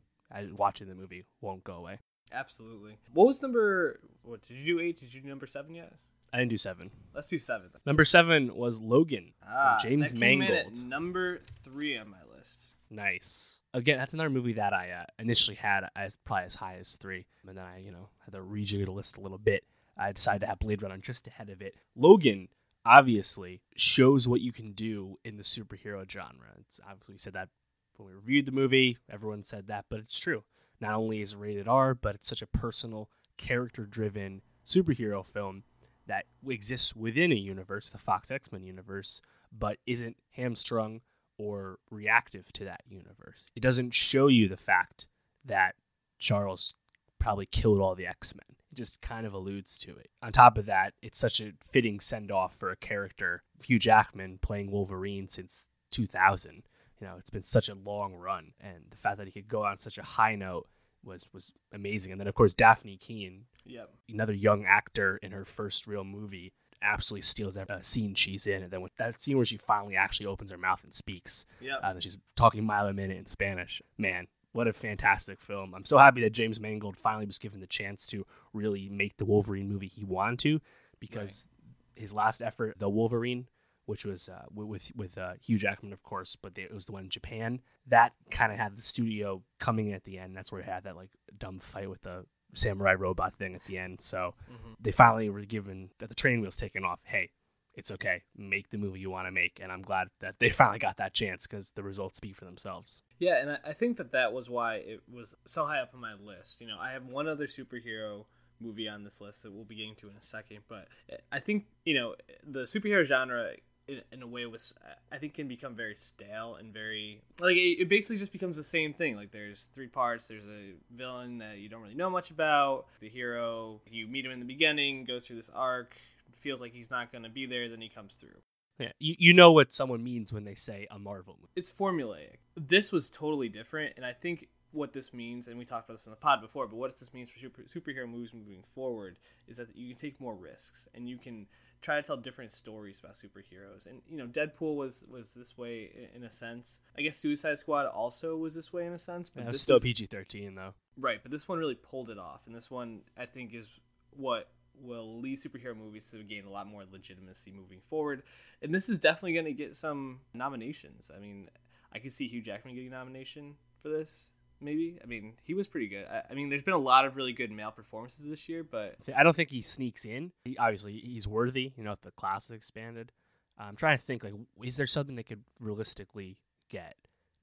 watching 0.56 0.88
the 0.88 0.94
movie 0.94 1.24
won't 1.40 1.64
go 1.64 1.74
away. 1.74 1.98
Absolutely. 2.32 2.96
What 3.12 3.26
was 3.26 3.42
number? 3.42 4.00
What 4.22 4.42
did 4.46 4.56
you 4.56 4.64
do? 4.64 4.80
Eight? 4.80 4.98
Did 5.00 5.14
you 5.14 5.20
do 5.20 5.28
number 5.28 5.46
seven 5.46 5.74
yet? 5.74 5.92
I 6.32 6.38
didn't 6.38 6.50
do 6.50 6.58
seven. 6.58 6.90
Let's 7.14 7.28
do 7.28 7.38
seven. 7.38 7.68
then. 7.72 7.80
Number 7.86 8.04
seven 8.04 8.56
was 8.56 8.80
Logan 8.80 9.34
Ah, 9.46 9.78
from 9.80 9.88
James 9.88 10.10
that 10.10 10.18
came 10.18 10.42
in 10.42 10.48
at 10.50 10.66
Mangold. 10.66 10.88
number 10.88 11.40
three 11.62 11.96
on 11.96 12.10
my 12.10 12.16
list. 12.36 12.60
Nice. 12.90 13.58
Again, 13.72 13.98
that's 13.98 14.14
another 14.14 14.30
movie 14.30 14.54
that 14.54 14.72
I 14.72 14.90
uh, 14.90 15.04
initially 15.18 15.56
had 15.56 15.88
as 15.94 16.16
probably 16.24 16.46
as 16.46 16.54
high 16.54 16.76
as 16.80 16.96
three, 16.96 17.26
and 17.46 17.56
then 17.56 17.64
I, 17.64 17.78
you 17.78 17.92
know, 17.92 18.08
had 18.24 18.32
to 18.34 18.40
rejigger 18.40 18.84
the 18.84 18.92
list 18.92 19.16
a 19.16 19.20
little 19.20 19.38
bit. 19.38 19.64
I 19.96 20.10
decided 20.12 20.40
to 20.40 20.46
have 20.46 20.58
Blade 20.58 20.82
Runner 20.82 20.98
just 20.98 21.26
ahead 21.28 21.50
of 21.50 21.62
it. 21.62 21.76
Logan 21.94 22.48
obviously 22.86 23.62
shows 23.76 24.28
what 24.28 24.40
you 24.40 24.52
can 24.52 24.72
do 24.72 25.18
in 25.24 25.36
the 25.36 25.42
superhero 25.42 26.08
genre. 26.08 26.48
It's 26.60 26.80
obviously 26.88 27.14
we 27.14 27.18
said 27.18 27.32
that 27.32 27.48
when 27.96 28.08
we 28.08 28.14
reviewed 28.14 28.46
the 28.46 28.52
movie. 28.52 28.98
Everyone 29.10 29.44
said 29.44 29.66
that, 29.68 29.86
but 29.88 30.00
it's 30.00 30.18
true. 30.18 30.44
Not 30.80 30.94
only 30.94 31.20
is 31.20 31.32
it 31.32 31.38
rated 31.38 31.68
R, 31.68 31.94
but 31.94 32.14
it's 32.14 32.28
such 32.28 32.42
a 32.42 32.46
personal, 32.46 33.08
character-driven 33.38 34.42
superhero 34.66 35.24
film 35.24 35.62
that 36.06 36.26
exists 36.46 36.94
within 36.94 37.32
a 37.32 37.36
universe, 37.36 37.88
the 37.88 37.98
Fox 37.98 38.30
X 38.30 38.52
Men 38.52 38.64
universe, 38.64 39.22
but 39.56 39.78
isn't 39.86 40.16
hamstrung 40.32 41.00
or 41.38 41.78
reactive 41.90 42.52
to 42.52 42.64
that 42.64 42.82
universe. 42.86 43.46
It 43.56 43.60
doesn't 43.60 43.94
show 43.94 44.26
you 44.26 44.48
the 44.48 44.56
fact 44.56 45.06
that 45.44 45.74
Charles 46.18 46.74
probably 47.18 47.46
killed 47.46 47.80
all 47.80 47.94
the 47.94 48.06
X 48.06 48.34
Men. 48.34 48.56
Just 48.74 49.00
kind 49.00 49.26
of 49.26 49.32
alludes 49.34 49.78
to 49.80 49.90
it. 49.96 50.10
On 50.22 50.32
top 50.32 50.58
of 50.58 50.66
that, 50.66 50.94
it's 51.02 51.18
such 51.18 51.40
a 51.40 51.52
fitting 51.70 52.00
send 52.00 52.30
off 52.30 52.54
for 52.56 52.70
a 52.70 52.76
character, 52.76 53.42
Hugh 53.64 53.78
Jackman 53.78 54.38
playing 54.42 54.70
Wolverine 54.70 55.28
since 55.28 55.68
2000. 55.90 56.62
You 57.00 57.06
know, 57.06 57.14
it's 57.18 57.30
been 57.30 57.42
such 57.42 57.68
a 57.68 57.74
long 57.74 58.14
run, 58.14 58.52
and 58.60 58.84
the 58.90 58.96
fact 58.96 59.18
that 59.18 59.26
he 59.26 59.32
could 59.32 59.48
go 59.48 59.64
on 59.64 59.78
such 59.78 59.98
a 59.98 60.02
high 60.02 60.34
note 60.36 60.66
was 61.04 61.26
was 61.32 61.52
amazing. 61.72 62.12
And 62.12 62.20
then 62.20 62.28
of 62.28 62.34
course 62.34 62.54
Dafne 62.54 62.98
Keen, 62.98 63.44
Yep. 63.66 63.90
another 64.08 64.32
young 64.32 64.64
actor 64.64 65.18
in 65.22 65.32
her 65.32 65.44
first 65.44 65.86
real 65.86 66.04
movie 66.04 66.52
absolutely 66.82 67.22
steals 67.22 67.54
that 67.54 67.70
uh, 67.70 67.80
scene 67.80 68.14
she's 68.14 68.46
in 68.46 68.62
and 68.62 68.70
then 68.70 68.82
with 68.82 68.94
that 68.96 69.18
scene 69.18 69.36
where 69.36 69.46
she 69.46 69.56
finally 69.56 69.96
actually 69.96 70.26
opens 70.26 70.50
her 70.50 70.58
mouth 70.58 70.84
and 70.84 70.92
speaks 70.92 71.46
Yep. 71.62 71.78
uh, 71.82 71.86
and 71.86 72.02
she's 72.02 72.18
talking 72.36 72.62
mile 72.64 72.86
a 72.86 72.92
minute 72.92 73.16
in 73.16 73.24
spanish 73.24 73.80
man 73.96 74.26
what 74.54 74.66
a 74.66 74.72
fantastic 74.72 75.40
film 75.40 75.74
i'm 75.74 75.84
so 75.84 75.98
happy 75.98 76.22
that 76.22 76.32
james 76.32 76.58
mangold 76.58 76.96
finally 76.96 77.26
was 77.26 77.38
given 77.38 77.60
the 77.60 77.66
chance 77.66 78.06
to 78.06 78.24
really 78.54 78.88
make 78.88 79.16
the 79.18 79.24
wolverine 79.26 79.68
movie 79.68 79.86
he 79.88 80.02
wanted 80.04 80.38
to 80.38 80.60
because 80.98 81.46
his 81.94 82.12
last 82.14 82.40
effort 82.40 82.74
the 82.78 82.88
wolverine 82.88 83.46
which 83.86 84.06
was 84.06 84.30
uh, 84.30 84.46
with 84.54 84.90
with 84.96 85.18
uh, 85.18 85.34
Hugh 85.44 85.58
Jackman, 85.58 85.92
of 85.92 86.02
course, 86.02 86.36
but 86.36 86.54
they, 86.54 86.62
it 86.62 86.72
was 86.72 86.86
the 86.86 86.92
one 86.92 87.04
in 87.04 87.10
Japan. 87.10 87.60
That 87.88 88.14
kind 88.30 88.50
of 88.50 88.56
had 88.56 88.76
the 88.78 88.80
studio 88.82 89.42
coming 89.60 89.88
in 89.88 89.94
at 89.94 90.04
the 90.04 90.18
end. 90.18 90.34
That's 90.34 90.50
where 90.50 90.62
it 90.62 90.66
had 90.66 90.84
that 90.84 90.96
like 90.96 91.10
dumb 91.38 91.58
fight 91.58 91.90
with 91.90 92.00
the 92.00 92.24
samurai 92.54 92.94
robot 92.94 93.34
thing 93.34 93.54
at 93.54 93.62
the 93.66 93.76
end. 93.76 94.00
So 94.00 94.32
Mhm. 94.50 94.76
they 94.80 94.90
finally 94.90 95.28
were 95.28 95.42
given 95.44 95.90
that 95.98 96.08
the 96.08 96.14
training 96.14 96.40
wheels 96.40 96.56
taken 96.56 96.82
off. 96.82 97.00
Hey, 97.04 97.28
it's 97.74 97.90
okay, 97.90 98.22
make 98.36 98.70
the 98.70 98.78
movie 98.78 99.00
you 99.00 99.10
want 99.10 99.26
to 99.26 99.32
make, 99.32 99.60
and 99.62 99.72
I'm 99.72 99.82
glad 99.82 100.08
that 100.20 100.36
they 100.38 100.50
finally 100.50 100.78
got 100.78 100.96
that 100.98 101.12
chance 101.12 101.46
because 101.46 101.72
the 101.72 101.82
results 101.82 102.16
speak 102.16 102.36
for 102.36 102.44
themselves. 102.44 103.02
Yeah, 103.18 103.40
and 103.40 103.58
I, 103.64 103.72
think 103.72 103.96
that 103.98 104.12
that 104.12 104.32
was 104.32 104.48
why 104.48 104.76
it 104.76 105.02
was 105.12 105.36
so 105.44 105.64
high 105.66 105.80
up 105.80 105.90
on 105.94 106.00
my 106.00 106.14
list. 106.14 106.60
You 106.60 106.66
know, 106.66 106.78
I 106.80 106.92
have 106.92 107.06
one 107.06 107.28
other 107.28 107.46
superhero 107.46 108.24
movie 108.60 108.88
on 108.88 109.04
this 109.04 109.20
list 109.20 109.42
that 109.42 109.52
we'll 109.52 109.64
be 109.64 109.76
getting 109.76 109.96
to 109.96 110.08
in 110.08 110.16
a 110.16 110.22
second, 110.22 110.60
but 110.68 110.88
eh, 111.10 111.16
I 111.32 111.40
think 111.40 111.66
you 111.84 111.94
know 111.94 112.14
the 112.46 112.60
superhero 112.60 113.04
genre. 113.04 113.52
In, 113.86 114.00
in 114.12 114.22
a 114.22 114.26
way 114.26 114.46
was 114.46 114.74
i 115.12 115.18
think 115.18 115.34
can 115.34 115.46
become 115.46 115.74
very 115.74 115.94
stale 115.94 116.54
and 116.54 116.72
very 116.72 117.20
like 117.38 117.54
it, 117.54 117.82
it 117.82 117.86
basically 117.90 118.16
just 118.16 118.32
becomes 118.32 118.56
the 118.56 118.64
same 118.64 118.94
thing 118.94 119.14
like 119.14 119.30
there's 119.30 119.64
three 119.74 119.88
parts 119.88 120.26
there's 120.26 120.46
a 120.46 120.72
villain 120.96 121.36
that 121.36 121.58
you 121.58 121.68
don't 121.68 121.82
really 121.82 121.94
know 121.94 122.08
much 122.08 122.30
about 122.30 122.86
the 123.00 123.10
hero 123.10 123.82
you 123.90 124.06
meet 124.06 124.24
him 124.24 124.32
in 124.32 124.38
the 124.38 124.46
beginning 124.46 125.04
goes 125.04 125.26
through 125.26 125.36
this 125.36 125.50
arc 125.54 125.96
feels 126.44 126.60
like 126.60 126.72
he's 126.72 126.90
not 126.90 127.10
going 127.10 127.24
to 127.24 127.30
be 127.30 127.46
there 127.46 127.68
then 127.68 127.80
he 127.80 127.88
comes 127.88 128.14
through 128.14 128.38
Yeah, 128.78 128.92
you, 129.00 129.16
you 129.18 129.32
know 129.32 129.50
what 129.50 129.72
someone 129.72 130.04
means 130.04 130.32
when 130.32 130.44
they 130.44 130.54
say 130.54 130.86
a 130.90 130.98
Marvel 130.98 131.36
movie. 131.40 131.52
It's 131.56 131.72
formulaic. 131.72 132.38
This 132.56 132.92
was 132.92 133.10
totally 133.10 133.48
different, 133.48 133.94
and 133.96 134.04
I 134.04 134.12
think 134.12 134.48
what 134.74 134.92
this 134.92 135.14
means, 135.14 135.48
and 135.48 135.58
we 135.58 135.64
talked 135.64 135.88
about 135.88 135.94
this 135.94 136.06
in 136.06 136.10
the 136.10 136.16
pod 136.16 136.40
before, 136.40 136.66
but 136.66 136.76
what 136.76 136.98
this 136.98 137.14
means 137.14 137.30
for 137.30 137.38
super, 137.38 137.62
superhero 137.62 138.08
movies 138.08 138.34
moving 138.34 138.64
forward 138.74 139.18
is 139.46 139.56
that 139.56 139.74
you 139.74 139.88
can 139.88 139.96
take 139.96 140.20
more 140.20 140.34
risks 140.34 140.88
and 140.94 141.08
you 141.08 141.16
can 141.16 141.46
try 141.80 141.96
to 141.96 142.02
tell 142.02 142.16
different 142.16 142.52
stories 142.52 143.00
about 143.00 143.14
superheroes. 143.14 143.86
And 143.86 144.02
you 144.10 144.16
know, 144.16 144.26
Deadpool 144.26 144.76
was 144.76 145.04
was 145.08 145.34
this 145.34 145.56
way 145.56 146.08
in 146.14 146.24
a 146.24 146.30
sense. 146.30 146.80
I 146.98 147.02
guess 147.02 147.16
Suicide 147.16 147.58
Squad 147.58 147.86
also 147.86 148.36
was 148.36 148.54
this 148.54 148.72
way 148.72 148.86
in 148.86 148.92
a 148.92 148.98
sense, 148.98 149.30
but 149.30 149.44
yeah, 149.44 149.50
this 149.50 149.62
still 149.62 149.80
PG 149.80 150.06
thirteen 150.06 150.54
though. 150.54 150.74
Right, 150.98 151.20
but 151.22 151.30
this 151.30 151.48
one 151.48 151.58
really 151.58 151.74
pulled 151.76 152.10
it 152.10 152.18
off, 152.18 152.40
and 152.46 152.54
this 152.54 152.70
one 152.70 153.02
I 153.16 153.26
think 153.26 153.54
is 153.54 153.68
what 154.10 154.48
will 154.80 155.20
lead 155.20 155.42
superhero 155.42 155.76
movies 155.76 156.10
to 156.10 156.22
gain 156.22 156.44
a 156.44 156.50
lot 156.50 156.66
more 156.66 156.84
legitimacy 156.90 157.52
moving 157.52 157.80
forward. 157.88 158.22
And 158.62 158.74
this 158.74 158.88
is 158.88 158.98
definitely 158.98 159.34
going 159.34 159.46
to 159.46 159.52
get 159.52 159.74
some 159.74 160.20
nominations. 160.32 161.10
I 161.14 161.20
mean, 161.20 161.48
I 161.92 161.98
could 161.98 162.12
see 162.12 162.28
Hugh 162.28 162.42
Jackman 162.42 162.74
getting 162.74 162.92
a 162.92 162.96
nomination 162.96 163.54
for 163.82 163.88
this 163.88 164.30
maybe. 164.60 164.98
I 165.02 165.06
mean, 165.06 165.34
he 165.44 165.54
was 165.54 165.68
pretty 165.68 165.88
good. 165.88 166.06
I, 166.10 166.22
I, 166.30 166.34
mean, 166.34 166.48
there's 166.48 166.62
been 166.62 166.74
a 166.74 166.78
lot 166.78 167.04
of 167.04 167.16
really 167.16 167.32
good 167.32 167.50
male 167.50 167.70
performances 167.70 168.20
this 168.24 168.48
year, 168.48 168.64
but 168.64 168.96
I 169.14 169.22
don't 169.22 169.36
think 169.36 169.50
he 169.50 169.62
sneaks 169.62 170.04
in. 170.04 170.32
He, 170.44 170.56
obviously, 170.56 170.94
he's 170.94 171.28
worthy. 171.28 171.72
You 171.76 171.84
know, 171.84 171.92
if 171.92 172.00
the 172.00 172.10
class 172.12 172.46
is 172.46 172.52
expanded, 172.52 173.12
I'm 173.58 173.76
trying 173.76 173.98
to 173.98 174.04
think 174.04 174.24
like, 174.24 174.34
is 174.62 174.76
there 174.76 174.86
something 174.86 175.14
they 175.14 175.22
could 175.22 175.44
realistically 175.60 176.38
get 176.70 176.96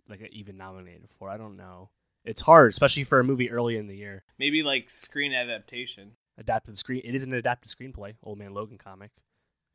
like 0.10 0.28
even 0.32 0.58
nominated 0.58 1.10
for? 1.18 1.30
I 1.30 1.38
don't 1.38 1.56
know. 1.56 1.90
It's 2.24 2.42
hard, 2.42 2.72
especially 2.72 3.04
for 3.04 3.20
a 3.20 3.24
movie 3.24 3.50
early 3.50 3.78
in 3.78 3.88
the 3.88 3.96
year. 3.96 4.24
Maybe 4.38 4.62
like 4.62 4.90
screen 4.90 5.34
adaptation. 5.34 6.12
Adapted 6.42 6.76
screen. 6.76 7.02
It 7.06 7.14
is 7.14 7.22
an 7.22 7.34
adapted 7.34 7.72
screenplay. 7.72 8.16
Old 8.24 8.40
Man 8.40 8.54
Logan 8.54 8.80
comic. 8.80 9.12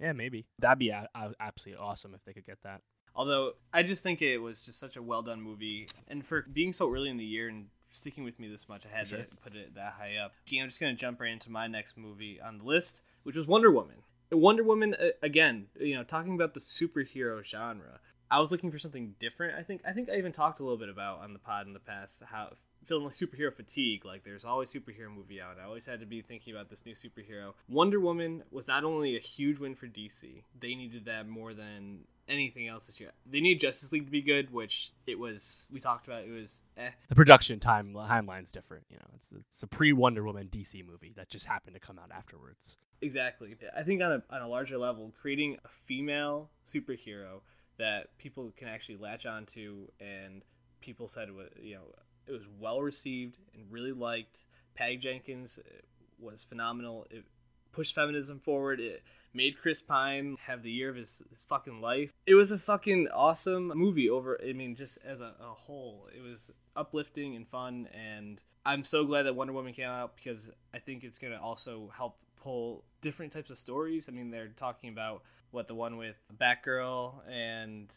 Yeah, 0.00 0.12
maybe 0.12 0.46
that'd 0.58 0.78
be 0.78 0.90
a- 0.90 1.08
a- 1.14 1.34
absolutely 1.40 1.82
awesome 1.82 2.12
if 2.12 2.24
they 2.24 2.32
could 2.32 2.44
get 2.44 2.58
that. 2.64 2.82
Although 3.14 3.52
I 3.72 3.84
just 3.84 4.02
think 4.02 4.20
it 4.20 4.38
was 4.38 4.62
just 4.62 4.78
such 4.78 4.96
a 4.96 5.02
well 5.02 5.22
done 5.22 5.40
movie, 5.40 5.88
and 6.08 6.26
for 6.26 6.42
being 6.42 6.72
so 6.72 6.92
early 6.92 7.08
in 7.08 7.16
the 7.16 7.24
year 7.24 7.48
and 7.48 7.68
sticking 7.88 8.24
with 8.24 8.38
me 8.40 8.48
this 8.48 8.68
much, 8.68 8.84
I 8.84 8.98
had 8.98 9.08
sure. 9.08 9.18
to 9.20 9.24
put 9.42 9.54
it 9.54 9.74
that 9.76 9.94
high 9.94 10.16
up. 10.16 10.32
I'm 10.52 10.68
just 10.68 10.80
gonna 10.80 10.94
jump 10.94 11.20
right 11.20 11.32
into 11.32 11.50
my 11.50 11.68
next 11.68 11.96
movie 11.96 12.40
on 12.40 12.58
the 12.58 12.64
list, 12.64 13.00
which 13.22 13.36
was 13.36 13.46
Wonder 13.46 13.70
Woman. 13.70 14.02
Wonder 14.32 14.64
Woman 14.64 14.96
again, 15.22 15.68
you 15.80 15.94
know, 15.94 16.02
talking 16.02 16.34
about 16.34 16.52
the 16.54 16.60
superhero 16.60 17.44
genre. 17.44 18.00
I 18.28 18.40
was 18.40 18.50
looking 18.50 18.72
for 18.72 18.78
something 18.78 19.14
different. 19.20 19.56
I 19.56 19.62
think 19.62 19.82
I 19.86 19.92
think 19.92 20.10
I 20.10 20.16
even 20.16 20.32
talked 20.32 20.58
a 20.60 20.64
little 20.64 20.78
bit 20.78 20.88
about 20.88 21.20
on 21.20 21.32
the 21.32 21.38
pod 21.38 21.66
in 21.68 21.72
the 21.72 21.78
past 21.80 22.22
how 22.26 22.50
feeling 22.86 23.04
like 23.04 23.14
superhero 23.14 23.52
fatigue. 23.52 24.04
Like 24.04 24.24
there's 24.24 24.44
always 24.44 24.72
superhero 24.72 25.14
movie 25.14 25.40
out. 25.40 25.58
I 25.60 25.66
always 25.66 25.86
had 25.86 26.00
to 26.00 26.06
be 26.06 26.22
thinking 26.22 26.54
about 26.54 26.70
this 26.70 26.84
new 26.86 26.94
superhero. 26.94 27.52
Wonder 27.68 28.00
Woman 28.00 28.42
was 28.50 28.66
not 28.66 28.84
only 28.84 29.16
a 29.16 29.20
huge 29.20 29.58
win 29.58 29.74
for 29.74 29.86
DC. 29.86 30.42
They 30.60 30.74
needed 30.74 31.04
that 31.06 31.28
more 31.28 31.54
than 31.54 32.00
anything 32.28 32.68
else 32.68 32.86
this 32.86 33.00
year. 33.00 33.12
They 33.30 33.40
need 33.40 33.60
Justice 33.60 33.92
League 33.92 34.06
to 34.06 34.10
be 34.10 34.22
good, 34.22 34.52
which 34.52 34.92
it 35.06 35.18
was. 35.18 35.68
We 35.70 35.80
talked 35.80 36.06
about 36.06 36.24
it 36.24 36.30
was. 36.30 36.62
Eh. 36.76 36.90
The 37.08 37.14
production 37.14 37.60
time 37.60 37.92
timeline's 37.92 38.52
different. 38.52 38.84
You 38.90 38.96
know, 38.96 39.06
it's 39.14 39.30
it's 39.32 39.62
a 39.62 39.66
pre 39.66 39.92
Wonder 39.92 40.24
Woman 40.24 40.48
DC 40.50 40.86
movie 40.86 41.12
that 41.16 41.28
just 41.28 41.46
happened 41.46 41.74
to 41.74 41.80
come 41.80 41.98
out 41.98 42.10
afterwards. 42.14 42.78
Exactly. 43.02 43.54
I 43.76 43.82
think 43.82 44.02
on 44.02 44.12
a 44.12 44.22
on 44.34 44.42
a 44.42 44.48
larger 44.48 44.78
level, 44.78 45.12
creating 45.20 45.58
a 45.64 45.68
female 45.68 46.50
superhero 46.64 47.40
that 47.78 48.16
people 48.18 48.52
can 48.56 48.68
actually 48.68 48.96
latch 48.96 49.26
onto, 49.26 49.88
and 50.00 50.42
people 50.80 51.06
said 51.08 51.28
you 51.60 51.74
know 51.74 51.82
it 52.26 52.32
was 52.32 52.46
well 52.58 52.80
received 52.80 53.38
and 53.54 53.70
really 53.70 53.92
liked. 53.92 54.44
Patty 54.74 54.96
Jenkins 54.96 55.58
uh, 55.58 55.70
was 56.18 56.44
phenomenal. 56.44 57.06
It 57.10 57.24
pushed 57.72 57.94
feminism 57.94 58.40
forward. 58.40 58.80
It 58.80 59.02
made 59.32 59.58
Chris 59.60 59.82
Pine 59.82 60.36
have 60.46 60.62
the 60.62 60.70
year 60.70 60.88
of 60.88 60.96
his, 60.96 61.22
his 61.30 61.44
fucking 61.44 61.80
life. 61.80 62.10
It 62.26 62.34
was 62.34 62.52
a 62.52 62.58
fucking 62.58 63.08
awesome 63.08 63.68
movie 63.74 64.08
over, 64.08 64.40
I 64.42 64.52
mean, 64.52 64.74
just 64.74 64.98
as 65.04 65.20
a, 65.20 65.34
a 65.40 65.54
whole. 65.54 66.08
It 66.14 66.22
was 66.22 66.50
uplifting 66.74 67.36
and 67.36 67.46
fun, 67.46 67.88
and 67.92 68.40
I'm 68.64 68.82
so 68.82 69.04
glad 69.04 69.24
that 69.24 69.36
Wonder 69.36 69.52
Woman 69.52 69.72
came 69.72 69.86
out 69.86 70.16
because 70.16 70.50
I 70.74 70.78
think 70.78 71.04
it's 71.04 71.18
going 71.18 71.32
to 71.32 71.40
also 71.40 71.92
help 71.96 72.16
pull 72.42 72.84
different 73.00 73.32
types 73.32 73.50
of 73.50 73.58
stories. 73.58 74.08
I 74.08 74.12
mean, 74.12 74.30
they're 74.30 74.48
talking 74.48 74.88
about 74.88 75.22
what 75.50 75.68
the 75.68 75.74
one 75.74 75.96
with 75.96 76.16
Batgirl 76.36 77.14
and 77.30 77.94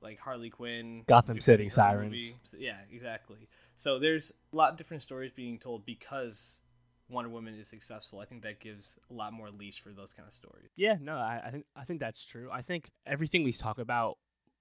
like 0.00 0.18
Harley 0.18 0.50
Quinn, 0.50 1.02
Gotham 1.06 1.40
City 1.40 1.68
Sirens. 1.68 2.34
Yeah, 2.56 2.76
exactly. 2.92 3.48
So 3.76 3.98
there's 3.98 4.32
a 4.52 4.56
lot 4.56 4.70
of 4.70 4.76
different 4.76 5.02
stories 5.02 5.32
being 5.32 5.58
told 5.58 5.84
because 5.84 6.60
Wonder 7.08 7.30
Woman 7.30 7.54
is 7.54 7.68
successful, 7.68 8.20
I 8.20 8.24
think 8.24 8.42
that 8.42 8.60
gives 8.60 8.98
a 9.10 9.14
lot 9.14 9.32
more 9.32 9.50
leash 9.50 9.80
for 9.80 9.90
those 9.90 10.12
kind 10.12 10.26
of 10.26 10.32
stories. 10.32 10.70
Yeah, 10.76 10.96
no, 11.00 11.16
I, 11.16 11.42
I 11.46 11.50
think 11.50 11.64
I 11.76 11.84
think 11.84 12.00
that's 12.00 12.24
true. 12.24 12.48
I 12.52 12.62
think 12.62 12.90
everything 13.06 13.44
we 13.44 13.52
talk 13.52 13.78
about 13.78 14.18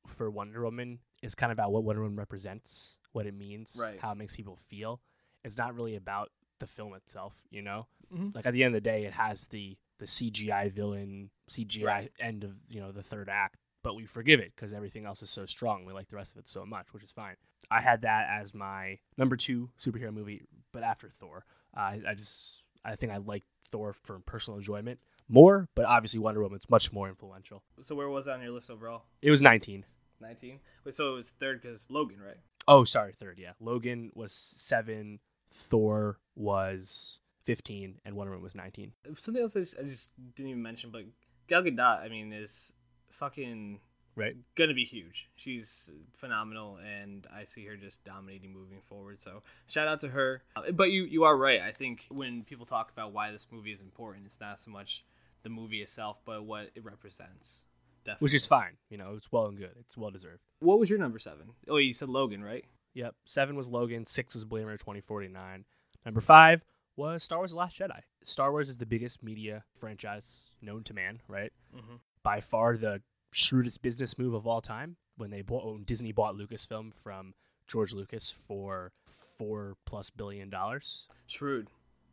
for 0.07 0.29
Wonder 0.29 0.63
Woman 0.63 0.99
is 1.21 1.35
kind 1.35 1.51
of 1.51 1.57
about 1.57 1.71
what 1.71 1.83
Wonder 1.83 2.01
Woman 2.01 2.17
represents, 2.17 2.97
what 3.13 3.25
it 3.25 3.33
means, 3.33 3.77
right. 3.79 3.99
how 3.99 4.11
it 4.11 4.17
makes 4.17 4.35
people 4.35 4.57
feel. 4.67 4.99
It's 5.43 5.57
not 5.57 5.75
really 5.75 5.95
about 5.95 6.31
the 6.59 6.67
film 6.67 6.93
itself, 6.93 7.35
you 7.49 7.61
know. 7.61 7.87
Mm-hmm. 8.13 8.29
Like 8.33 8.45
at 8.45 8.53
the 8.53 8.63
end 8.63 8.75
of 8.75 8.83
the 8.83 8.89
day, 8.89 9.05
it 9.05 9.13
has 9.13 9.47
the 9.47 9.77
the 9.99 10.05
CGI 10.05 10.71
villain, 10.71 11.29
CGI 11.49 11.85
right. 11.85 12.11
end 12.19 12.43
of 12.43 12.55
you 12.69 12.81
know 12.81 12.91
the 12.91 13.03
third 13.03 13.29
act, 13.29 13.57
but 13.83 13.95
we 13.95 14.05
forgive 14.05 14.39
it 14.39 14.51
because 14.55 14.73
everything 14.73 15.05
else 15.05 15.21
is 15.21 15.29
so 15.29 15.45
strong. 15.45 15.85
We 15.85 15.93
like 15.93 16.09
the 16.09 16.17
rest 16.17 16.33
of 16.33 16.39
it 16.39 16.47
so 16.47 16.65
much, 16.65 16.93
which 16.93 17.03
is 17.03 17.11
fine. 17.11 17.35
I 17.71 17.81
had 17.81 18.01
that 18.01 18.27
as 18.29 18.53
my 18.53 18.99
number 19.17 19.35
two 19.35 19.69
superhero 19.81 20.13
movie, 20.13 20.41
but 20.71 20.83
after 20.83 21.09
Thor. 21.19 21.45
I, 21.75 22.01
I 22.07 22.13
just 22.13 22.63
I 22.85 22.95
think 22.95 23.11
I 23.11 23.17
like 23.17 23.43
Thor 23.71 23.93
for 23.93 24.19
personal 24.19 24.57
enjoyment 24.57 24.99
more, 25.27 25.67
but 25.75 25.85
obviously 25.85 26.19
Wonder 26.19 26.41
Woman's 26.41 26.69
much 26.69 26.91
more 26.91 27.09
influential. 27.09 27.63
So 27.81 27.95
where 27.95 28.09
was 28.09 28.25
that 28.25 28.33
on 28.33 28.41
your 28.41 28.51
list 28.51 28.69
overall? 28.69 29.05
It 29.21 29.31
was 29.31 29.41
19. 29.41 29.85
19. 30.21 30.59
Wait, 30.85 30.93
so 30.93 31.11
it 31.11 31.15
was 31.15 31.31
third 31.31 31.61
because 31.61 31.89
Logan, 31.89 32.19
right? 32.21 32.37
Oh, 32.67 32.83
sorry, 32.83 33.13
third. 33.13 33.39
Yeah, 33.39 33.51
Logan 33.59 34.11
was 34.13 34.53
seven. 34.57 35.19
Thor 35.51 36.17
was 36.35 37.19
15, 37.45 37.99
and 38.05 38.15
Wonder 38.15 38.31
Woman 38.31 38.43
was 38.43 38.55
19. 38.55 38.93
Something 39.15 39.43
else 39.43 39.55
I 39.55 39.59
just, 39.59 39.79
I 39.79 39.83
just 39.83 40.11
didn't 40.35 40.49
even 40.49 40.63
mention, 40.63 40.89
but 40.89 41.03
Gal 41.47 41.61
Gadot, 41.61 42.01
I 42.01 42.09
mean, 42.09 42.33
is 42.33 42.73
fucking 43.11 43.79
right 44.15 44.35
gonna 44.55 44.73
be 44.73 44.85
huge 44.85 45.29
she's 45.35 45.91
phenomenal 46.15 46.77
and 46.77 47.25
i 47.35 47.43
see 47.43 47.65
her 47.65 47.75
just 47.75 48.03
dominating 48.03 48.53
moving 48.53 48.81
forward 48.87 49.19
so 49.19 49.41
shout 49.67 49.87
out 49.87 49.99
to 49.99 50.09
her 50.09 50.43
uh, 50.55 50.71
but 50.71 50.91
you 50.91 51.03
you 51.03 51.23
are 51.23 51.35
right 51.35 51.61
i 51.61 51.71
think 51.71 52.05
when 52.09 52.43
people 52.43 52.65
talk 52.65 52.91
about 52.91 53.11
why 53.11 53.31
this 53.31 53.47
movie 53.51 53.71
is 53.71 53.81
important 53.81 54.25
it's 54.25 54.39
not 54.39 54.59
so 54.59 54.69
much 54.71 55.03
the 55.43 55.49
movie 55.49 55.81
itself 55.81 56.19
but 56.25 56.43
what 56.43 56.69
it 56.75 56.83
represents 56.83 57.63
Definitely. 58.05 58.25
which 58.25 58.33
is 58.33 58.45
fine 58.45 58.77
you 58.89 58.97
know 58.97 59.13
it's 59.17 59.31
well 59.31 59.45
and 59.45 59.57
good 59.57 59.71
it's 59.79 59.97
well 59.97 60.11
deserved 60.11 60.41
what 60.59 60.79
was 60.79 60.89
your 60.89 60.99
number 60.99 61.19
seven? 61.19 61.47
Oh, 61.67 61.77
you 61.77 61.93
said 61.93 62.09
logan 62.09 62.43
right 62.43 62.65
yep 62.93 63.15
seven 63.25 63.55
was 63.55 63.67
logan 63.67 64.05
six 64.05 64.35
was 64.35 64.43
blade 64.43 64.63
runner 64.63 64.77
2049 64.77 65.65
number 66.05 66.21
five 66.21 66.63
was 66.95 67.23
Star 67.23 67.39
Wars: 67.39 67.51
The 67.51 67.57
Last 67.57 67.79
Jedi. 67.79 68.01
Star 68.23 68.51
Wars 68.51 68.69
is 68.69 68.77
the 68.77 68.85
biggest 68.85 69.23
media 69.23 69.63
franchise 69.79 70.43
known 70.61 70.83
to 70.83 70.93
man, 70.93 71.21
right? 71.27 71.51
Mm-hmm. 71.75 71.95
By 72.21 72.39
far 72.39 72.77
the 72.77 73.01
shrewdest 73.33 73.81
business 73.81 74.17
move 74.17 74.33
of 74.33 74.47
all 74.47 74.61
time 74.61 74.95
when 75.17 75.29
they 75.29 75.41
bought 75.41 75.65
when 75.65 75.83
Disney 75.83 76.11
bought 76.11 76.35
Lucasfilm 76.35 76.93
from 76.93 77.33
George 77.67 77.93
Lucas 77.93 78.31
for 78.31 78.91
four 79.05 79.75
plus 79.85 80.09
billion 80.09 80.49
dollars. 80.49 81.07
Shrewd. 81.27 81.69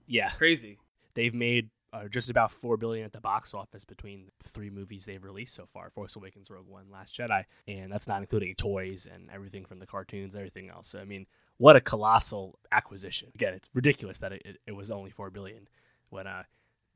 Yeah, 0.06 0.30
crazy. 0.30 0.78
They've 1.14 1.34
made 1.34 1.70
uh, 1.92 2.08
just 2.08 2.30
about 2.30 2.52
four 2.52 2.76
billion 2.76 3.04
at 3.04 3.12
the 3.12 3.20
box 3.20 3.52
office 3.52 3.84
between 3.84 4.30
the 4.42 4.48
three 4.48 4.70
movies 4.70 5.04
they've 5.04 5.22
released 5.22 5.54
so 5.54 5.66
far: 5.72 5.90
Force 5.90 6.16
Awakens, 6.16 6.50
Rogue 6.50 6.68
One, 6.68 6.86
Last 6.90 7.16
Jedi, 7.16 7.44
and 7.66 7.92
that's 7.92 8.08
not 8.08 8.20
including 8.20 8.54
toys 8.54 9.08
and 9.12 9.28
everything 9.30 9.64
from 9.64 9.78
the 9.78 9.86
cartoons, 9.86 10.34
everything 10.34 10.70
else. 10.70 10.88
So, 10.88 11.00
I 11.00 11.04
mean, 11.04 11.26
what 11.58 11.76
a 11.76 11.80
colossal 11.80 12.58
acquisition! 12.72 13.30
Again, 13.34 13.54
it's 13.54 13.68
ridiculous 13.74 14.18
that 14.18 14.32
it, 14.32 14.42
it, 14.44 14.56
it 14.68 14.72
was 14.72 14.90
only 14.90 15.10
four 15.10 15.30
billion 15.30 15.68
when 16.10 16.26
uh, 16.26 16.44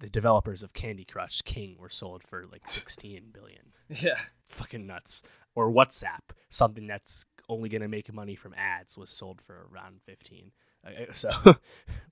the 0.00 0.08
developers 0.08 0.62
of 0.62 0.72
Candy 0.72 1.04
Crush 1.04 1.42
King 1.42 1.76
were 1.78 1.90
sold 1.90 2.22
for 2.22 2.46
like 2.50 2.68
16 2.68 3.30
billion. 3.32 3.72
Yeah. 3.88 4.18
Fucking 4.46 4.86
nuts. 4.86 5.22
Or 5.54 5.70
WhatsApp, 5.70 6.32
something 6.48 6.86
that's 6.86 7.24
only 7.48 7.68
going 7.68 7.82
to 7.82 7.88
make 7.88 8.12
money 8.12 8.34
from 8.34 8.54
ads, 8.56 8.98
was 8.98 9.10
sold 9.10 9.40
for 9.40 9.68
around 9.72 10.00
15. 10.04 10.50
Uh, 10.84 10.88
uh, 10.88 11.12
so, 11.12 11.30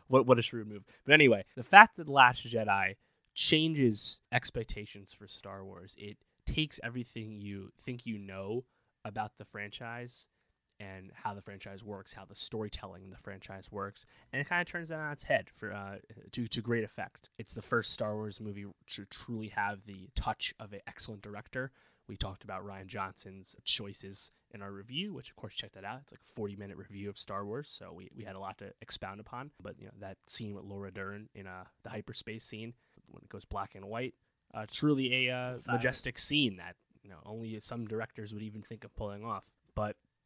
what 0.09 0.26
what 0.26 0.38
a 0.38 0.42
shrewd 0.42 0.68
move. 0.68 0.84
But 1.04 1.14
anyway, 1.14 1.44
the 1.57 1.64
fact 1.64 1.96
that 1.96 2.07
The 2.07 2.12
Last 2.12 2.46
Jedi 2.46 2.94
changes 3.34 4.20
expectations 4.30 5.12
for 5.12 5.26
Star 5.26 5.64
Wars, 5.64 5.94
it 5.98 6.18
takes 6.46 6.78
everything 6.84 7.40
you 7.40 7.72
think 7.80 8.07
you 8.07 8.18
know 8.18 8.64
about 9.04 9.32
the 9.38 9.44
franchise 9.44 10.26
and 10.83 11.11
how 11.14 11.35
the 11.35 11.41
franchise 11.41 11.85
works, 11.85 12.12
how 12.12 12.24
the 12.24 12.35
storytelling 12.35 13.05
in 13.05 13.11
the 13.11 13.16
franchise 13.16 13.70
works, 13.70 14.05
and 14.33 14.41
it 14.41 14.49
kind 14.49 14.61
of 14.61 14.66
turns 14.66 14.89
that 14.89 14.99
on 14.99 15.12
its 15.12 15.22
head 15.22 15.49
for 15.53 15.72
uh, 15.72 15.97
to 16.33 16.47
to 16.47 16.61
great 16.61 16.85
effect. 16.85 17.30
It's 17.39 17.55
the 17.55 17.62
first 17.62 17.93
Star 17.93 18.14
Wars 18.14 18.41
movie 18.41 18.66
to 18.89 19.05
truly 19.07 19.49
have 19.49 19.85
the 19.87 20.09
touch 20.14 20.55
of 20.59 20.72
an 20.72 20.80
excellent 20.87 21.22
director. 21.22 21.70
We 22.09 22.16
talked 22.16 22.43
about 22.45 22.66
Rian 22.66 22.87
Johnson's 22.87 23.55
choices 23.64 24.33
in 24.53 24.61
our 24.61 24.72
review, 24.72 25.14
which 25.14 25.30
of 25.30 25.37
course 25.37 25.55
check 25.55 25.72
that 25.72 25.85
out. 25.85 26.01
It's 26.03 26.12
like 26.12 26.20
a 26.20 26.35
40 26.35 26.57
minute 26.57 26.76
review 26.76 27.09
of 27.09 27.16
Star 27.16 27.45
Wars, 27.45 27.68
so 27.70 27.93
we, 27.93 28.11
we 28.14 28.24
had 28.24 28.37
a 28.37 28.41
lot 28.41 28.59
to 28.59 28.72
expound 28.80 29.20
upon. 29.20 29.51
But 29.62 29.78
you 29.78 29.87
know 29.87 29.93
that 30.01 30.18
scene 30.26 30.55
with 30.55 30.64
Laura 30.64 30.91
Dern 30.91 31.28
in 31.35 31.47
uh, 31.47 31.64
the 31.85 31.91
hyperspace 31.91 32.45
scene 32.45 32.74
when 33.09 33.22
it 33.22 33.28
goes 33.28 33.45
black 33.45 33.74
and 33.74 33.85
white, 33.85 34.14
uh, 34.55 34.66
truly 34.70 35.28
a 35.28 35.35
uh, 35.35 35.57
majestic 35.70 36.18
scene 36.18 36.57
that 36.57 36.76
you 37.03 37.11
know 37.11 37.18
only 37.24 37.59
some 37.61 37.87
directors 37.87 38.33
would 38.33 38.43
even 38.43 38.62
think 38.62 38.85
of 38.85 38.95
pulling 38.97 39.24
off. 39.24 39.45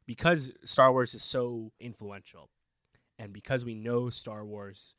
Because 0.07 0.53
Star 0.65 0.93
Wars 0.93 1.15
is 1.15 1.23
so 1.23 1.73
influential, 1.81 2.51
and 3.19 3.33
because 3.33 3.65
we 3.65 3.75
know 3.75 4.09
Star 4.09 4.45
Wars 4.45 4.95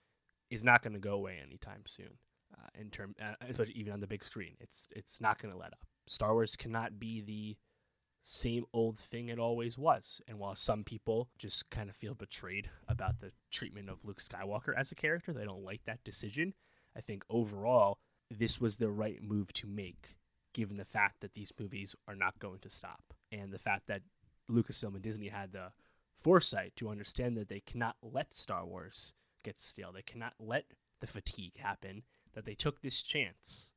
is 0.49 0.63
not 0.63 0.81
going 0.81 0.93
to 0.93 0.99
go 0.99 1.13
away 1.13 1.39
anytime 1.41 1.83
soon, 1.85 2.17
uh, 2.53 2.67
in 2.79 2.89
term, 2.89 3.15
uh, 3.21 3.33
especially 3.47 3.73
even 3.73 3.93
on 3.93 3.99
the 3.99 4.07
big 4.07 4.23
screen, 4.23 4.55
it's 4.59 4.87
it's 4.95 5.21
not 5.21 5.39
going 5.41 5.51
to 5.51 5.57
let 5.57 5.73
up. 5.73 5.85
Star 6.07 6.33
Wars 6.33 6.55
cannot 6.55 6.99
be 6.99 7.21
the 7.21 7.57
same 8.23 8.65
old 8.73 8.99
thing 8.99 9.29
it 9.29 9.39
always 9.39 9.77
was. 9.77 10.19
And 10.27 10.37
while 10.37 10.55
some 10.55 10.83
people 10.83 11.29
just 11.37 11.69
kind 11.69 11.89
of 11.89 11.95
feel 11.95 12.13
betrayed 12.13 12.69
about 12.89 13.19
the 13.19 13.31
treatment 13.51 13.89
of 13.89 14.03
Luke 14.03 14.19
Skywalker 14.19 14.73
as 14.77 14.91
a 14.91 14.95
character, 14.95 15.31
they 15.31 15.45
don't 15.45 15.63
like 15.63 15.81
that 15.85 16.03
decision. 16.03 16.53
I 16.95 16.99
think 16.99 17.23
overall, 17.29 17.99
this 18.29 18.59
was 18.59 18.77
the 18.77 18.89
right 18.89 19.23
move 19.23 19.53
to 19.53 19.67
make, 19.67 20.17
given 20.53 20.75
the 20.75 20.83
fact 20.83 21.21
that 21.21 21.35
these 21.35 21.53
movies 21.57 21.95
are 22.05 22.15
not 22.15 22.37
going 22.39 22.59
to 22.59 22.69
stop. 22.69 23.01
And 23.31 23.53
the 23.53 23.59
fact 23.59 23.83
that 23.87 24.01
Lucasfilm 24.51 24.93
and 24.95 25.01
Disney 25.01 25.27
had 25.27 25.51
the 25.51 25.71
foresight 26.17 26.73
to 26.77 26.89
understand 26.89 27.37
that 27.37 27.49
they 27.49 27.59
cannot 27.59 27.95
let 28.01 28.33
Star 28.33 28.65
Wars 28.65 29.13
get 29.43 29.61
stale. 29.61 29.91
They 29.91 30.01
cannot 30.01 30.33
let 30.39 30.65
the 30.99 31.07
fatigue 31.07 31.57
happen, 31.57 32.03
that 32.33 32.45
they 32.45 32.55
took 32.55 32.81
this 32.81 33.01
chance 33.01 33.71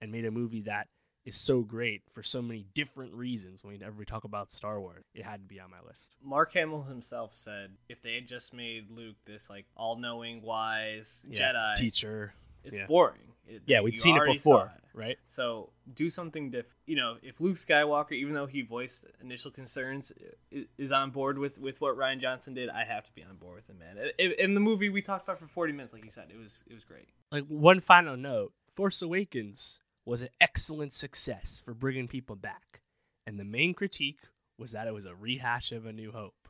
and 0.00 0.10
made 0.10 0.24
a 0.24 0.30
movie 0.30 0.62
that 0.62 0.88
is 1.24 1.36
so 1.36 1.60
great 1.60 2.02
for 2.10 2.22
so 2.22 2.42
many 2.42 2.66
different 2.74 3.14
reasons. 3.14 3.64
Whenever 3.64 3.96
we 3.96 4.04
talk 4.04 4.24
about 4.24 4.52
Star 4.52 4.80
Wars, 4.80 5.04
it 5.14 5.24
had 5.24 5.40
to 5.42 5.46
be 5.48 5.60
on 5.60 5.70
my 5.70 5.80
list. 5.86 6.16
Mark 6.22 6.52
Hamill 6.52 6.82
himself 6.82 7.34
said 7.34 7.70
if 7.88 8.02
they 8.02 8.14
had 8.14 8.26
just 8.28 8.52
made 8.52 8.90
Luke 8.90 9.16
this 9.24 9.48
like 9.48 9.66
all-knowing, 9.76 10.42
wise 10.42 11.24
Yeah, 11.28 11.52
Jedi, 11.52 11.74
teacher. 11.76 12.34
it's 12.62 12.78
yeah. 12.78 12.86
boring. 12.86 13.33
It- 13.46 13.62
Yeah, 13.66 13.80
we'd 13.80 13.98
seen 13.98 14.16
it 14.16 14.20
before, 14.38 14.72
right? 14.94 15.18
So 15.26 15.70
do 15.94 16.08
something 16.10 16.50
different. 16.50 16.74
You 16.86 16.96
know, 16.96 17.16
if 17.22 17.40
Luke 17.40 17.56
Skywalker, 17.56 18.12
even 18.12 18.32
though 18.34 18.46
he 18.46 18.62
voiced 18.62 19.04
initial 19.20 19.50
concerns, 19.50 20.12
is 20.50 20.92
on 20.92 21.10
board 21.10 21.38
with, 21.38 21.58
with 21.58 21.80
what 21.80 21.96
Rian 21.96 22.20
Johnson 22.20 22.54
did, 22.54 22.68
I 22.70 22.84
have 22.84 23.04
to 23.06 23.12
be 23.12 23.22
on 23.22 23.36
board 23.36 23.56
with 23.56 23.68
him, 23.70 23.78
man. 23.78 23.98
In 24.18 24.54
the 24.54 24.60
movie 24.60 24.88
we 24.88 25.02
talked 25.02 25.24
about 25.24 25.38
for 25.38 25.46
forty 25.46 25.72
minutes, 25.72 25.92
like 25.92 26.04
you 26.04 26.10
said, 26.10 26.30
it 26.32 26.38
was 26.38 26.64
it 26.68 26.74
was 26.74 26.84
great. 26.84 27.08
Like 27.32 27.44
one 27.46 27.80
final 27.80 28.16
note: 28.16 28.52
Force 28.70 29.02
Awakens 29.02 29.80
was 30.06 30.22
an 30.22 30.28
excellent 30.40 30.92
success 30.92 31.62
for 31.64 31.72
bringing 31.74 32.08
people 32.08 32.36
back, 32.36 32.80
and 33.26 33.38
the 33.40 33.44
main 33.44 33.74
critique 33.74 34.20
was 34.58 34.72
that 34.72 34.86
it 34.86 34.94
was 34.94 35.06
a 35.06 35.14
rehash 35.14 35.72
of 35.72 35.84
A 35.86 35.92
New 35.92 36.12
Hope. 36.12 36.48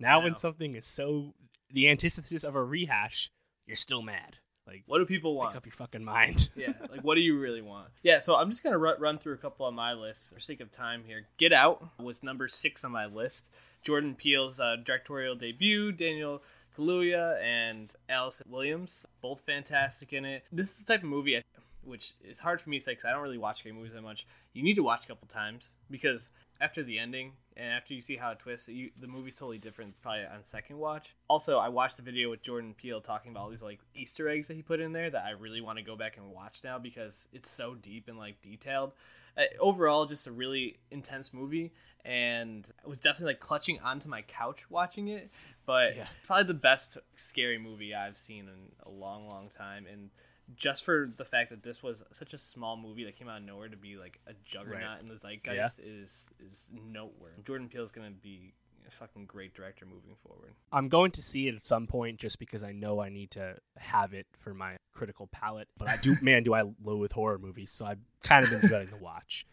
Now, 0.00 0.20
when 0.22 0.34
something 0.36 0.74
is 0.74 0.86
so 0.86 1.34
the 1.70 1.88
antithesis 1.88 2.42
of 2.44 2.54
a 2.54 2.62
rehash, 2.64 3.30
you're 3.66 3.76
still 3.76 4.02
mad. 4.02 4.38
Like, 4.66 4.82
What 4.86 4.98
do 4.98 5.04
people 5.06 5.34
want? 5.34 5.50
make 5.52 5.56
up 5.58 5.66
your 5.66 5.72
fucking 5.74 6.02
mind. 6.04 6.48
yeah, 6.56 6.72
like 6.90 7.02
what 7.02 7.16
do 7.16 7.20
you 7.20 7.38
really 7.38 7.60
want? 7.62 7.88
Yeah, 8.02 8.18
so 8.20 8.34
I'm 8.36 8.50
just 8.50 8.62
gonna 8.62 8.78
run, 8.78 8.98
run 9.00 9.18
through 9.18 9.34
a 9.34 9.38
couple 9.38 9.66
on 9.66 9.74
my 9.74 9.92
list 9.92 10.32
for 10.32 10.40
sake 10.40 10.60
of 10.60 10.70
time 10.70 11.02
here. 11.06 11.26
Get 11.36 11.52
Out 11.52 11.86
was 12.00 12.22
number 12.22 12.48
six 12.48 12.84
on 12.84 12.92
my 12.92 13.06
list. 13.06 13.50
Jordan 13.82 14.14
Peele's 14.14 14.60
uh, 14.60 14.76
directorial 14.84 15.34
debut. 15.34 15.92
Daniel 15.92 16.42
Kaluuya 16.76 17.40
and 17.42 17.92
Allison 18.08 18.46
Williams, 18.50 19.04
both 19.20 19.40
fantastic 19.42 20.12
in 20.12 20.24
it. 20.24 20.44
This 20.50 20.70
is 20.72 20.84
the 20.84 20.92
type 20.92 21.02
of 21.02 21.08
movie 21.08 21.36
I, 21.36 21.42
which 21.84 22.14
is 22.24 22.40
hard 22.40 22.60
for 22.60 22.70
me 22.70 22.78
to 22.78 22.84
say 22.84 22.92
because 22.92 23.04
I 23.04 23.12
don't 23.12 23.22
really 23.22 23.38
watch 23.38 23.58
scary 23.60 23.74
movies 23.74 23.92
that 23.92 24.02
much. 24.02 24.26
You 24.54 24.62
need 24.62 24.74
to 24.74 24.82
watch 24.82 25.04
a 25.04 25.08
couple 25.08 25.28
times 25.28 25.74
because 25.90 26.30
after 26.60 26.82
the 26.82 26.98
ending 26.98 27.32
and 27.56 27.72
after 27.72 27.94
you 27.94 28.00
see 28.00 28.16
how 28.16 28.30
it 28.30 28.38
twists, 28.38 28.68
you, 28.68 28.90
the 29.00 29.06
movie's 29.06 29.34
totally 29.36 29.58
different 29.58 30.00
probably 30.02 30.24
on 30.24 30.42
second 30.42 30.78
watch. 30.78 31.14
Also, 31.28 31.58
I 31.58 31.68
watched 31.68 31.96
the 31.96 32.02
video 32.02 32.30
with 32.30 32.42
Jordan 32.42 32.74
Peele 32.74 33.00
talking 33.00 33.30
about 33.30 33.44
all 33.44 33.50
these 33.50 33.62
like 33.62 33.80
Easter 33.94 34.28
eggs 34.28 34.48
that 34.48 34.54
he 34.54 34.62
put 34.62 34.80
in 34.80 34.92
there 34.92 35.10
that 35.10 35.24
I 35.24 35.30
really 35.30 35.60
want 35.60 35.78
to 35.78 35.84
go 35.84 35.96
back 35.96 36.16
and 36.16 36.30
watch 36.32 36.60
now 36.64 36.78
because 36.78 37.28
it's 37.32 37.50
so 37.50 37.74
deep 37.74 38.08
and 38.08 38.18
like 38.18 38.40
detailed. 38.42 38.92
Uh, 39.36 39.42
overall, 39.58 40.06
just 40.06 40.28
a 40.28 40.32
really 40.32 40.78
intense 40.92 41.34
movie, 41.34 41.72
and 42.04 42.70
I 42.84 42.88
was 42.88 42.98
definitely 42.98 43.32
like 43.34 43.40
clutching 43.40 43.80
onto 43.80 44.08
my 44.08 44.22
couch 44.22 44.70
watching 44.70 45.08
it. 45.08 45.28
But 45.66 45.96
Yeah. 45.96 46.06
probably 46.24 46.44
the 46.44 46.54
best 46.54 46.98
scary 47.16 47.58
movie 47.58 47.94
I've 47.94 48.16
seen 48.16 48.48
in 48.48 48.72
a 48.86 48.90
long, 48.90 49.26
long 49.26 49.48
time, 49.48 49.86
and 49.90 50.10
just 50.56 50.84
for 50.84 51.10
the 51.16 51.24
fact 51.24 51.50
that 51.50 51.62
this 51.62 51.82
was 51.82 52.04
such 52.12 52.34
a 52.34 52.38
small 52.38 52.76
movie 52.76 53.04
that 53.04 53.16
came 53.18 53.28
out 53.28 53.38
of 53.38 53.44
nowhere 53.44 53.68
to 53.68 53.76
be 53.76 53.96
like 53.96 54.20
a 54.26 54.32
juggernaut 54.44 54.82
Right. 54.82 55.00
in 55.00 55.08
the 55.08 55.16
zeitgeist 55.16 55.80
is 55.80 56.30
is 56.38 56.70
noteworthy. 56.72 57.42
Jordan 57.42 57.68
Peele's 57.68 57.90
gonna 57.92 58.10
be 58.10 58.52
a 58.86 58.90
fucking 58.90 59.24
great 59.24 59.54
director 59.54 59.86
moving 59.86 60.14
forward. 60.22 60.52
I'm 60.70 60.90
going 60.90 61.10
to 61.12 61.22
see 61.22 61.48
it 61.48 61.54
at 61.54 61.64
some 61.64 61.86
point 61.86 62.18
just 62.20 62.38
because 62.38 62.62
I 62.62 62.72
know 62.72 63.00
I 63.00 63.08
need 63.08 63.30
to 63.32 63.56
have 63.78 64.12
it 64.12 64.26
for 64.38 64.52
my 64.52 64.76
critical 64.92 65.26
palate. 65.28 65.68
But 65.78 65.88
I 65.88 65.96
do, 65.96 66.16
man, 66.22 66.42
do 66.42 66.52
I 66.52 66.64
loathe 66.84 67.12
horror 67.12 67.38
movies, 67.38 67.70
so 67.72 67.86
I've 67.86 68.00
kind 68.22 68.44
of 68.44 68.50
been 68.50 68.68
dreading 68.68 68.88
to 68.88 68.96
watch. 69.02 69.46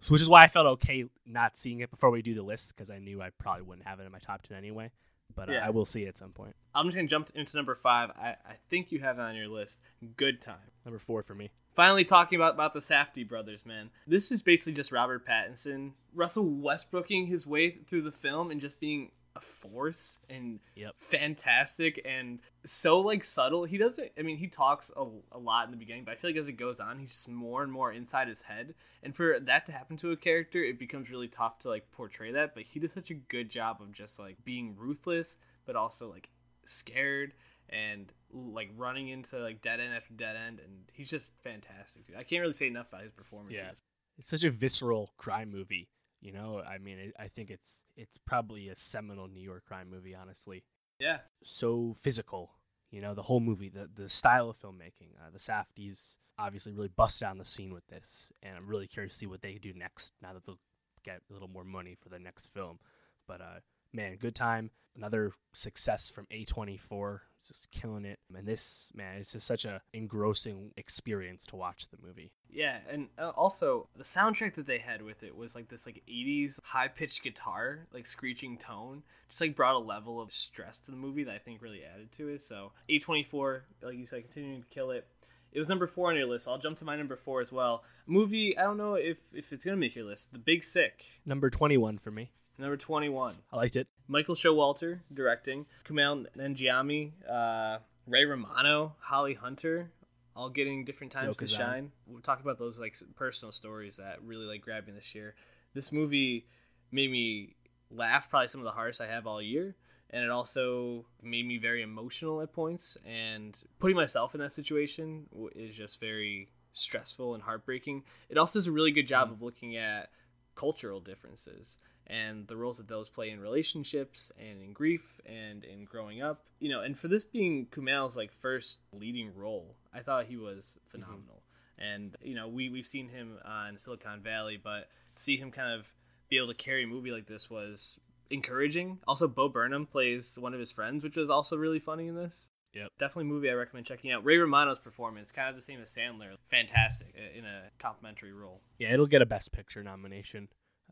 So- 0.00 0.12
Which 0.12 0.22
is 0.22 0.30
why 0.30 0.42
I 0.44 0.48
felt 0.48 0.66
okay 0.66 1.04
not 1.26 1.58
seeing 1.58 1.80
it 1.80 1.90
before 1.90 2.08
we 2.10 2.22
do 2.22 2.34
the 2.34 2.42
list 2.42 2.74
because 2.74 2.88
I 2.88 2.98
knew 2.98 3.20
I 3.20 3.28
probably 3.30 3.62
wouldn't 3.62 3.86
have 3.86 4.00
it 4.00 4.04
in 4.06 4.12
my 4.12 4.20
top 4.20 4.42
10 4.42 4.56
anyway. 4.56 4.90
But 5.34 5.48
Yeah. 5.50 5.66
I 5.66 5.70
will 5.70 5.84
see 5.84 6.04
it 6.04 6.08
at 6.08 6.18
some 6.18 6.30
point. 6.30 6.54
I'm 6.74 6.86
just 6.86 6.96
gonna 6.96 7.08
jump 7.08 7.30
into 7.34 7.56
number 7.56 7.74
five. 7.74 8.10
I, 8.10 8.36
I 8.44 8.54
think 8.70 8.92
you 8.92 9.00
have 9.00 9.18
it 9.18 9.22
on 9.22 9.34
your 9.34 9.48
list. 9.48 9.80
Good 10.16 10.40
time. 10.40 10.56
Number 10.84 10.98
four 10.98 11.22
for 11.22 11.34
me. 11.34 11.50
Finally, 11.74 12.04
talking 12.04 12.36
about, 12.36 12.54
about 12.54 12.72
the 12.74 12.80
Safdie 12.80 13.28
brothers, 13.28 13.64
man. 13.64 13.90
This 14.06 14.32
is 14.32 14.42
basically 14.42 14.72
just 14.72 14.90
Robert 14.90 15.24
Pattinson, 15.24 15.92
Russell 16.12 16.44
Westbrooking 16.44 17.28
his 17.28 17.46
way 17.46 17.70
through 17.86 18.02
the 18.02 18.10
film 18.10 18.50
and 18.50 18.60
just 18.60 18.80
being 18.80 19.12
a 19.38 19.40
force 19.40 20.18
and 20.28 20.60
Yep. 20.76 20.94
fantastic 20.98 22.00
and 22.04 22.40
so 22.64 23.00
like 23.00 23.24
subtle. 23.24 23.64
He 23.64 23.78
doesn't. 23.78 24.10
I 24.18 24.22
mean, 24.22 24.36
he 24.36 24.46
talks 24.48 24.90
a, 24.96 25.06
a 25.32 25.38
lot 25.38 25.64
in 25.66 25.70
the 25.70 25.76
beginning, 25.76 26.04
but 26.04 26.12
I 26.12 26.14
feel 26.16 26.30
like 26.30 26.38
as 26.38 26.48
it 26.48 26.52
goes 26.54 26.80
on, 26.80 26.98
he's 26.98 27.10
just 27.12 27.28
more 27.28 27.62
and 27.62 27.72
more 27.72 27.92
inside 27.92 28.28
his 28.28 28.42
head. 28.42 28.74
And 29.02 29.14
for 29.14 29.38
that 29.40 29.66
to 29.66 29.72
happen 29.72 29.96
to 29.98 30.10
a 30.12 30.16
character, 30.16 30.62
it 30.62 30.78
becomes 30.78 31.10
really 31.10 31.28
tough 31.28 31.58
to 31.60 31.68
like 31.68 31.90
portray 31.92 32.32
that. 32.32 32.54
But 32.54 32.64
he 32.64 32.80
does 32.80 32.92
such 32.92 33.10
a 33.10 33.14
good 33.14 33.48
job 33.48 33.80
of 33.80 33.92
just 33.92 34.18
like 34.18 34.36
being 34.44 34.74
ruthless, 34.76 35.36
but 35.66 35.76
also 35.76 36.10
like 36.10 36.28
scared 36.64 37.32
and 37.70 38.12
like 38.32 38.70
running 38.76 39.08
into 39.08 39.38
like 39.38 39.62
dead 39.62 39.80
end 39.80 39.94
after 39.94 40.14
dead 40.14 40.36
end, 40.36 40.58
and 40.60 40.72
he's 40.92 41.10
just 41.10 41.34
fantastic. 41.42 42.06
Dude. 42.06 42.16
I 42.16 42.22
can't 42.24 42.40
really 42.40 42.52
say 42.52 42.66
enough 42.66 42.88
about 42.88 43.02
his 43.02 43.12
performance 43.12 43.54
Yeah. 43.56 43.70
It's 44.18 44.30
such 44.30 44.44
a 44.44 44.50
visceral 44.50 45.12
crime 45.16 45.50
movie. 45.50 45.88
You 46.20 46.32
know, 46.32 46.60
I 46.66 46.78
mean, 46.78 46.98
it, 46.98 47.14
I 47.18 47.28
think 47.28 47.50
it's 47.50 47.82
it's 47.96 48.18
probably 48.26 48.68
a 48.68 48.76
seminal 48.76 49.28
New 49.28 49.40
York 49.42 49.64
crime 49.66 49.88
movie, 49.90 50.14
honestly. 50.14 50.64
yeah, 50.98 51.18
so 51.42 51.94
physical. 52.00 52.50
You 52.90 53.02
know, 53.02 53.14
the 53.14 53.22
whole 53.22 53.40
movie, 53.40 53.68
the 53.68 53.88
the 53.92 54.08
style 54.08 54.50
of 54.50 54.60
filmmaking. 54.60 55.14
Uh, 55.18 55.30
the 55.32 55.38
Safdies 55.38 56.16
obviously 56.38 56.72
really 56.72 56.88
bust 56.88 57.20
down 57.20 57.38
the 57.38 57.44
scene 57.44 57.72
with 57.72 57.86
this, 57.88 58.32
and 58.42 58.56
I'm 58.56 58.66
really 58.66 58.86
curious 58.86 59.14
to 59.14 59.18
see 59.18 59.26
what 59.26 59.42
they 59.42 59.54
do 59.54 59.72
next. 59.74 60.12
Now 60.22 60.32
that 60.32 60.44
they'll 60.44 60.58
get 61.04 61.22
a 61.28 61.32
little 61.32 61.48
more 61.48 61.64
money 61.64 61.96
for 62.00 62.08
the 62.08 62.18
next 62.18 62.48
film, 62.48 62.78
but 63.26 63.40
uh, 63.40 63.60
man, 63.92 64.16
good 64.16 64.34
time. 64.34 64.70
Another 64.96 65.32
success 65.52 66.10
from 66.10 66.26
A24, 66.32 67.20
just 67.46 67.70
killing 67.70 68.04
it. 68.04 68.18
And 68.34 68.46
this 68.46 68.90
man, 68.94 69.18
it's 69.18 69.32
just 69.32 69.46
such 69.46 69.64
a 69.64 69.80
engrossing 69.92 70.72
experience 70.76 71.46
to 71.46 71.56
watch 71.56 71.88
the 71.88 71.98
movie. 72.04 72.32
Yeah, 72.50 72.78
and 72.90 73.08
uh, 73.18 73.30
also 73.30 73.88
the 73.96 74.04
soundtrack 74.04 74.54
that 74.54 74.66
they 74.66 74.78
had 74.78 75.02
with 75.02 75.22
it 75.22 75.36
was 75.36 75.54
like 75.54 75.68
this 75.68 75.86
like 75.86 76.02
80s 76.08 76.58
high 76.62 76.88
pitched 76.88 77.22
guitar, 77.22 77.86
like 77.92 78.06
screeching 78.06 78.58
tone, 78.58 79.02
just 79.28 79.40
like 79.40 79.54
brought 79.54 79.76
a 79.76 79.78
level 79.78 80.20
of 80.20 80.32
stress 80.32 80.78
to 80.80 80.90
the 80.90 80.96
movie 80.96 81.24
that 81.24 81.34
I 81.34 81.38
think 81.38 81.62
really 81.62 81.82
added 81.84 82.10
to 82.12 82.28
it. 82.28 82.42
So 82.42 82.72
A24, 82.90 83.60
like 83.82 83.96
you 83.96 84.06
said, 84.06 84.24
continuing 84.24 84.62
to 84.62 84.68
kill 84.68 84.90
it. 84.90 85.06
It 85.52 85.58
was 85.58 85.68
number 85.68 85.86
four 85.86 86.10
on 86.10 86.16
your 86.16 86.26
list, 86.26 86.44
so 86.44 86.52
I'll 86.52 86.58
jump 86.58 86.76
to 86.78 86.84
my 86.84 86.96
number 86.96 87.16
four 87.16 87.40
as 87.40 87.50
well. 87.50 87.82
Movie, 88.06 88.56
I 88.58 88.64
don't 88.64 88.76
know 88.76 88.94
if 88.94 89.18
if 89.32 89.52
it's 89.52 89.64
gonna 89.64 89.76
make 89.78 89.94
your 89.94 90.04
list. 90.04 90.32
The 90.32 90.38
Big 90.38 90.62
Sick, 90.62 91.04
Number 91.24 91.48
21 91.48 91.98
for 91.98 92.10
me. 92.10 92.32
Number 92.58 92.76
21. 92.76 93.36
I 93.52 93.56
liked 93.56 93.76
it. 93.76 93.88
Michael 94.06 94.34
Showalter 94.34 95.00
directing, 95.12 95.66
Kumail 95.86 96.26
Nanjiani, 96.36 97.12
uh, 97.28 97.78
Ray 98.06 98.24
Romano, 98.24 98.96
Holly 99.00 99.34
Hunter, 99.34 99.90
all 100.34 100.48
getting 100.48 100.84
different 100.84 101.12
times 101.12 101.36
Zoe 101.36 101.46
to 101.46 101.52
Kazan. 101.52 101.58
shine. 101.58 101.92
We'll 102.06 102.22
talk 102.22 102.40
about 102.40 102.58
those 102.58 102.78
like 102.78 102.96
personal 103.16 103.52
stories 103.52 103.96
that 103.96 104.22
really 104.22 104.46
like 104.46 104.62
grabbed 104.62 104.86
me 104.86 104.94
this 104.94 105.14
year. 105.14 105.34
This 105.74 105.92
movie 105.92 106.46
made 106.90 107.10
me 107.10 107.56
laugh, 107.90 108.30
probably 108.30 108.48
some 108.48 108.60
of 108.60 108.64
the 108.64 108.70
hardest 108.70 109.00
I 109.00 109.06
have 109.06 109.26
all 109.26 109.42
year, 109.42 109.74
and 110.10 110.24
it 110.24 110.30
also 110.30 111.06
made 111.22 111.46
me 111.46 111.58
very 111.58 111.82
emotional 111.82 112.40
at 112.40 112.52
points. 112.52 112.96
And 113.04 113.60
putting 113.78 113.96
myself 113.96 114.34
in 114.34 114.40
that 114.40 114.52
situation 114.52 115.26
is 115.54 115.74
just 115.74 116.00
very 116.00 116.48
stressful 116.72 117.34
and 117.34 117.42
heartbreaking. 117.42 118.04
It 118.28 118.38
also 118.38 118.58
does 118.58 118.68
a 118.68 118.72
really 118.72 118.92
good 118.92 119.06
job 119.06 119.30
of 119.30 119.42
looking 119.42 119.76
at 119.76 120.10
cultural 120.54 121.00
differences 121.00 121.78
and 122.08 122.46
the 122.46 122.56
roles 122.56 122.78
that 122.78 122.88
those 122.88 123.08
play 123.08 123.30
in 123.30 123.40
relationships 123.40 124.32
and 124.38 124.62
in 124.62 124.72
grief 124.72 125.20
and 125.26 125.64
in 125.64 125.84
growing 125.84 126.22
up. 126.22 126.44
You 126.60 126.70
know, 126.70 126.80
and 126.82 126.98
for 126.98 127.08
this 127.08 127.24
being 127.24 127.66
Kumail's 127.66 128.16
like 128.16 128.32
first 128.32 128.80
leading 128.92 129.34
role, 129.34 129.76
I 129.92 130.00
thought 130.00 130.26
he 130.26 130.36
was 130.36 130.78
phenomenal. 130.88 131.42
And 131.78 132.16
you 132.22 132.34
know, 132.34 132.48
we 132.48 132.68
we've 132.68 132.86
seen 132.86 133.08
him 133.08 133.38
on 133.44 133.76
Silicon 133.76 134.20
Valley, 134.20 134.58
but 134.62 134.88
to 135.14 135.22
see 135.22 135.36
him 135.36 135.50
kind 135.50 135.78
of 135.78 135.86
be 136.28 136.36
able 136.36 136.48
to 136.48 136.54
carry 136.54 136.84
a 136.84 136.86
movie 136.86 137.10
like 137.10 137.26
this 137.26 137.48
was 137.48 137.98
encouraging. 138.30 138.98
Also, 139.06 139.28
Bo 139.28 139.48
Burnham 139.48 139.86
plays 139.86 140.38
one 140.38 140.54
of 140.54 140.60
his 140.60 140.72
friends, 140.72 141.02
which 141.02 141.16
was 141.16 141.30
also 141.30 141.56
really 141.56 141.78
funny 141.78 142.08
in 142.08 142.14
this. 142.14 142.48
Yep. 142.74 142.90
Definitely 142.98 143.24
a 143.24 143.32
movie 143.32 143.50
I 143.50 143.54
recommend 143.54 143.86
checking 143.86 144.12
out. 144.12 144.24
Ray 144.24 144.36
Romano's 144.36 144.78
performance, 144.78 145.32
kind 145.32 145.48
of 145.48 145.54
the 145.54 145.62
same 145.62 145.80
as 145.80 145.88
Sandler. 145.88 146.34
Fantastic 146.50 147.14
uh, 147.16 147.38
in 147.38 147.44
a 147.44 147.62
complimentary 147.78 148.32
role. 148.32 148.60
Yeah, 148.78 148.92
it'll 148.92 149.06
get 149.06 149.22
a 149.22 149.26
Best 149.26 149.52
Picture 149.52 149.82
nomination. 149.82 150.48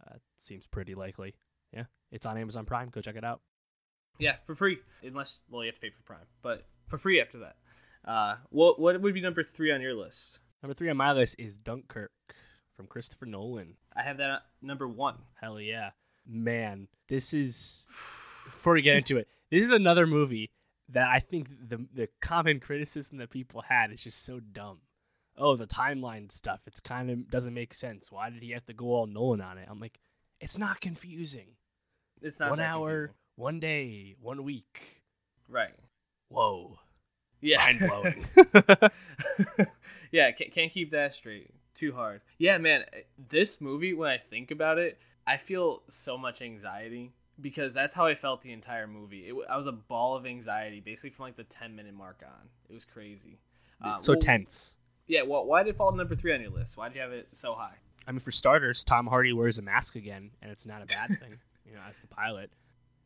Uh, 0.06 0.16
seems 0.38 0.66
pretty 0.66 0.94
likely. 0.94 1.34
Yeah, 1.72 1.84
it's 2.12 2.26
on 2.26 2.38
Amazon 2.38 2.64
Prime. 2.64 2.88
Go 2.90 3.00
check 3.00 3.16
it 3.16 3.24
out. 3.24 3.40
Yeah, 4.18 4.36
for 4.46 4.54
free. 4.54 4.78
Unless, 5.02 5.40
well, 5.50 5.62
you 5.62 5.68
have 5.68 5.74
to 5.74 5.80
pay 5.80 5.90
for 5.90 6.02
Prime, 6.02 6.26
but 6.42 6.64
for 6.88 6.98
free 6.98 7.20
after 7.20 7.38
that. 7.38 7.56
Uh, 8.04 8.36
what 8.50 8.78
what 8.78 9.00
would 9.00 9.14
be 9.14 9.20
number 9.20 9.42
three 9.42 9.72
on 9.72 9.80
your 9.80 9.94
list? 9.94 10.40
Number 10.62 10.74
three 10.74 10.88
on 10.88 10.96
my 10.96 11.12
list 11.12 11.36
is 11.38 11.56
Dunkirk 11.56 12.12
from 12.76 12.86
Christopher 12.86 13.26
Nolan. 13.26 13.74
I 13.96 14.02
have 14.02 14.18
that 14.18 14.30
at 14.30 14.42
number 14.62 14.86
one. 14.86 15.16
Hell 15.40 15.60
yeah. 15.60 15.90
Man, 16.26 16.88
this 17.08 17.34
is 17.34 17.86
before 18.44 18.74
we 18.74 18.82
get 18.82 18.96
into 18.96 19.16
it, 19.16 19.28
this 19.50 19.64
is 19.64 19.70
another 19.70 20.06
movie 20.06 20.50
that 20.90 21.08
I 21.08 21.18
think 21.18 21.48
the 21.68 21.84
the 21.94 22.08
common 22.20 22.60
criticism 22.60 23.18
that 23.18 23.30
people 23.30 23.62
had 23.62 23.90
is 23.90 24.00
just 24.00 24.24
so 24.24 24.40
dumb. 24.40 24.78
Oh, 25.38 25.56
the 25.56 25.66
timeline 25.66 26.32
stuff, 26.32 26.60
it's 26.66 26.80
kind 26.80 27.10
of 27.10 27.30
doesn't 27.30 27.54
make 27.54 27.74
sense. 27.74 28.10
Why 28.10 28.30
did 28.30 28.42
he 28.42 28.50
have 28.52 28.66
to 28.66 28.72
go 28.72 28.86
all 28.86 29.06
Nolan 29.06 29.40
on 29.40 29.58
it? 29.58 29.68
I'm 29.70 29.80
like, 29.80 30.00
it's 30.40 30.58
not 30.58 30.80
confusing. 30.80 31.48
It's 32.22 32.40
not 32.40 32.50
one 32.50 32.60
hour, 32.60 33.08
confusing. 33.08 33.14
one 33.36 33.60
day, 33.60 34.16
one 34.20 34.44
week. 34.44 35.02
Right. 35.48 35.74
Whoa. 36.28 36.78
Yeah. 37.40 37.58
Mind 37.58 37.80
blowing. 37.80 38.26
yeah, 40.10 40.30
can't, 40.32 40.52
can't 40.52 40.72
keep 40.72 40.90
that 40.92 41.14
straight. 41.14 41.50
Too 41.74 41.92
hard. 41.92 42.22
Yeah, 42.38 42.58
man. 42.58 42.84
This 43.28 43.60
movie, 43.60 43.92
when 43.92 44.10
I 44.10 44.18
think 44.18 44.50
about 44.50 44.78
it, 44.78 44.98
I 45.26 45.36
feel 45.36 45.82
so 45.88 46.16
much 46.16 46.40
anxiety 46.40 47.12
because 47.40 47.74
that's 47.74 47.92
how 47.94 48.06
I 48.06 48.14
felt 48.14 48.42
the 48.42 48.52
entire 48.52 48.86
movie. 48.86 49.28
It, 49.28 49.34
I 49.48 49.56
was 49.56 49.66
a 49.66 49.72
ball 49.72 50.16
of 50.16 50.24
anxiety, 50.26 50.80
basically 50.80 51.10
from 51.10 51.24
like 51.24 51.36
the 51.36 51.44
ten 51.44 51.76
minute 51.76 51.94
mark 51.94 52.22
on. 52.24 52.48
It 52.68 52.72
was 52.72 52.84
crazy. 52.84 53.38
Uh, 53.82 54.00
so 54.00 54.14
well, 54.14 54.20
tense. 54.20 54.76
Yeah. 55.06 55.22
Well, 55.22 55.44
why 55.46 55.62
did 55.62 55.70
it 55.70 55.76
fall 55.76 55.90
to 55.90 55.96
number 55.96 56.14
three 56.16 56.34
on 56.34 56.40
your 56.40 56.50
list? 56.50 56.76
Why 56.76 56.88
did 56.88 56.96
you 56.96 57.00
have 57.02 57.12
it 57.12 57.28
so 57.32 57.54
high? 57.54 57.74
I 58.06 58.12
mean, 58.12 58.20
for 58.20 58.30
starters, 58.32 58.84
Tom 58.84 59.06
Hardy 59.06 59.32
wears 59.32 59.58
a 59.58 59.62
mask 59.62 59.96
again, 59.96 60.30
and 60.42 60.50
it's 60.50 60.64
not 60.66 60.82
a 60.82 60.86
bad 60.86 61.08
thing. 61.20 61.38
You 61.64 61.74
know, 61.74 61.80
as 61.90 62.00
the 62.00 62.06
pilot, 62.06 62.50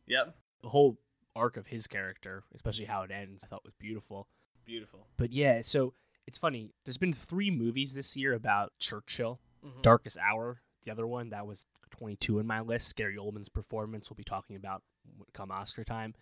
Yep. 0.07 0.35
the 0.61 0.69
whole 0.69 0.97
arc 1.35 1.57
of 1.57 1.65
his 1.67 1.87
character, 1.87 2.43
especially 2.53 2.85
how 2.85 3.01
it 3.03 3.11
ends, 3.11 3.43
I 3.43 3.47
thought 3.47 3.63
was 3.63 3.73
beautiful. 3.79 4.27
Beautiful. 4.65 5.07
But 5.17 5.31
yeah, 5.31 5.61
so 5.63 5.93
it's 6.27 6.37
funny. 6.37 6.71
There's 6.85 6.97
been 6.97 7.13
three 7.13 7.49
movies 7.49 7.95
this 7.95 8.15
year 8.15 8.33
about 8.33 8.73
Churchill. 8.77 9.39
Mhm. 9.65 9.81
Darkest 9.81 10.17
Hour, 10.19 10.61
the 10.83 10.91
other 10.91 11.07
one 11.07 11.29
that 11.29 11.45
was 11.47 11.65
22 11.91 12.39
in 12.39 12.45
my 12.47 12.61
list. 12.61 12.95
Gary 12.95 13.15
Oldman's 13.17 13.49
performance 13.49 14.09
we'll 14.09 14.15
be 14.15 14.23
talking 14.23 14.55
about 14.55 14.83
come 15.33 15.51
Oscar 15.51 15.83
time, 15.83 16.13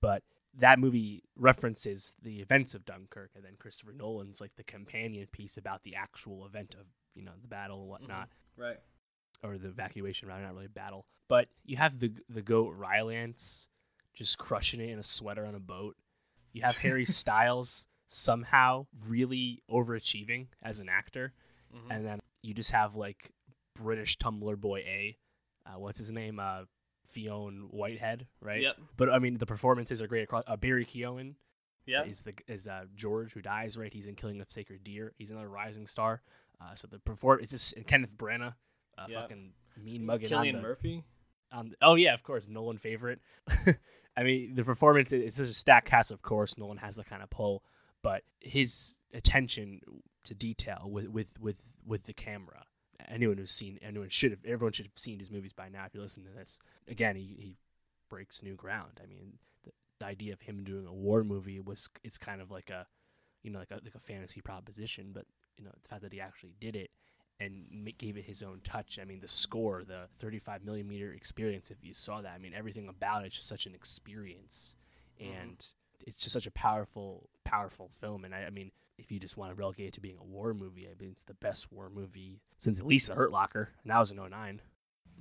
but 0.00 0.22
that 0.58 0.78
movie 0.78 1.22
references 1.36 2.16
the 2.22 2.40
events 2.40 2.74
of 2.74 2.84
Dunkirk, 2.84 3.30
and 3.34 3.44
then 3.44 3.52
Christopher 3.58 3.92
Nolan's 3.92 4.40
like 4.40 4.54
the 4.56 4.64
companion 4.64 5.26
piece 5.30 5.56
about 5.56 5.82
the 5.84 5.94
actual 5.94 6.46
event 6.46 6.74
of 6.78 6.86
you 7.14 7.22
know 7.24 7.32
the 7.40 7.48
battle 7.48 7.80
and 7.80 7.88
whatnot, 7.88 8.28
Right. 8.56 8.78
or 9.42 9.58
the 9.58 9.68
evacuation 9.68 10.28
rather, 10.28 10.42
not 10.42 10.54
really 10.54 10.68
battle. 10.68 11.06
But 11.28 11.48
you 11.64 11.76
have 11.76 11.98
the 11.98 12.12
the 12.28 12.42
goat 12.42 12.76
Rylance 12.76 13.68
just 14.14 14.38
crushing 14.38 14.80
it 14.80 14.90
in 14.90 14.98
a 14.98 15.02
sweater 15.02 15.44
on 15.46 15.54
a 15.54 15.60
boat. 15.60 15.96
You 16.52 16.62
have 16.62 16.76
Harry 16.78 17.04
Styles 17.04 17.86
somehow 18.06 18.86
really 19.06 19.62
overachieving 19.70 20.46
as 20.62 20.80
an 20.80 20.88
actor, 20.88 21.32
Mhm. 21.74 21.86
and 21.90 22.06
then 22.06 22.20
you 22.42 22.54
just 22.54 22.72
have 22.72 22.94
like 22.96 23.30
British 23.74 24.16
Tumblr 24.18 24.56
boy 24.60 24.78
A, 24.80 25.16
uh, 25.66 25.78
what's 25.78 25.98
his 25.98 26.10
name, 26.10 26.40
uh, 26.40 26.64
Fionn 27.08 27.68
Whitehead, 27.70 28.26
right? 28.40 28.62
Yep. 28.62 28.76
But 28.96 29.10
I 29.10 29.18
mean, 29.18 29.38
the 29.38 29.46
performances 29.46 30.00
are 30.02 30.06
great 30.06 30.24
across. 30.24 30.44
Uh, 30.46 30.56
Barry 30.56 30.84
Keoghan 30.84 31.34
Yep. 31.86 32.06
is 32.08 32.22
the 32.22 32.34
is 32.46 32.66
uh, 32.68 32.84
George 32.94 33.32
who 33.32 33.40
dies, 33.42 33.76
right? 33.78 33.92
He's 33.92 34.06
in 34.06 34.14
Killing 34.14 34.40
of 34.40 34.50
Sacred 34.52 34.84
Deer. 34.84 35.12
He's 35.16 35.30
another 35.30 35.48
rising 35.48 35.86
star. 35.86 36.20
Uh, 36.60 36.74
so 36.74 36.86
the 36.88 36.98
perform 36.98 37.40
it's 37.42 37.52
just 37.52 37.76
and 37.76 37.86
Kenneth 37.86 38.16
Branagh, 38.16 38.54
uh, 38.98 39.06
Yep. 39.08 39.20
fucking 39.22 39.52
mean 39.82 40.04
mugging 40.06 40.32
on 40.32 40.44
Cillian 40.44 40.56
the, 40.56 40.60
Murphy. 40.62 41.04
on 41.52 41.68
the- 41.70 41.76
oh 41.82 41.94
yeah, 41.94 42.14
of 42.14 42.22
course, 42.22 42.46
Nolan 42.48 42.78
favorite. 42.78 43.20
I 44.16 44.22
mean, 44.24 44.54
the 44.56 44.64
performance 44.64 45.12
it's 45.12 45.36
just 45.36 45.50
a 45.50 45.54
stacked 45.54 45.88
cast, 45.88 46.10
of 46.10 46.20
course. 46.22 46.58
Nolan 46.58 46.78
has 46.78 46.96
the 46.96 47.04
kind 47.04 47.22
of 47.22 47.30
pull, 47.30 47.62
but 48.02 48.22
his 48.40 48.98
attention 49.14 49.80
to 50.24 50.34
detail 50.34 50.82
with 50.90 51.06
with 51.08 51.28
with 51.40 51.56
with 51.86 52.04
the 52.04 52.12
camera. 52.12 52.64
Anyone 53.08 53.38
who's 53.38 53.50
seen, 53.52 53.78
anyone 53.82 54.08
should 54.10 54.32
have, 54.32 54.44
everyone 54.44 54.72
should 54.72 54.86
have 54.86 54.92
seen 54.96 55.18
his 55.18 55.30
movies 55.30 55.52
by 55.52 55.68
now. 55.68 55.84
If 55.86 55.94
you 55.94 56.00
listen 56.00 56.24
to 56.24 56.30
this, 56.30 56.58
again, 56.88 57.16
he, 57.16 57.36
he 57.38 57.56
breaks 58.10 58.42
new 58.42 58.54
ground. 58.54 59.00
I 59.02 59.06
mean, 59.06 59.34
the, 59.64 59.70
the 59.98 60.06
idea 60.06 60.32
of 60.34 60.42
him 60.42 60.62
doing 60.64 60.86
a 60.86 60.92
war 60.92 61.24
movie 61.24 61.60
was 61.60 61.88
it's 62.04 62.18
kind 62.18 62.40
of 62.40 62.50
like 62.50 62.70
a, 62.70 62.86
you 63.42 63.50
know, 63.50 63.58
like 63.60 63.70
a 63.70 63.80
like 63.84 63.94
a 63.94 63.98
fantasy 64.00 64.40
proposition, 64.40 65.10
but 65.14 65.24
you 65.56 65.64
know, 65.64 65.70
the 65.82 65.88
fact 65.88 66.02
that 66.02 66.12
he 66.12 66.20
actually 66.20 66.54
did 66.60 66.76
it 66.76 66.90
and 67.40 67.88
gave 67.98 68.16
it 68.16 68.24
his 68.24 68.42
own 68.42 68.60
touch. 68.64 68.98
I 69.00 69.04
mean, 69.04 69.20
the 69.20 69.28
score, 69.28 69.84
the 69.84 70.08
35 70.18 70.64
millimeter 70.64 71.12
experience. 71.12 71.70
If 71.70 71.78
you 71.84 71.94
saw 71.94 72.20
that, 72.20 72.32
I 72.34 72.38
mean, 72.38 72.52
everything 72.54 72.88
about 72.88 73.24
it's 73.24 73.36
just 73.36 73.48
such 73.48 73.66
an 73.66 73.74
experience, 73.74 74.76
Mhm. 75.20 75.34
and 75.34 75.66
it's 76.06 76.22
just 76.22 76.32
such 76.32 76.46
a 76.46 76.50
powerful, 76.50 77.28
powerful 77.44 77.88
film. 78.00 78.24
And 78.24 78.34
I, 78.34 78.44
I 78.44 78.50
mean, 78.50 78.70
if 78.98 79.12
you 79.12 79.20
just 79.20 79.36
want 79.36 79.50
to 79.50 79.54
relegate 79.54 79.88
it 79.88 79.94
to 79.94 80.00
being 80.00 80.18
a 80.18 80.24
war 80.24 80.52
movie, 80.52 80.86
I 80.88 80.94
mean, 81.00 81.10
it's 81.12 81.22
the 81.24 81.34
best 81.34 81.70
war 81.72 81.88
movie 81.90 82.40
since 82.58 82.78
at 82.78 82.86
least 82.86 83.08
The 83.08 83.14
Hurt 83.14 83.30
Locker, 83.32 83.70
and 83.82 83.90
that 83.90 83.98
was 83.98 84.10
in 84.10 84.16
09. 84.18 84.60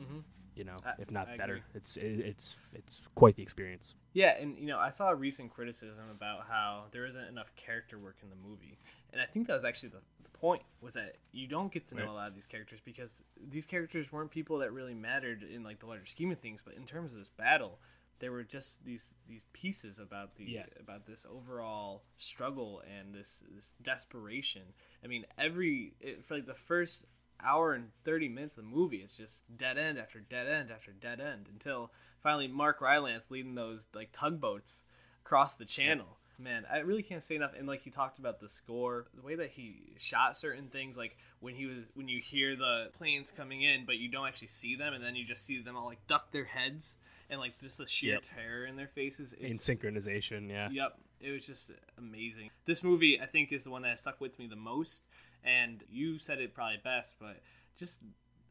Mm-hmm. 0.01 0.19
You 0.55 0.63
know, 0.63 0.77
I- 0.85 0.93
if 0.99 1.11
not 1.11 1.27
I 1.29 1.37
better, 1.37 1.53
agree. 1.57 1.65
it's 1.75 1.97
it, 1.97 2.19
it's 2.19 2.57
it's 2.73 3.07
quite 3.15 3.35
the 3.35 3.43
experience. 3.43 3.93
Yeah, 4.13 4.35
and 4.39 4.57
you 4.57 4.65
know, 4.65 4.79
I 4.79 4.89
saw 4.89 5.09
a 5.09 5.15
recent 5.15 5.51
criticism 5.51 6.05
about 6.09 6.47
how 6.49 6.85
there 6.91 7.05
isn't 7.05 7.27
enough 7.27 7.55
character 7.55 7.99
work 7.99 8.17
in 8.23 8.29
the 8.29 8.35
movie, 8.35 8.79
and 9.13 9.21
I 9.21 9.25
think 9.25 9.45
that 9.47 9.53
was 9.53 9.63
actually 9.65 9.89
the, 9.89 10.01
the 10.23 10.29
point 10.29 10.63
was 10.81 10.95
that 10.95 11.17
you 11.31 11.45
don't 11.47 11.71
get 11.71 11.85
to 11.87 11.95
know 11.95 12.03
Right. 12.03 12.09
a 12.09 12.13
lot 12.13 12.27
of 12.27 12.33
these 12.33 12.47
characters 12.47 12.79
because 12.83 13.23
these 13.49 13.67
characters 13.67 14.11
weren't 14.11 14.31
people 14.31 14.57
that 14.59 14.71
really 14.73 14.95
mattered 14.95 15.43
in 15.43 15.63
like 15.63 15.79
the 15.79 15.85
larger 15.85 16.05
scheme 16.07 16.31
of 16.31 16.39
things, 16.39 16.63
but 16.65 16.73
in 16.73 16.85
terms 16.85 17.11
of 17.11 17.19
this 17.19 17.29
battle, 17.29 17.77
there 18.17 18.31
were 18.31 18.43
just 18.43 18.83
these 18.83 19.13
these 19.29 19.45
pieces 19.53 19.99
about 19.99 20.37
the 20.37 20.45
Yeah. 20.45 20.65
about 20.79 21.05
this 21.05 21.23
overall 21.31 22.01
struggle 22.17 22.81
and 22.97 23.13
this 23.13 23.43
this 23.53 23.75
desperation. 23.83 24.63
I 25.03 25.07
mean, 25.07 25.27
every 25.37 25.93
it, 25.99 26.25
for 26.25 26.33
like 26.33 26.47
the 26.47 26.55
first 26.55 27.05
hour 27.43 27.73
and 27.73 27.89
30 28.03 28.29
minutes 28.29 28.57
of 28.57 28.63
the 28.63 28.69
movie 28.69 28.97
is 28.97 29.13
just 29.13 29.43
dead 29.57 29.77
end 29.77 29.97
after 29.97 30.19
dead 30.19 30.47
end 30.47 30.71
after 30.71 30.91
dead 30.91 31.19
end 31.19 31.47
until 31.51 31.91
finally 32.23 32.47
mark 32.47 32.81
rylance 32.81 33.29
leading 33.29 33.55
those 33.55 33.87
like 33.93 34.09
tugboats 34.11 34.83
across 35.25 35.55
the 35.55 35.65
channel 35.65 36.17
man 36.39 36.65
i 36.71 36.79
really 36.79 37.03
can't 37.03 37.23
say 37.23 37.35
enough 37.35 37.51
and 37.57 37.67
like 37.67 37.85
you 37.85 37.91
talked 37.91 38.19
about 38.19 38.39
the 38.39 38.49
score 38.49 39.05
the 39.15 39.21
way 39.21 39.35
that 39.35 39.49
he 39.49 39.81
shot 39.97 40.37
certain 40.37 40.67
things 40.67 40.97
like 40.97 41.17
when 41.39 41.53
he 41.55 41.65
was 41.65 41.85
when 41.95 42.07
you 42.07 42.19
hear 42.19 42.55
the 42.55 42.89
planes 42.93 43.31
coming 43.31 43.61
in 43.61 43.85
but 43.85 43.97
you 43.97 44.09
don't 44.09 44.27
actually 44.27 44.47
see 44.47 44.75
them 44.75 44.93
and 44.93 45.03
then 45.03 45.15
you 45.15 45.25
just 45.25 45.45
see 45.45 45.61
them 45.61 45.75
all 45.75 45.85
like 45.85 46.05
duck 46.07 46.31
their 46.31 46.45
heads 46.45 46.95
and 47.29 47.39
like 47.39 47.59
just 47.59 47.77
the 47.77 47.85
sheer 47.85 48.13
Yep. 48.13 48.21
terror 48.23 48.65
in 48.65 48.75
their 48.75 48.87
faces 48.87 49.33
In 49.33 49.53
synchronization, 49.53 50.49
yeah. 50.49 50.69
Yep, 50.69 50.97
it 51.19 51.31
was 51.31 51.45
just 51.45 51.71
amazing. 51.97 52.49
This 52.65 52.83
movie, 52.83 53.19
I 53.21 53.25
think, 53.25 53.51
is 53.51 53.63
the 53.63 53.69
one 53.69 53.81
that 53.81 53.99
stuck 53.99 54.21
with 54.21 54.37
me 54.39 54.47
the 54.47 54.55
most. 54.55 55.03
And 55.43 55.83
you 55.89 56.19
said 56.19 56.39
it 56.39 56.53
probably 56.53 56.79
best, 56.83 57.15
but 57.19 57.41
just 57.75 58.01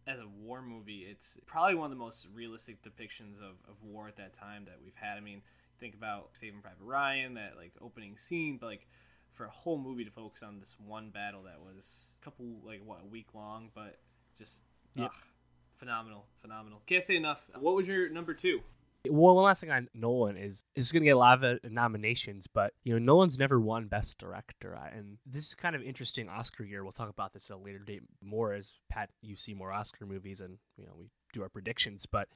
as 0.07 0.18
a 0.18 0.26
war 0.26 0.62
movie, 0.62 1.07
it's 1.11 1.39
probably 1.47 1.74
one 1.74 1.87
of 1.87 1.91
the 1.91 2.03
most 2.03 2.26
realistic 2.32 2.82
depictions 2.82 3.37
of, 3.39 3.57
of 3.68 3.82
war 3.82 4.09
at 4.09 4.16
that 4.16 4.32
time 4.32 4.64
that 4.66 4.76
we've 4.82 4.95
had. 4.95 5.18
I 5.18 5.20
mean, 5.20 5.43
think 5.80 5.95
about 5.95 6.30
Saving 6.37 6.61
Private 6.61 6.84
Ryan, 6.84 7.34
that 7.34 7.55
like 7.57 7.72
opening 7.80 8.16
scene, 8.16 8.57
but 8.61 8.66
like 8.66 8.87
for 9.32 9.45
a 9.45 9.51
whole 9.51 9.78
movie 9.78 10.05
to 10.05 10.11
focus 10.11 10.43
on 10.43 10.59
this 10.61 10.76
one 10.78 11.11
battle 11.11 11.43
that 11.43 11.61
was 11.61 12.12
a 12.20 12.24
couple 12.24 12.47
like 12.64 12.80
what 12.84 13.01
a 13.03 13.07
week 13.07 13.34
long, 13.34 13.70
but 13.74 13.99
just 14.39 14.62
Yep. 14.95 15.11
ugh, 15.11 15.16
phenomenal, 15.74 16.24
phenomenal. 16.41 16.80
Can't 16.87 17.05
say 17.05 17.16
enough. 17.16 17.45
What 17.59 17.74
was 17.74 17.87
your 17.87 18.09
number 18.09 18.32
two? 18.32 18.62
Well, 19.11 19.35
one 19.35 19.45
last 19.45 19.61
thing 19.61 19.71
on 19.71 19.89
Nolan 19.95 20.37
is 20.37 20.65
is 20.75 20.93
going 20.93 21.03
to 21.03 21.07
get 21.07 21.17
a 21.17 21.19
lot 21.19 21.43
of 21.43 21.45
uh, 21.45 21.69
nominations, 21.69 22.47
but 22.47 22.73
you 22.85 22.93
know 22.93 22.99
Nolan's 22.99 23.39
never 23.39 23.61
won 23.61 23.89
Best 23.89 24.19
Director, 24.19 24.79
and 24.95 25.19
this 25.27 25.47
is 25.47 25.55
kind 25.55 25.75
of 25.77 25.83
interesting 25.83 26.29
Oscar 26.29 26.65
year. 26.65 26.83
We'll 26.83 26.93
talk 26.93 27.11
about 27.11 27.33
this 27.33 27.51
at 27.51 27.57
a 27.57 27.61
later 27.61 27.79
date 27.79 28.03
more 28.23 28.53
as 28.53 28.79
Pat 28.89 29.11
you 29.23 29.37
see 29.37 29.55
more 29.55 29.73
Oscar 29.73 30.07
movies 30.07 30.41
and 30.41 30.59
you 30.77 30.87
know 30.87 30.93
we 30.99 31.11
do 31.33 31.43
our 31.43 31.49
predictions. 31.49 32.07
But 32.07 32.29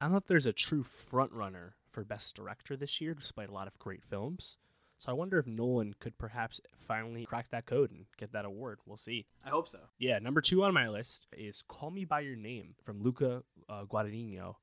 I 0.00 0.06
don't 0.06 0.12
know 0.12 0.18
if 0.18 0.26
there's 0.26 0.46
a 0.46 0.52
true 0.52 0.82
front 0.82 1.32
runner 1.32 1.76
for 1.90 2.04
Best 2.04 2.34
Director 2.34 2.76
this 2.76 3.00
year, 3.00 3.14
despite 3.14 3.48
a 3.48 3.54
lot 3.54 3.68
of 3.68 3.78
great 3.78 4.02
films. 4.02 4.58
So 4.98 5.10
I 5.10 5.14
wonder 5.14 5.36
if 5.40 5.48
Nolan 5.48 5.94
could 5.98 6.16
perhaps 6.16 6.60
finally 6.76 7.24
crack 7.24 7.48
that 7.50 7.66
code 7.66 7.90
and 7.90 8.04
get 8.18 8.32
that 8.34 8.44
award. 8.44 8.78
We'll 8.86 8.96
see. 8.96 9.26
I 9.44 9.48
hope 9.48 9.68
so. 9.68 9.80
Yeah, 9.98 10.20
number 10.20 10.40
two 10.40 10.62
on 10.62 10.72
my 10.72 10.88
list 10.88 11.26
is 11.36 11.64
Call 11.66 11.90
Me 11.90 12.04
By 12.04 12.20
Your 12.20 12.36
Name 12.36 12.76
from 12.84 13.02
Luca 13.02 13.42
uh, 13.68 13.82
Guadagnino 13.84 14.54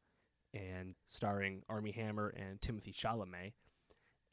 and 0.54 0.96
starring 1.08 1.64
Armie 1.70 1.92
Hammer 1.92 2.30
and 2.30 2.60
Timothée 2.62 2.96
Chalamet 2.96 3.54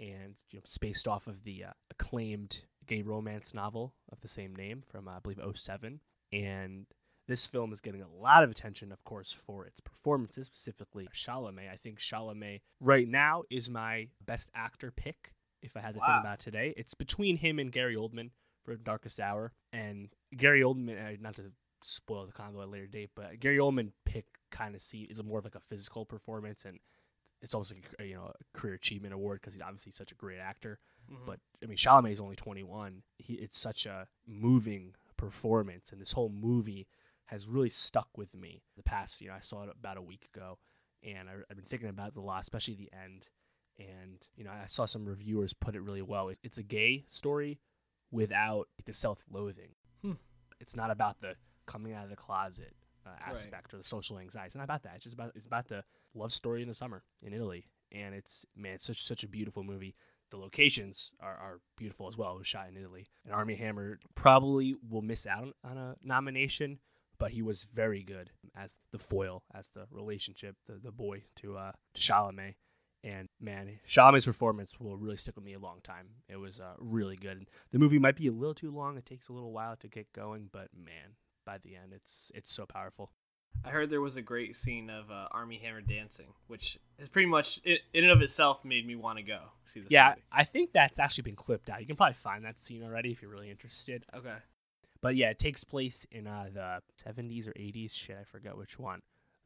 and 0.01 0.35
you 0.51 0.59
know, 0.59 0.63
spaced 0.65 1.09
off 1.09 1.27
of 1.27 1.43
the 1.45 1.65
uh, 1.65 1.71
acclaimed 1.91 2.59
gay 2.87 3.03
romance 3.03 3.55
novel 3.55 3.95
of 4.13 4.21
the 4.21 4.29
same 4.29 4.55
name 4.55 4.83
from, 4.91 5.09
uh, 5.09 5.13
I 5.17 5.19
believe, 5.21 5.41
07. 5.55 6.01
And 6.33 6.87
this 7.29 7.47
film 7.47 7.73
is 7.73 7.81
getting 7.81 8.03
a 8.03 8.09
lot 8.23 8.45
of 8.45 8.51
attention, 8.51 8.93
of 8.93 9.03
course, 9.05 9.33
for 9.47 9.67
its 9.67 9.81
performances, 9.81 10.47
specifically 10.47 11.09
Chalamet. 11.15 11.71
I 11.73 11.77
think 11.83 11.99
Chalamet 11.99 12.61
right 12.81 13.09
now 13.09 13.43
is 13.51 13.69
my 13.69 14.09
best 14.25 14.51
actor 14.55 14.93
pick 14.93 15.33
if 15.63 15.77
I 15.77 15.81
had 15.81 15.95
to 15.95 16.01
Wow. 16.01 16.07
think 16.07 16.21
about 16.21 16.41
it 16.41 16.45
today. 16.45 16.75
It's 16.77 16.95
between 16.95 17.37
him 17.39 17.59
and 17.59 17.73
Gary 17.73 17.97
Oldman 17.97 18.31
for 18.65 18.77
Darkest 18.77 19.19
Hour. 19.19 19.53
And 19.73 20.11
Gary 20.37 20.61
Oldman, 20.61 21.15
uh, 21.15 21.17
not 21.21 21.37
to 21.37 21.51
spoil 21.83 22.27
the 22.27 22.33
combo 22.33 22.61
at 22.63 22.69
a 22.69 22.71
later 22.71 22.87
date, 22.87 23.11
but 23.17 23.41
Gary 23.41 23.59
Oldman 23.59 23.93
kind 24.57 24.75
of 24.75 24.83
see 24.83 25.03
is 25.03 25.19
a 25.19 25.23
more 25.23 25.39
of 25.39 25.45
like 25.45 25.55
a 25.55 25.61
physical 25.61 26.05
performance, 26.05 26.65
and 26.65 26.79
it's 27.43 27.55
almost 27.55 27.75
like 27.75 27.85
a, 27.99 28.05
you 28.05 28.15
know 28.15 28.33
a 28.33 28.59
career 28.59 28.75
achievement 28.75 29.15
award 29.15 29.41
because 29.41 29.55
he's 29.55 29.63
obviously 29.63 29.93
such 29.93 30.13
a 30.13 30.15
great 30.15 30.39
actor. 30.39 30.79
Mhm. 31.11 31.27
But 31.27 31.41
I 31.63 31.67
mean, 31.67 31.77
Chalamet 31.77 32.13
is 32.13 32.21
only 32.21 32.37
21. 32.37 33.03
He, 33.19 33.35
it's 33.35 33.59
such 33.59 33.87
a 33.87 34.09
moving 34.27 34.95
performance, 35.17 35.93
and 35.93 36.01
this 36.01 36.13
whole 36.13 36.31
movie 36.31 36.87
has 37.27 37.47
really 37.47 37.69
stuck 37.69 38.09
with 38.17 38.35
me. 38.35 38.63
The 38.77 38.83
past, 38.83 39.21
you 39.21 39.29
know, 39.29 39.35
I 39.35 39.41
saw 39.41 39.65
it 39.65 39.71
about 39.71 39.97
a 39.97 40.03
week 40.03 40.29
ago, 40.35 40.59
and 41.03 41.29
I, 41.29 41.33
I've 41.51 41.57
been 41.57 41.67
thinking 41.67 41.89
about 41.89 42.09
it 42.11 42.17
a 42.17 42.21
lot, 42.21 42.41
especially 42.41 42.75
the 42.75 42.91
end. 42.93 43.29
And 43.79 44.27
you 44.37 44.45
know, 44.45 44.51
I 44.51 44.67
saw 44.67 44.87
some 44.87 45.05
reviewers 45.05 45.53
put 45.53 45.75
it 45.75 45.81
really 45.83 46.03
well. 46.03 46.29
It's, 46.29 46.39
it's 46.43 46.59
a 46.59 46.63
gay 46.63 47.05
story 47.09 47.59
without 48.11 48.69
the 48.85 48.93
self-loathing. 48.93 49.75
Hmm. 50.03 50.13
It's 50.61 50.75
not 50.75 50.91
about 50.91 51.21
the 51.21 51.35
coming 51.67 51.93
out 51.93 52.05
of 52.05 52.11
the 52.11 52.17
closet 52.17 52.75
uh, 53.07 53.31
aspect 53.31 53.73
or 53.73 53.77
the 53.77 53.85
social 53.85 54.19
anxiety. 54.19 54.47
It's 54.47 54.57
not 54.57 54.65
about 54.65 54.83
that. 54.83 54.95
It's 54.97 55.05
just 55.05 55.15
about 55.15 55.33
it's 55.35 55.47
about 55.47 55.69
the 55.69 55.85
love 56.15 56.33
story 56.33 56.63
in 56.63 56.69
the 56.69 56.75
summer 56.75 57.03
in 57.23 57.33
Italy, 57.33 57.69
and 57.93 58.15
it's 58.15 58.45
man, 58.57 58.75
it's 58.75 58.87
such 58.87 59.03
such 59.03 59.23
a 59.23 59.29
beautiful 59.29 59.63
movie. 59.63 59.95
The 60.31 60.39
locations 60.39 61.13
are, 61.21 61.37
are 61.37 61.61
beautiful 61.77 62.09
as 62.09 62.19
well. 62.19 62.35
It 62.35 62.39
was 62.39 62.47
shot 62.49 62.69
in 62.69 62.77
Italy. 62.77 63.07
And 63.25 63.33
Armie 63.33 63.55
Hammer 63.55 64.01
probably 64.17 64.75
will 64.91 65.03
miss 65.03 65.25
out 65.25 65.55
on 65.63 65.79
a 65.79 65.95
nomination, 66.03 66.81
but 67.17 67.31
he 67.31 67.43
was 67.43 67.69
very 67.73 68.03
good 68.03 68.31
as 68.57 68.79
the 68.91 68.99
foil, 68.99 69.45
as 69.55 69.69
the 69.69 69.87
relationship, 69.93 70.57
the, 70.67 70.81
the 70.83 70.91
boy 70.91 71.23
to 71.37 71.57
uh 71.57 71.73
to 71.95 72.01
Chalamet. 72.01 72.55
And 73.05 73.29
man, 73.41 73.79
Chalamet's 73.89 74.25
performance 74.25 74.81
will 74.81 74.97
really 74.97 75.17
stick 75.17 75.37
with 75.37 75.45
me 75.45 75.55
a 75.55 75.61
long 75.61 75.79
time. 75.85 76.09
It 76.29 76.39
was 76.39 76.59
uh, 76.59 76.75
really 76.81 77.15
good. 77.15 77.47
The 77.71 77.79
movie 77.79 78.01
might 78.01 78.17
be 78.17 78.27
a 78.27 78.33
little 78.33 78.55
too 78.55 78.73
long. 78.73 78.97
It 78.97 79.07
takes 79.07 79.29
a 79.29 79.33
little 79.33 79.53
while 79.53 79.77
to 79.77 79.87
get 79.87 80.13
going, 80.13 80.49
but 80.53 80.71
man, 80.77 81.15
by 81.47 81.57
the 81.59 81.77
end, 81.77 81.93
it's 81.95 82.31
it's 82.35 82.53
so 82.53 82.67
powerful. 82.67 83.11
I 83.65 83.71
heard 83.71 83.89
there 83.89 84.03
was 84.03 84.17
a 84.17 84.23
great 84.23 84.55
scene 84.55 84.91
of 84.91 85.11
uh, 85.11 85.29
Armie 85.31 85.59
Hammer 85.65 85.81
dancing, 85.81 86.27
which 86.47 86.79
has 86.99 87.09
pretty 87.09 87.27
much, 87.27 87.59
in 87.65 87.79
and 87.95 88.11
of 88.11 88.21
itself, 88.21 88.63
made 88.67 88.87
me 88.87 88.97
want 88.97 89.17
to 89.17 89.23
go 89.23 89.39
see 89.65 89.81
this 89.81 89.91
Yeah, 89.91 90.11
movie. 90.11 90.23
I 90.31 90.45
think 90.45 90.73
that's 90.73 90.99
actually 90.99 91.23
been 91.23 91.37
clipped 91.37 91.71
out. 91.71 91.81
You 91.81 91.87
can 91.87 91.97
probably 91.97 92.15
find 92.15 92.45
that 92.45 92.61
scene 92.61 92.83
already 92.83 93.13
if 93.13 93.23
you're 93.23 93.31
really 93.31 93.51
interested. 93.51 94.05
Okay. 94.15 94.37
But 95.01 95.17
yeah, 95.17 95.31
it 95.31 95.39
takes 95.39 95.65
place 95.65 96.07
in 96.11 96.27
uh, 96.27 96.49
the 96.53 96.83
70s 97.03 97.49
or 97.49 97.53
80s. 97.53 97.95
Shit, 97.95 98.19
I 98.21 98.25
forgot 98.25 98.59
which 98.59 98.79
one. 98.79 99.01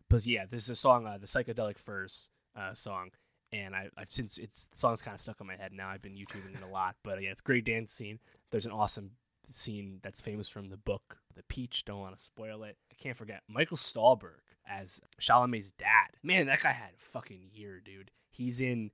But 0.09 0.26
yeah, 0.26 0.44
this 0.51 0.64
is 0.64 0.70
a 0.70 0.74
song, 0.74 1.07
uh, 1.07 1.18
the 1.18 1.26
Psychedelic 1.26 1.78
Furs 1.78 2.30
uh, 2.57 2.74
song. 2.74 3.11
And 3.53 3.76
I, 3.76 3.90
I've 3.96 4.12
since 4.12 4.38
it's 4.38 4.68
the 4.68 4.78
song's 4.78 5.03
kind 5.03 5.14
of 5.14 5.20
stuck 5.20 5.40
in 5.40 5.46
my 5.46 5.57
head 5.57 5.72
now. 5.72 5.88
I've 5.88 6.03
been 6.03 6.14
YouTubing 6.14 6.57
it 6.57 6.62
a 6.62 6.72
lot. 6.72 6.96
But 7.05 7.22
yeah, 7.22 7.30
it's 7.30 7.40
a 7.40 7.44
great 7.44 7.64
dance 7.64 7.92
scene. 7.92 8.18
There's 8.51 8.66
an 8.66 8.72
awesome 8.72 9.12
scene 9.48 9.98
that's 10.03 10.20
famous 10.20 10.48
from 10.48 10.68
the 10.68 10.76
book, 10.76 11.18
The 11.41 11.55
Peach. 11.55 11.84
Don't 11.86 12.01
want 12.01 12.16
to 12.18 12.22
spoil 12.22 12.64
it. 12.64 12.76
I 12.93 12.95
can't 13.03 13.16
forget 13.16 13.43
Michael 13.49 13.78
Stuhlbarg 13.78 14.43
as 14.68 15.01
Chalamet's 15.20 15.72
dad. 15.72 16.09
Man, 16.22 16.47
that 16.47 16.62
guy 16.62 16.72
had 16.72 16.91
a 16.91 17.03
fucking 17.12 17.49
year, 17.53 17.80
dude. 17.82 18.11
He's 18.30 18.61
in 18.61 18.91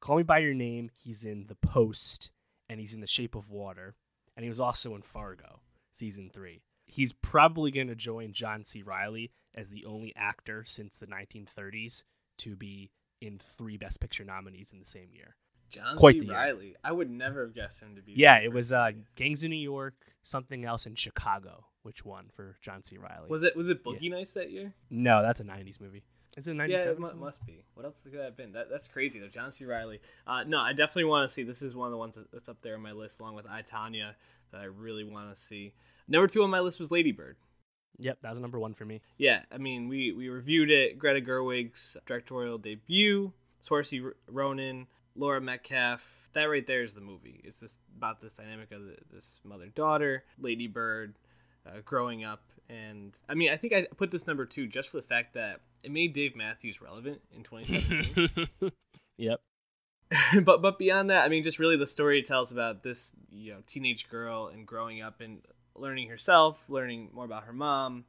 Call 0.00 0.18
Me 0.18 0.22
by 0.22 0.38
Your 0.38 0.54
Name. 0.54 0.90
He's 0.94 1.24
in 1.24 1.46
The 1.48 1.56
Post, 1.56 2.30
and 2.68 2.78
he's 2.78 2.94
in 2.94 3.00
The 3.00 3.08
Shape 3.08 3.34
of 3.34 3.50
Water, 3.50 3.96
and 4.36 4.44
he 4.44 4.48
was 4.48 4.60
also 4.60 4.94
in 4.94 5.02
Fargo 5.02 5.60
season 5.92 6.30
three. 6.32 6.62
He's 6.86 7.12
probably 7.12 7.72
going 7.72 7.88
to 7.88 7.96
join 7.96 8.32
John 8.32 8.64
C. 8.64 8.82
Reilly 8.82 9.32
as 9.54 9.70
the 9.70 9.84
only 9.84 10.14
actor 10.16 10.62
since 10.64 11.00
the 11.00 11.06
1930s 11.06 12.04
to 12.38 12.54
be 12.54 12.90
in 13.20 13.38
three 13.38 13.76
Best 13.76 14.00
Picture 14.00 14.24
nominees 14.24 14.72
in 14.72 14.78
the 14.78 14.86
same 14.86 15.08
year. 15.12 15.34
John 15.68 15.96
Quite 15.96 16.20
C. 16.20 16.26
year. 16.26 16.34
Riley. 16.34 16.76
I 16.82 16.92
would 16.92 17.10
never 17.10 17.42
have 17.42 17.54
guessed 17.54 17.82
him 17.82 17.96
to 17.96 18.02
be. 18.02 18.12
Yeah, 18.16 18.38
it 18.38 18.52
was 18.52 18.72
uh, 18.72 18.92
Gangs 19.16 19.42
of 19.44 19.50
New 19.50 19.56
York, 19.56 19.94
something 20.22 20.64
else 20.64 20.86
in 20.86 20.94
Chicago, 20.94 21.66
which 21.82 22.04
won 22.04 22.26
for 22.34 22.56
John 22.60 22.82
C. 22.82 22.96
Reilly. 22.96 23.28
Was 23.28 23.42
it 23.42 23.56
was 23.56 23.68
it 23.68 23.84
Boogie 23.84 24.10
Nights 24.10 24.34
that 24.34 24.50
year? 24.50 24.74
No, 24.90 25.22
that's 25.22 25.40
a 25.40 25.44
90s 25.44 25.80
movie. 25.80 26.02
Is 26.36 26.46
it 26.46 26.52
a 26.52 26.54
97? 26.54 26.86
Yeah, 26.86 26.92
it 26.92 27.00
mu- 27.00 27.20
must 27.20 27.44
be. 27.46 27.64
What 27.74 27.84
else 27.84 28.02
could 28.02 28.12
that 28.12 28.24
have 28.24 28.36
been? 28.36 28.52
That, 28.52 28.70
that's 28.70 28.86
crazy 28.86 29.18
though. 29.18 29.28
John 29.28 29.50
C. 29.50 29.64
Reilly. 29.64 30.00
Uh, 30.26 30.44
no, 30.44 30.58
I 30.60 30.72
definitely 30.72 31.04
want 31.04 31.28
to 31.28 31.32
see. 31.32 31.42
This 31.42 31.62
is 31.62 31.74
one 31.74 31.86
of 31.86 31.92
the 31.92 31.98
ones 31.98 32.14
that, 32.14 32.30
that's 32.30 32.48
up 32.48 32.62
there 32.62 32.74
on 32.74 32.82
my 32.82 32.92
list, 32.92 33.20
along 33.20 33.34
with 33.34 33.46
I 33.46 33.62
Tonya, 33.62 34.12
that 34.52 34.60
I 34.60 34.64
really 34.64 35.04
want 35.04 35.34
to 35.34 35.40
see. 35.40 35.72
Number 36.06 36.28
two 36.28 36.42
on 36.42 36.50
my 36.50 36.60
list 36.60 36.78
was 36.80 36.90
Lady 36.90 37.12
Bird. 37.12 37.36
Yep, 37.98 38.18
that 38.22 38.30
was 38.30 38.38
number 38.38 38.60
one 38.60 38.74
for 38.74 38.84
me. 38.84 39.00
Yeah, 39.16 39.40
I 39.50 39.58
mean, 39.58 39.88
we 39.88 40.12
we 40.12 40.28
reviewed 40.28 40.70
it. 40.70 40.98
Greta 40.98 41.20
Gerwig's 41.20 41.96
directorial 42.06 42.58
debut. 42.58 43.32
Saoirse 43.66 44.12
Ronan, 44.28 44.86
Laura 45.16 45.40
Metcalf. 45.40 46.28
That 46.34 46.44
right 46.44 46.66
there 46.66 46.84
is 46.84 46.94
the 46.94 47.00
movie. 47.00 47.40
It's 47.42 47.58
this 47.58 47.78
about 47.96 48.20
this 48.20 48.34
dynamic 48.34 48.70
of 48.70 48.84
the, 48.84 48.96
this 49.12 49.40
mother 49.42 49.66
daughter, 49.66 50.24
Lady 50.38 50.68
Bird, 50.68 51.16
uh, 51.66 51.80
growing 51.84 52.24
up, 52.24 52.42
and 52.68 53.12
I 53.28 53.34
mean, 53.34 53.50
I 53.50 53.56
think 53.56 53.72
I 53.72 53.86
put 53.96 54.10
this 54.10 54.26
number 54.26 54.46
two 54.46 54.66
just 54.66 54.90
for 54.90 54.98
the 54.98 55.02
fact 55.02 55.34
that 55.34 55.60
it 55.82 55.90
made 55.90 56.12
Dave 56.12 56.36
Matthews 56.36 56.80
relevant 56.80 57.20
in 57.34 57.42
2017. 57.44 58.72
yep. 59.16 59.40
but 60.42 60.62
but 60.62 60.78
beyond 60.78 61.10
that, 61.10 61.24
I 61.24 61.28
mean, 61.28 61.42
just 61.42 61.58
really 61.58 61.76
the 61.76 61.86
story 61.86 62.18
it 62.20 62.26
tells 62.26 62.50
about 62.50 62.82
this 62.82 63.12
you 63.30 63.52
know 63.52 63.58
teenage 63.66 64.08
girl 64.08 64.46
and 64.46 64.66
growing 64.66 65.02
up 65.02 65.20
and 65.20 65.42
learning 65.74 66.08
herself, 66.08 66.58
learning 66.68 67.10
more 67.12 67.24
about 67.24 67.44
her 67.44 67.52
mom. 67.52 68.04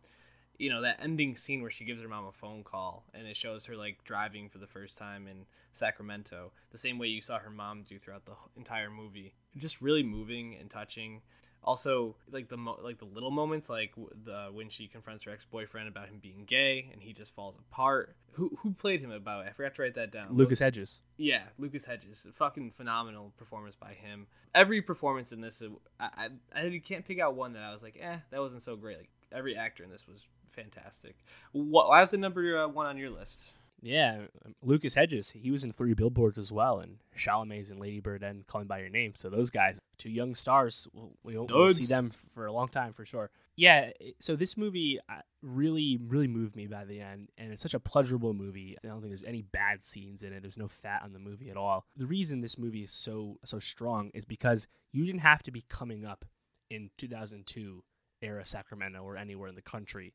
You 0.57 0.69
know 0.69 0.81
that 0.81 0.99
ending 1.01 1.35
scene 1.35 1.61
where 1.61 1.71
she 1.71 1.85
gives 1.85 2.01
her 2.01 2.07
mom 2.07 2.25
a 2.25 2.31
phone 2.33 2.63
call 2.63 3.05
and 3.13 3.25
it 3.27 3.37
shows 3.37 3.65
her 3.65 3.77
like 3.77 4.03
driving 4.03 4.49
for 4.49 4.57
the 4.57 4.67
first 4.67 4.97
time 4.97 5.27
in 5.27 5.45
Sacramento, 5.73 6.51
the 6.71 6.77
same 6.77 6.99
way 6.99 7.07
you 7.07 7.21
saw 7.21 7.39
her 7.39 7.49
mom 7.49 7.83
do 7.87 7.97
throughout 7.99 8.25
the 8.25 8.33
entire 8.57 8.89
movie. 8.89 9.33
Just 9.57 9.81
really 9.81 10.03
moving 10.03 10.55
and 10.59 10.69
touching. 10.69 11.21
Also, 11.64 12.16
like 12.32 12.47
the 12.47 12.57
mo- 12.57 12.80
like 12.82 12.97
the 12.99 13.05
little 13.05 13.32
moments, 13.32 13.70
like 13.70 13.91
w- 13.91 14.10
the 14.24 14.47
when 14.51 14.70
she 14.70 14.88
confronts 14.88 15.24
her 15.26 15.32
ex 15.32 15.45
boyfriend 15.45 15.88
about 15.89 16.07
him 16.07 16.18
being 16.22 16.45
gay 16.45 16.89
and 16.93 17.01
he 17.01 17.12
just 17.14 17.36
falls 17.36 17.55
apart. 17.57 18.16
Who 18.34 18.57
who 18.60 18.72
played 18.72 19.01
him 19.01 19.12
about? 19.12 19.45
it? 19.45 19.49
I 19.49 19.51
forgot 19.51 19.76
to 19.76 19.82
write 19.82 19.95
that 19.95 20.12
down. 20.12 20.28
Lucas 20.32 20.60
Hedges. 20.60 21.01
Yeah, 21.18 21.43
Lucas 21.57 21.84
Hedges, 21.84 22.26
fucking 22.36 22.72
phenomenal 22.72 23.34
performance 23.38 23.76
by 23.76 23.93
him. 23.93 24.28
Every 24.55 24.82
performance 24.82 25.32
in 25.34 25.41
this, 25.41 25.62
I, 25.99 26.30
I 26.55 26.60
I 26.66 26.82
can't 26.84 27.05
pick 27.05 27.20
out 27.20 27.36
one 27.36 27.53
that 27.53 27.64
I 27.64 27.72
was 27.74 27.84
like, 27.84 27.97
eh, 28.01 28.18
that 28.32 28.39
wasn't 28.39 28.62
so 28.64 28.76
great. 28.78 28.97
Like 28.97 29.10
every 29.32 29.55
actor 29.57 29.84
in 29.84 29.89
this 29.89 30.07
was 30.07 30.22
fantastic. 30.53 31.18
What? 31.51 31.89
Why 31.89 32.01
was 32.01 32.12
the 32.12 32.18
number 32.18 32.57
uh, 32.57 32.68
one 32.70 32.86
on 32.88 32.97
your 32.97 33.10
list? 33.10 33.53
Yeah, 33.82 34.23
um, 34.45 34.55
Lucas 34.61 34.95
Hedges. 34.95 35.32
He 35.32 35.51
was 35.51 35.63
in 35.63 35.71
Three 35.71 35.93
Billboards 35.93 36.38
as 36.38 36.51
well, 36.51 36.80
and 36.80 36.97
Chalamet's 37.17 37.69
in 37.69 37.80
Lady 37.80 37.99
Bird 37.99 38.23
and 38.23 38.45
Calling 38.45 38.67
by 38.67 38.80
Your 38.80 38.89
Name. 38.89 39.13
So 39.15 39.30
those 39.30 39.49
guys, 39.49 39.80
two 39.97 40.09
young 40.09 40.36
stars, 40.36 40.88
we'll, 40.93 41.11
we'll, 41.23 41.45
we'll 41.49 41.69
see 41.69 41.86
them 41.86 42.11
for 42.34 42.45
a 42.45 42.51
long 42.51 42.67
time 42.67 42.93
for 42.93 43.05
sure. 43.05 43.30
Yeah, 43.55 43.91
so 44.19 44.36
this 44.36 44.55
movie 44.55 44.99
really, 45.41 45.97
really 46.07 46.27
moved 46.27 46.55
me 46.55 46.67
by 46.67 46.86
the 46.86 47.01
end, 47.01 47.30
and 47.38 47.51
it's 47.51 47.61
such 47.61 47.73
a 47.73 47.80
pleasurable 47.80 48.34
movie. 48.34 48.77
I 48.84 48.88
don't 48.88 48.99
think 49.01 49.11
there's 49.11 49.23
any 49.23 49.41
bad 49.41 49.86
scenes 49.86 50.23
in 50.23 50.34
it. 50.34 50.41
There's 50.41 50.57
no 50.57 50.67
fat 50.67 51.01
on 51.03 51.13
the 51.13 51.19
movie 51.19 51.49
at 51.49 51.57
all. 51.57 51.86
The 51.97 52.05
reason 52.05 52.41
this 52.41 52.57
movie 52.57 52.84
is 52.84 52.91
so 52.91 53.38
so 53.43 53.59
strong 53.59 54.11
is 54.13 54.25
because 54.25 54.67
you 54.91 55.05
didn't 55.05 55.21
have 55.21 55.43
to 55.43 55.51
be 55.51 55.63
coming 55.69 56.05
up 56.05 56.25
in 56.69 56.89
2002 56.97 57.84
era 58.21 58.45
Sacramento 58.45 59.01
or 59.01 59.17
anywhere 59.17 59.49
in 59.49 59.55
the 59.55 59.61
country 59.61 60.13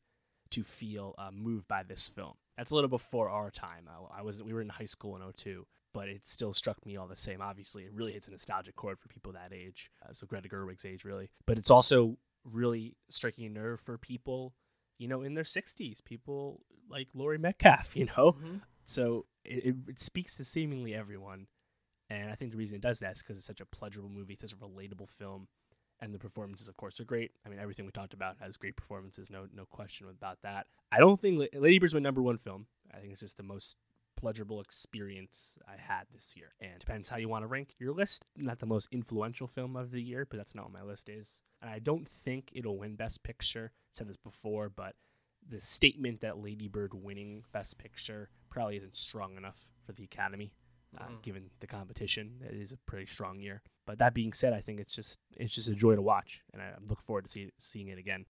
to 0.51 0.63
feel 0.63 1.15
uh, 1.17 1.31
moved 1.31 1.67
by 1.67 1.83
this 1.83 2.07
film. 2.07 2.35
That's 2.57 2.71
a 2.71 2.75
little 2.75 2.89
before 2.89 3.29
our 3.29 3.51
time. 3.51 3.89
I, 3.89 4.19
I 4.19 4.21
was 4.21 4.41
we 4.41 4.53
were 4.53 4.61
in 4.61 4.69
high 4.69 4.85
school 4.85 5.15
in 5.15 5.21
02, 5.33 5.65
but 5.93 6.07
it 6.07 6.25
still 6.25 6.53
struck 6.53 6.83
me 6.85 6.97
all 6.97 7.07
the 7.07 7.15
same. 7.15 7.41
Obviously, 7.41 7.83
it 7.83 7.93
really 7.93 8.13
hits 8.13 8.27
a 8.27 8.31
nostalgic 8.31 8.75
chord 8.75 8.99
for 8.99 9.07
people 9.07 9.33
that 9.33 9.51
age, 9.53 9.91
uh, 10.03 10.13
so 10.13 10.25
Greta 10.25 10.47
Gerwig's 10.49 10.85
age, 10.85 11.03
really. 11.03 11.29
But 11.45 11.57
it's 11.57 11.71
also 11.71 12.17
really 12.43 12.95
striking 13.09 13.45
a 13.45 13.49
nerve 13.49 13.81
for 13.81 13.97
people, 13.97 14.53
you 14.99 15.07
know, 15.07 15.21
in 15.23 15.33
their 15.33 15.43
60s, 15.43 16.03
people 16.05 16.61
like 16.89 17.07
Laurie 17.13 17.37
Metcalf, 17.37 17.95
you 17.95 18.05
know. 18.17 18.35
So 18.85 19.25
it, 19.43 19.65
it, 19.65 19.75
it 19.89 19.99
speaks 19.99 20.37
to 20.37 20.45
seemingly 20.45 20.93
everyone, 20.93 21.47
and 22.09 22.29
I 22.29 22.35
think 22.35 22.51
the 22.51 22.57
reason 22.57 22.75
it 22.75 22.81
does 22.81 22.99
that 22.99 23.13
is 23.13 23.23
because 23.23 23.37
it's 23.37 23.47
such 23.47 23.61
a 23.61 23.65
pleasurable 23.65 24.09
movie, 24.11 24.33
it's 24.33 24.43
such 24.43 24.53
a 24.53 24.55
relatable 24.55 25.09
film, 25.09 25.47
and 26.01 26.13
the 26.13 26.19
performances, 26.19 26.67
of 26.67 26.77
course, 26.77 26.99
are 26.99 27.05
great. 27.05 27.31
I 27.45 27.49
mean, 27.49 27.59
everything 27.59 27.85
we 27.85 27.91
talked 27.91 28.13
about 28.13 28.37
has 28.39 28.57
great 28.57 28.75
performances, 28.75 29.29
no 29.29 29.47
no 29.53 29.65
question 29.65 30.07
about 30.09 30.41
that. 30.43 30.67
I 30.91 30.99
don't 30.99 31.19
think 31.19 31.39
La- 31.39 31.59
Lady 31.59 31.79
Bird's 31.79 31.93
my 31.93 31.99
number 31.99 32.21
one 32.21 32.37
film. 32.37 32.67
I 32.93 32.99
think 32.99 33.11
it's 33.11 33.21
just 33.21 33.37
the 33.37 33.43
most 33.43 33.77
pleasurable 34.15 34.61
experience 34.61 35.55
I 35.67 35.75
had 35.77 36.05
this 36.13 36.31
year. 36.35 36.53
And 36.61 36.79
depends 36.79 37.09
how 37.09 37.17
you 37.17 37.27
want 37.27 37.43
to 37.43 37.47
rank 37.47 37.75
your 37.79 37.93
list. 37.93 38.31
Not 38.37 38.59
the 38.59 38.65
most 38.65 38.87
influential 38.91 39.47
film 39.47 39.75
of 39.75 39.91
the 39.91 40.01
year, 40.01 40.25
but 40.25 40.37
that's 40.37 40.55
not 40.55 40.65
what 40.65 40.73
my 40.73 40.83
list 40.83 41.09
is. 41.09 41.41
And 41.61 41.69
I 41.69 41.79
don't 41.79 42.07
think 42.07 42.49
it'll 42.53 42.77
win 42.77 42.95
Best 42.95 43.23
Picture. 43.23 43.71
I 43.73 43.79
said 43.91 44.07
this 44.07 44.17
before, 44.17 44.69
but 44.69 44.95
the 45.49 45.59
statement 45.59 46.21
that 46.21 46.37
Lady 46.37 46.67
Bird 46.67 46.93
winning 46.93 47.43
Best 47.51 47.77
Picture 47.77 48.29
probably 48.49 48.77
isn't 48.77 48.95
strong 48.95 49.35
enough 49.37 49.67
for 49.85 49.91
the 49.93 50.03
Academy, 50.05 50.53
uh, 50.97 51.07
Mhm. 51.07 51.21
given 51.21 51.49
the 51.59 51.67
competition. 51.67 52.41
It 52.41 52.53
is 52.55 52.71
a 52.71 52.77
pretty 52.77 53.05
strong 53.07 53.39
year. 53.41 53.61
But 53.85 53.99
that 53.99 54.13
being 54.13 54.33
said, 54.33 54.53
I 54.53 54.61
think 54.61 54.79
it's 54.79 54.93
just 54.93 55.19
it's 55.37 55.53
just 55.53 55.69
a 55.69 55.75
joy 55.75 55.95
to 55.95 56.01
watch, 56.01 56.43
and 56.53 56.61
I, 56.61 56.65
I'm 56.75 56.85
looking 56.87 57.03
forward 57.03 57.25
to 57.25 57.31
see, 57.31 57.51
seeing 57.59 57.87
it 57.87 57.97
again. 57.99 58.25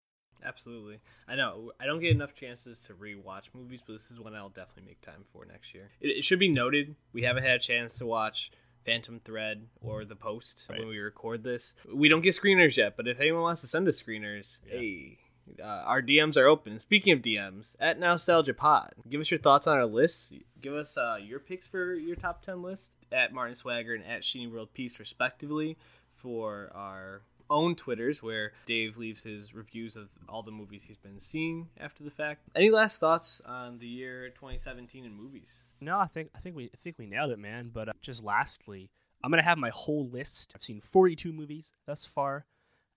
Absolutely. 0.45 0.99
I 1.27 1.37
know 1.37 1.73
I 1.81 1.87
don't 1.87 2.01
get 2.01 2.11
enough 2.11 2.35
chances 2.35 2.81
to 2.87 2.95
rewatch 2.95 3.45
movies, 3.55 3.81
but 3.87 3.95
this 3.95 4.11
is 4.11 4.21
one 4.21 4.35
I'll 4.35 4.49
definitely 4.51 4.83
make 4.91 5.01
time 5.01 5.25
for 5.33 5.45
next 5.47 5.75
year. 5.75 5.91
It, 6.01 6.09
it 6.09 6.25
should 6.25 6.39
be 6.39 6.49
noted 6.49 6.97
we 7.13 7.23
haven't 7.23 7.45
had 7.45 7.53
a 7.57 7.59
chance 7.59 7.97
to 7.99 8.07
watch 8.07 8.51
Phantom 8.85 9.21
Thread 9.25 9.69
or 9.81 10.05
The 10.05 10.17
Post 10.17 10.65
Right. 10.69 10.79
when 10.81 10.89
we 10.89 10.99
record 10.99 11.45
this. 11.45 11.75
We 11.91 12.09
don't 12.11 12.21
get 12.21 12.35
screeners 12.35 12.77
yet, 12.77 12.95
but 12.97 13.09
if 13.09 13.21
anyone 13.21 13.43
wants 13.43 13.63
to 13.63 13.67
send 13.67 13.89
us 13.89 14.03
screeners, 14.03 14.61
Yeah. 14.71 14.79
hey, 14.79 15.19
uh, 15.61 15.65
our 15.65 16.03
DMs 16.03 16.37
are 16.37 16.47
open. 16.47 16.79
Speaking 16.79 17.13
of 17.13 17.21
DMs, 17.21 17.77
at 17.81 17.99
Nostalgia 17.99 18.55
Pod, 18.55 18.93
give 19.09 19.21
us 19.21 19.31
your 19.31 19.41
thoughts 19.41 19.67
on 19.67 19.77
our 19.77 19.87
list. 19.87 20.33
Give 20.61 20.75
us 20.75 20.97
uh, 20.97 21.19
your 21.23 21.39
picks 21.39 21.67
for 21.67 21.95
your 21.95 22.17
top 22.17 22.43
10 22.43 22.63
list 22.63 22.93
at 23.13 23.33
Martin 23.33 23.55
Swagger 23.55 23.95
and 23.95 24.05
at 24.05 24.23
Sheeny 24.23 24.51
World 24.51 24.69
Peace, 24.75 24.99
respectively, 24.99 25.77
for 26.15 26.71
our 26.75 27.23
own 27.51 27.77
Twitters, 27.77 28.23
where 28.23 28.53
Dave 28.67 28.97
leaves 28.97 29.23
his 29.23 29.55
reviews 29.55 29.97
of 29.97 30.09
all 30.29 30.43
the 30.43 30.51
movies 30.51 30.85
he's 30.85 30.97
been 30.97 31.21
seeing 31.21 31.69
after 31.79 32.03
the 32.03 32.11
fact. 32.11 32.41
Any 32.55 32.71
last 32.71 32.99
thoughts 32.99 33.41
on 33.45 33.79
the 33.79 33.87
year 33.87 34.31
2017 34.31 35.05
in 35.05 35.15
movies? 35.15 35.67
No, 35.81 35.99
I 35.99 36.07
think 36.07 36.31
I 36.35 36.41
think 36.41 36.57
we 36.57 36.65
I 36.65 36.77
think 36.83 36.99
we 36.99 37.07
nailed 37.07 37.31
it, 37.31 37.39
man. 37.39 37.71
But 37.73 37.91
uh, 37.91 37.93
just 38.01 38.25
lastly, 38.25 38.91
I'm 39.23 39.31
gonna 39.31 39.43
have 39.43 39.59
my 39.59 39.71
whole 39.71 40.09
list. 40.09 40.53
I've 40.55 40.63
seen 40.63 40.81
42 40.81 41.33
movies 41.33 41.73
thus 41.87 42.05
far. 42.05 42.47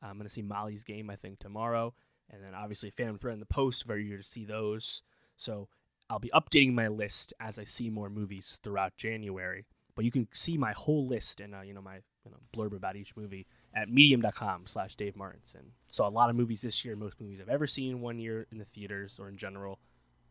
I'm 0.01 0.17
gonna 0.17 0.29
see 0.29 0.41
Molly's 0.41 0.83
Game, 0.83 1.09
I 1.09 1.15
think, 1.15 1.39
tomorrow, 1.39 1.93
and 2.31 2.43
then 2.43 2.53
obviously 2.55 2.89
Phantom 2.89 3.17
Thread 3.17 3.33
and 3.33 3.41
The 3.41 3.45
Post. 3.45 3.85
Very 3.85 4.05
eager 4.05 4.17
to 4.17 4.23
see 4.23 4.45
those. 4.45 5.01
So 5.37 5.67
I'll 6.09 6.19
be 6.19 6.31
updating 6.33 6.73
my 6.73 6.87
list 6.87 7.33
as 7.39 7.59
I 7.59 7.63
see 7.63 7.89
more 7.89 8.09
movies 8.09 8.59
throughout 8.63 8.95
January. 8.97 9.65
But 9.95 10.05
you 10.05 10.11
can 10.11 10.27
see 10.31 10.57
my 10.57 10.73
whole 10.73 11.07
list 11.07 11.39
and 11.41 11.55
uh, 11.55 11.61
you 11.61 11.73
know 11.73 11.81
my 11.81 12.01
you 12.27 12.31
know, 12.31 12.37
blurb 12.55 12.75
about 12.75 12.95
each 12.95 13.15
movie 13.15 13.47
at 13.73 13.89
medium.com 13.89 14.63
slash 14.65 14.95
Dave 14.95 15.15
Martinson. 15.15 15.71
Saw 15.87 16.07
a 16.07 16.09
lot 16.09 16.29
of 16.29 16.35
movies 16.35 16.61
this 16.61 16.83
year, 16.83 16.95
most 16.95 17.19
movies 17.21 17.39
I've 17.41 17.49
ever 17.49 17.67
seen 17.67 17.91
in 17.91 18.01
one 18.01 18.19
year 18.19 18.47
in 18.51 18.57
the 18.57 18.65
theaters 18.65 19.19
or 19.19 19.29
in 19.29 19.37
general. 19.37 19.79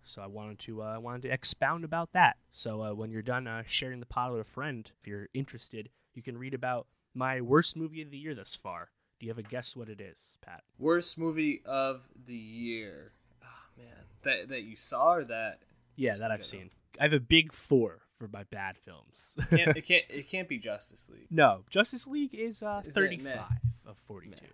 So 0.05 0.22
I 0.22 0.26
wanted 0.26 0.59
to 0.61 0.82
uh, 0.82 0.99
wanted 1.01 1.22
to 1.22 1.32
expound 1.32 1.84
about 1.84 2.12
that. 2.12 2.36
So 2.53 2.82
uh, 2.82 2.94
when 2.94 3.11
you're 3.11 3.22
done 3.22 3.47
uh, 3.47 3.62
sharing 3.66 4.01
the 4.01 4.07
pod 4.07 4.32
with 4.32 4.40
a 4.40 4.44
friend, 4.44 4.90
if 5.01 5.07
you're 5.07 5.28
interested, 5.34 5.88
you 6.14 6.22
can 6.22 6.38
read 6.38 6.55
about 6.55 6.86
my 7.14 7.40
worst 7.40 7.76
movie 7.76 8.03
of 8.03 8.11
the 8.11 8.18
year 8.18 8.34
thus 8.34 8.55
far. 8.55 8.90
Do 9.18 9.26
you 9.26 9.30
have 9.30 9.38
a 9.38 9.42
guess 9.42 9.74
what 9.74 9.88
it 9.88 10.00
is, 10.00 10.20
Pat? 10.42 10.62
Worst 10.78 11.18
movie 11.18 11.62
of 11.64 12.02
the 12.26 12.34
year. 12.34 13.12
Oh 13.42 13.46
man, 13.78 14.04
that 14.22 14.48
that 14.50 14.62
you 14.62 14.76
saw 14.76 15.14
or 15.14 15.24
that 15.24 15.60
Yeah, 15.96 16.14
that 16.16 16.30
I've 16.30 16.44
seen. 16.44 16.70
I 17.00 17.04
have 17.04 17.12
a 17.12 17.20
big 17.20 17.52
four 17.52 18.00
for 18.18 18.28
my 18.28 18.44
bad 18.44 18.76
films. 18.78 19.36
can't, 19.50 19.76
it 19.76 19.84
can't 19.86 20.04
it 20.08 20.28
can't 20.28 20.48
be 20.48 20.58
Justice 20.58 21.08
League. 21.10 21.28
no, 21.30 21.64
Justice 21.70 22.06
League 22.06 22.34
is, 22.34 22.62
uh, 22.62 22.82
Is 22.84 22.92
35 22.92 23.40
of 23.86 23.96
42. 24.06 24.46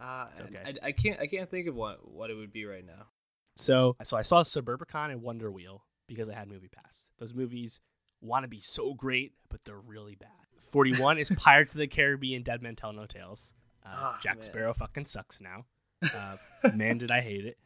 Uh, 0.00 0.26
It's 0.30 0.40
okay. 0.40 0.58
I, 0.82 0.88
I 0.88 0.92
can't 0.92 1.20
I 1.20 1.26
can't 1.26 1.50
think 1.50 1.68
of 1.68 1.74
what 1.74 2.10
what 2.10 2.30
it 2.30 2.34
would 2.34 2.52
be 2.52 2.64
right 2.64 2.84
now. 2.86 3.06
So, 3.56 3.96
so 4.02 4.16
I 4.16 4.22
saw 4.22 4.42
Suburbicon 4.42 5.10
and 5.10 5.22
Wonder 5.22 5.50
Wheel 5.50 5.84
because 6.08 6.28
I 6.28 6.34
had 6.34 6.48
Movie 6.48 6.68
Pass. 6.68 7.08
Those 7.18 7.34
movies 7.34 7.80
want 8.22 8.44
to 8.44 8.48
be 8.48 8.60
so 8.60 8.94
great, 8.94 9.32
but 9.50 9.60
they're 9.64 9.78
really 9.78 10.14
bad. 10.14 10.30
41 10.70 11.18
is 11.18 11.30
Pirates 11.36 11.74
of 11.74 11.78
the 11.80 11.86
Caribbean, 11.86 12.42
Dead 12.42 12.62
Men 12.62 12.76
Tell 12.76 12.92
No 12.94 13.04
Tales. 13.04 13.52
Uh, 13.84 13.88
Ah, 13.94 14.18
Jack 14.22 14.36
man. 14.36 14.42
Sparrow 14.42 14.74
fucking 14.74 15.06
sucks 15.06 15.40
now. 15.40 15.64
Uh, 16.14 16.36
man, 16.74 16.98
did 16.98 17.10
I 17.12 17.20
hate 17.20 17.46
it. 17.46 17.58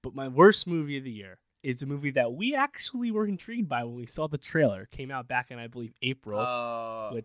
But 0.00 0.14
my 0.14 0.26
worst 0.28 0.66
movie 0.66 0.96
of 0.96 1.04
the 1.04 1.10
year 1.10 1.38
is 1.62 1.82
a 1.82 1.86
movie 1.86 2.10
that 2.12 2.32
we 2.32 2.54
actually 2.54 3.10
were 3.10 3.26
intrigued 3.26 3.68
by 3.68 3.84
when 3.84 3.94
we 3.96 4.06
saw 4.06 4.26
the 4.28 4.38
trailer. 4.38 4.86
Came 4.90 5.10
out 5.10 5.28
back 5.28 5.50
in, 5.50 5.58
I 5.58 5.66
believe, 5.66 5.92
April. 6.02 6.40
Uh, 6.40 7.12
with- 7.14 7.24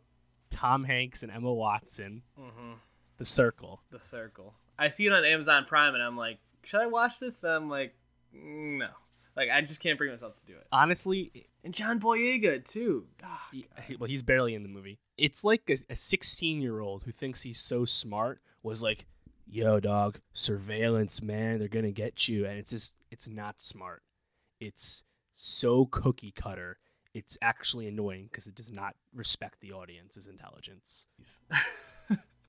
Tom 0.50 0.84
Hanks 0.84 1.24
and 1.24 1.32
Emma 1.32 1.54
Watson, 1.54 2.22
mhm, 2.40 2.76
The 3.18 3.26
Circle. 3.26 3.82
The 3.92 4.00
Circle. 4.00 4.54
I 4.80 4.88
see 4.90 5.06
it 5.06 5.12
on 5.14 5.26
Amazon 5.26 5.66
Prime, 5.68 5.94
and 5.94 6.02
I'm 6.04 6.16
like, 6.18 6.38
should 6.64 6.80
I 6.82 6.86
watch 6.88 7.20
this? 7.20 7.44
And 7.44 7.52
I'm 7.54 7.70
like, 7.70 7.94
"Mm, 8.36 8.78
no. 8.80 8.90
Like 9.38 9.50
I 9.50 9.62
just 9.62 9.80
can't 9.80 9.98
bring 9.98 10.12
myself 10.12 10.36
to 10.38 10.46
do 10.46 10.54
it. 10.58 10.68
Honestly, 10.72 11.48
And 11.64 11.74
John 11.74 12.00
Boyega 12.00 12.66
too. 12.70 13.06
Ah, 13.24 13.48
he- 13.52 13.68
he- 13.86 13.96
well, 13.96 14.10
he's 14.10 14.24
barely 14.24 14.54
in 14.56 14.64
the 14.64 14.70
movie. 14.70 15.00
It's 15.18 15.44
like 15.46 15.80
a 15.90 15.96
16 15.96 16.60
year 16.62 16.80
old 16.80 17.04
who 17.04 17.12
thinks 17.12 17.44
he's 17.44 17.60
so 17.60 17.86
smart 17.86 18.42
was 18.64 18.82
like, 18.84 19.06
yo, 19.46 19.80
dog, 19.80 20.20
surveillance, 20.34 21.22
man, 21.22 21.60
they're 21.60 21.68
going 21.68 21.86
to 21.86 21.92
get 21.92 22.28
you. 22.28 22.46
And 22.46 22.58
it's 22.60 22.72
just, 22.72 22.96
it's 23.12 23.30
not 23.30 23.62
smart. 23.62 24.02
It's 24.60 25.04
so 25.36 25.86
cookie 25.86 26.32
cutter. 26.32 26.80
It's 27.14 27.38
actually 27.42 27.88
annoying 27.88 28.26
because 28.32 28.48
it 28.48 28.56
does 28.56 28.72
not 28.72 28.96
respect 29.14 29.60
the 29.62 29.72
audience's 29.72 30.28
intelligence. 30.28 31.08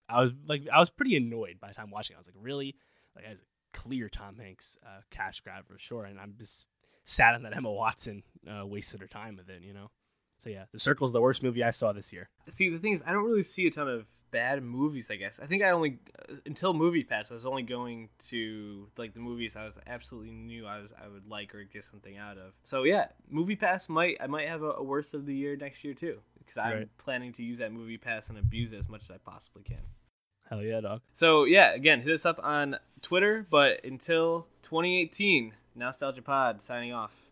I 0.09 0.20
was 0.22 0.32
like, 0.47 0.62
I 0.72 0.78
was 0.80 0.91
pretty 0.91 1.16
annoyed 1.16 1.59
by 1.61 1.68
the 1.68 1.74
time 1.74 1.91
watching. 1.91 2.14
it. 2.14 2.16
I 2.16 2.20
was 2.20 2.26
like, 2.28 2.36
really? 2.41 2.76
Like, 3.14 3.24
as 3.26 3.41
a 3.41 3.45
clear 3.78 4.09
Tom 4.09 4.36
Hanks 4.39 4.78
uh, 4.84 5.01
cash 5.11 5.41
grab 5.41 5.66
for 5.66 5.78
sure. 5.78 6.05
And 6.05 6.18
I'm 6.18 6.34
just 6.39 6.66
sad 7.09 7.43
that 7.43 7.57
Emma 7.57 7.71
Watson 7.73 8.23
uh, 8.49 8.67
wasted 8.67 9.01
her 9.01 9.07
time 9.07 9.37
with 9.37 9.49
it, 9.49 9.63
you 9.63 9.73
know? 9.73 9.91
So 10.39 10.51
yeah, 10.51 10.65
The 10.73 10.79
Circle's 10.79 11.13
the 11.13 11.21
worst 11.21 11.43
movie 11.43 11.65
I 11.65 11.71
saw 11.71 11.93
this 11.93 12.13
year. 12.13 12.29
See, 12.49 12.69
the 12.69 12.79
thing 12.79 12.93
is, 12.93 13.03
I 13.07 13.13
don't 13.13 13.25
really 13.25 13.43
see 13.43 13.67
a 13.67 13.71
ton 13.71 13.89
of 13.89 14.07
bad 14.31 14.63
movies. 14.63 15.11
I 15.11 15.17
guess 15.17 15.41
I 15.43 15.47
think 15.47 15.63
I 15.63 15.71
only 15.71 15.99
uh, 16.29 16.35
until 16.47 16.75
Movie 16.75 17.03
Pass, 17.03 17.33
I 17.33 17.35
was 17.35 17.47
only 17.47 17.63
going 17.63 18.11
to 18.29 18.87
like 18.99 19.15
the 19.15 19.21
movies 19.21 19.57
I 19.57 19.65
was 19.65 19.79
absolutely 19.87 20.31
knew 20.33 20.67
I 20.67 20.79
was 20.83 20.91
I 21.03 21.09
would 21.09 21.27
like 21.27 21.55
or 21.55 21.65
get 21.65 21.83
something 21.85 22.19
out 22.19 22.37
of. 22.39 22.53
So 22.63 22.83
yeah, 22.85 23.07
Movie 23.31 23.57
Pass 23.57 23.89
might 23.89 24.19
I 24.21 24.27
might 24.27 24.47
have 24.49 24.63
a, 24.63 24.73
a 24.73 24.83
worst 24.83 25.15
of 25.15 25.25
the 25.27 25.35
year 25.35 25.57
next 25.57 25.83
year 25.83 25.95
too 25.95 26.19
because 26.39 26.59
I'm 26.59 26.73
Right. 26.77 26.89
planning 26.99 27.33
to 27.33 27.43
use 27.43 27.59
that 27.59 27.73
Movie 27.73 27.97
Pass 27.97 28.29
and 28.29 28.39
abuse 28.39 28.73
it 28.73 28.79
as 28.79 28.89
much 28.89 29.03
as 29.03 29.11
I 29.11 29.17
possibly 29.17 29.63
can. 29.63 29.81
Hell 30.49 30.63
yeah, 30.63 30.81
dog. 30.83 31.01
So 31.15 31.45
yeah, 31.45 31.73
again, 31.75 32.03
hit 32.03 32.13
us 32.13 32.25
up 32.27 32.39
on 32.43 32.77
Twitter. 33.03 33.47
But 33.51 33.83
until 33.85 34.47
2018, 34.63 35.53
Nostalgia 35.79 36.22
Pod 36.22 36.61
signing 36.61 36.93
off. 36.93 37.28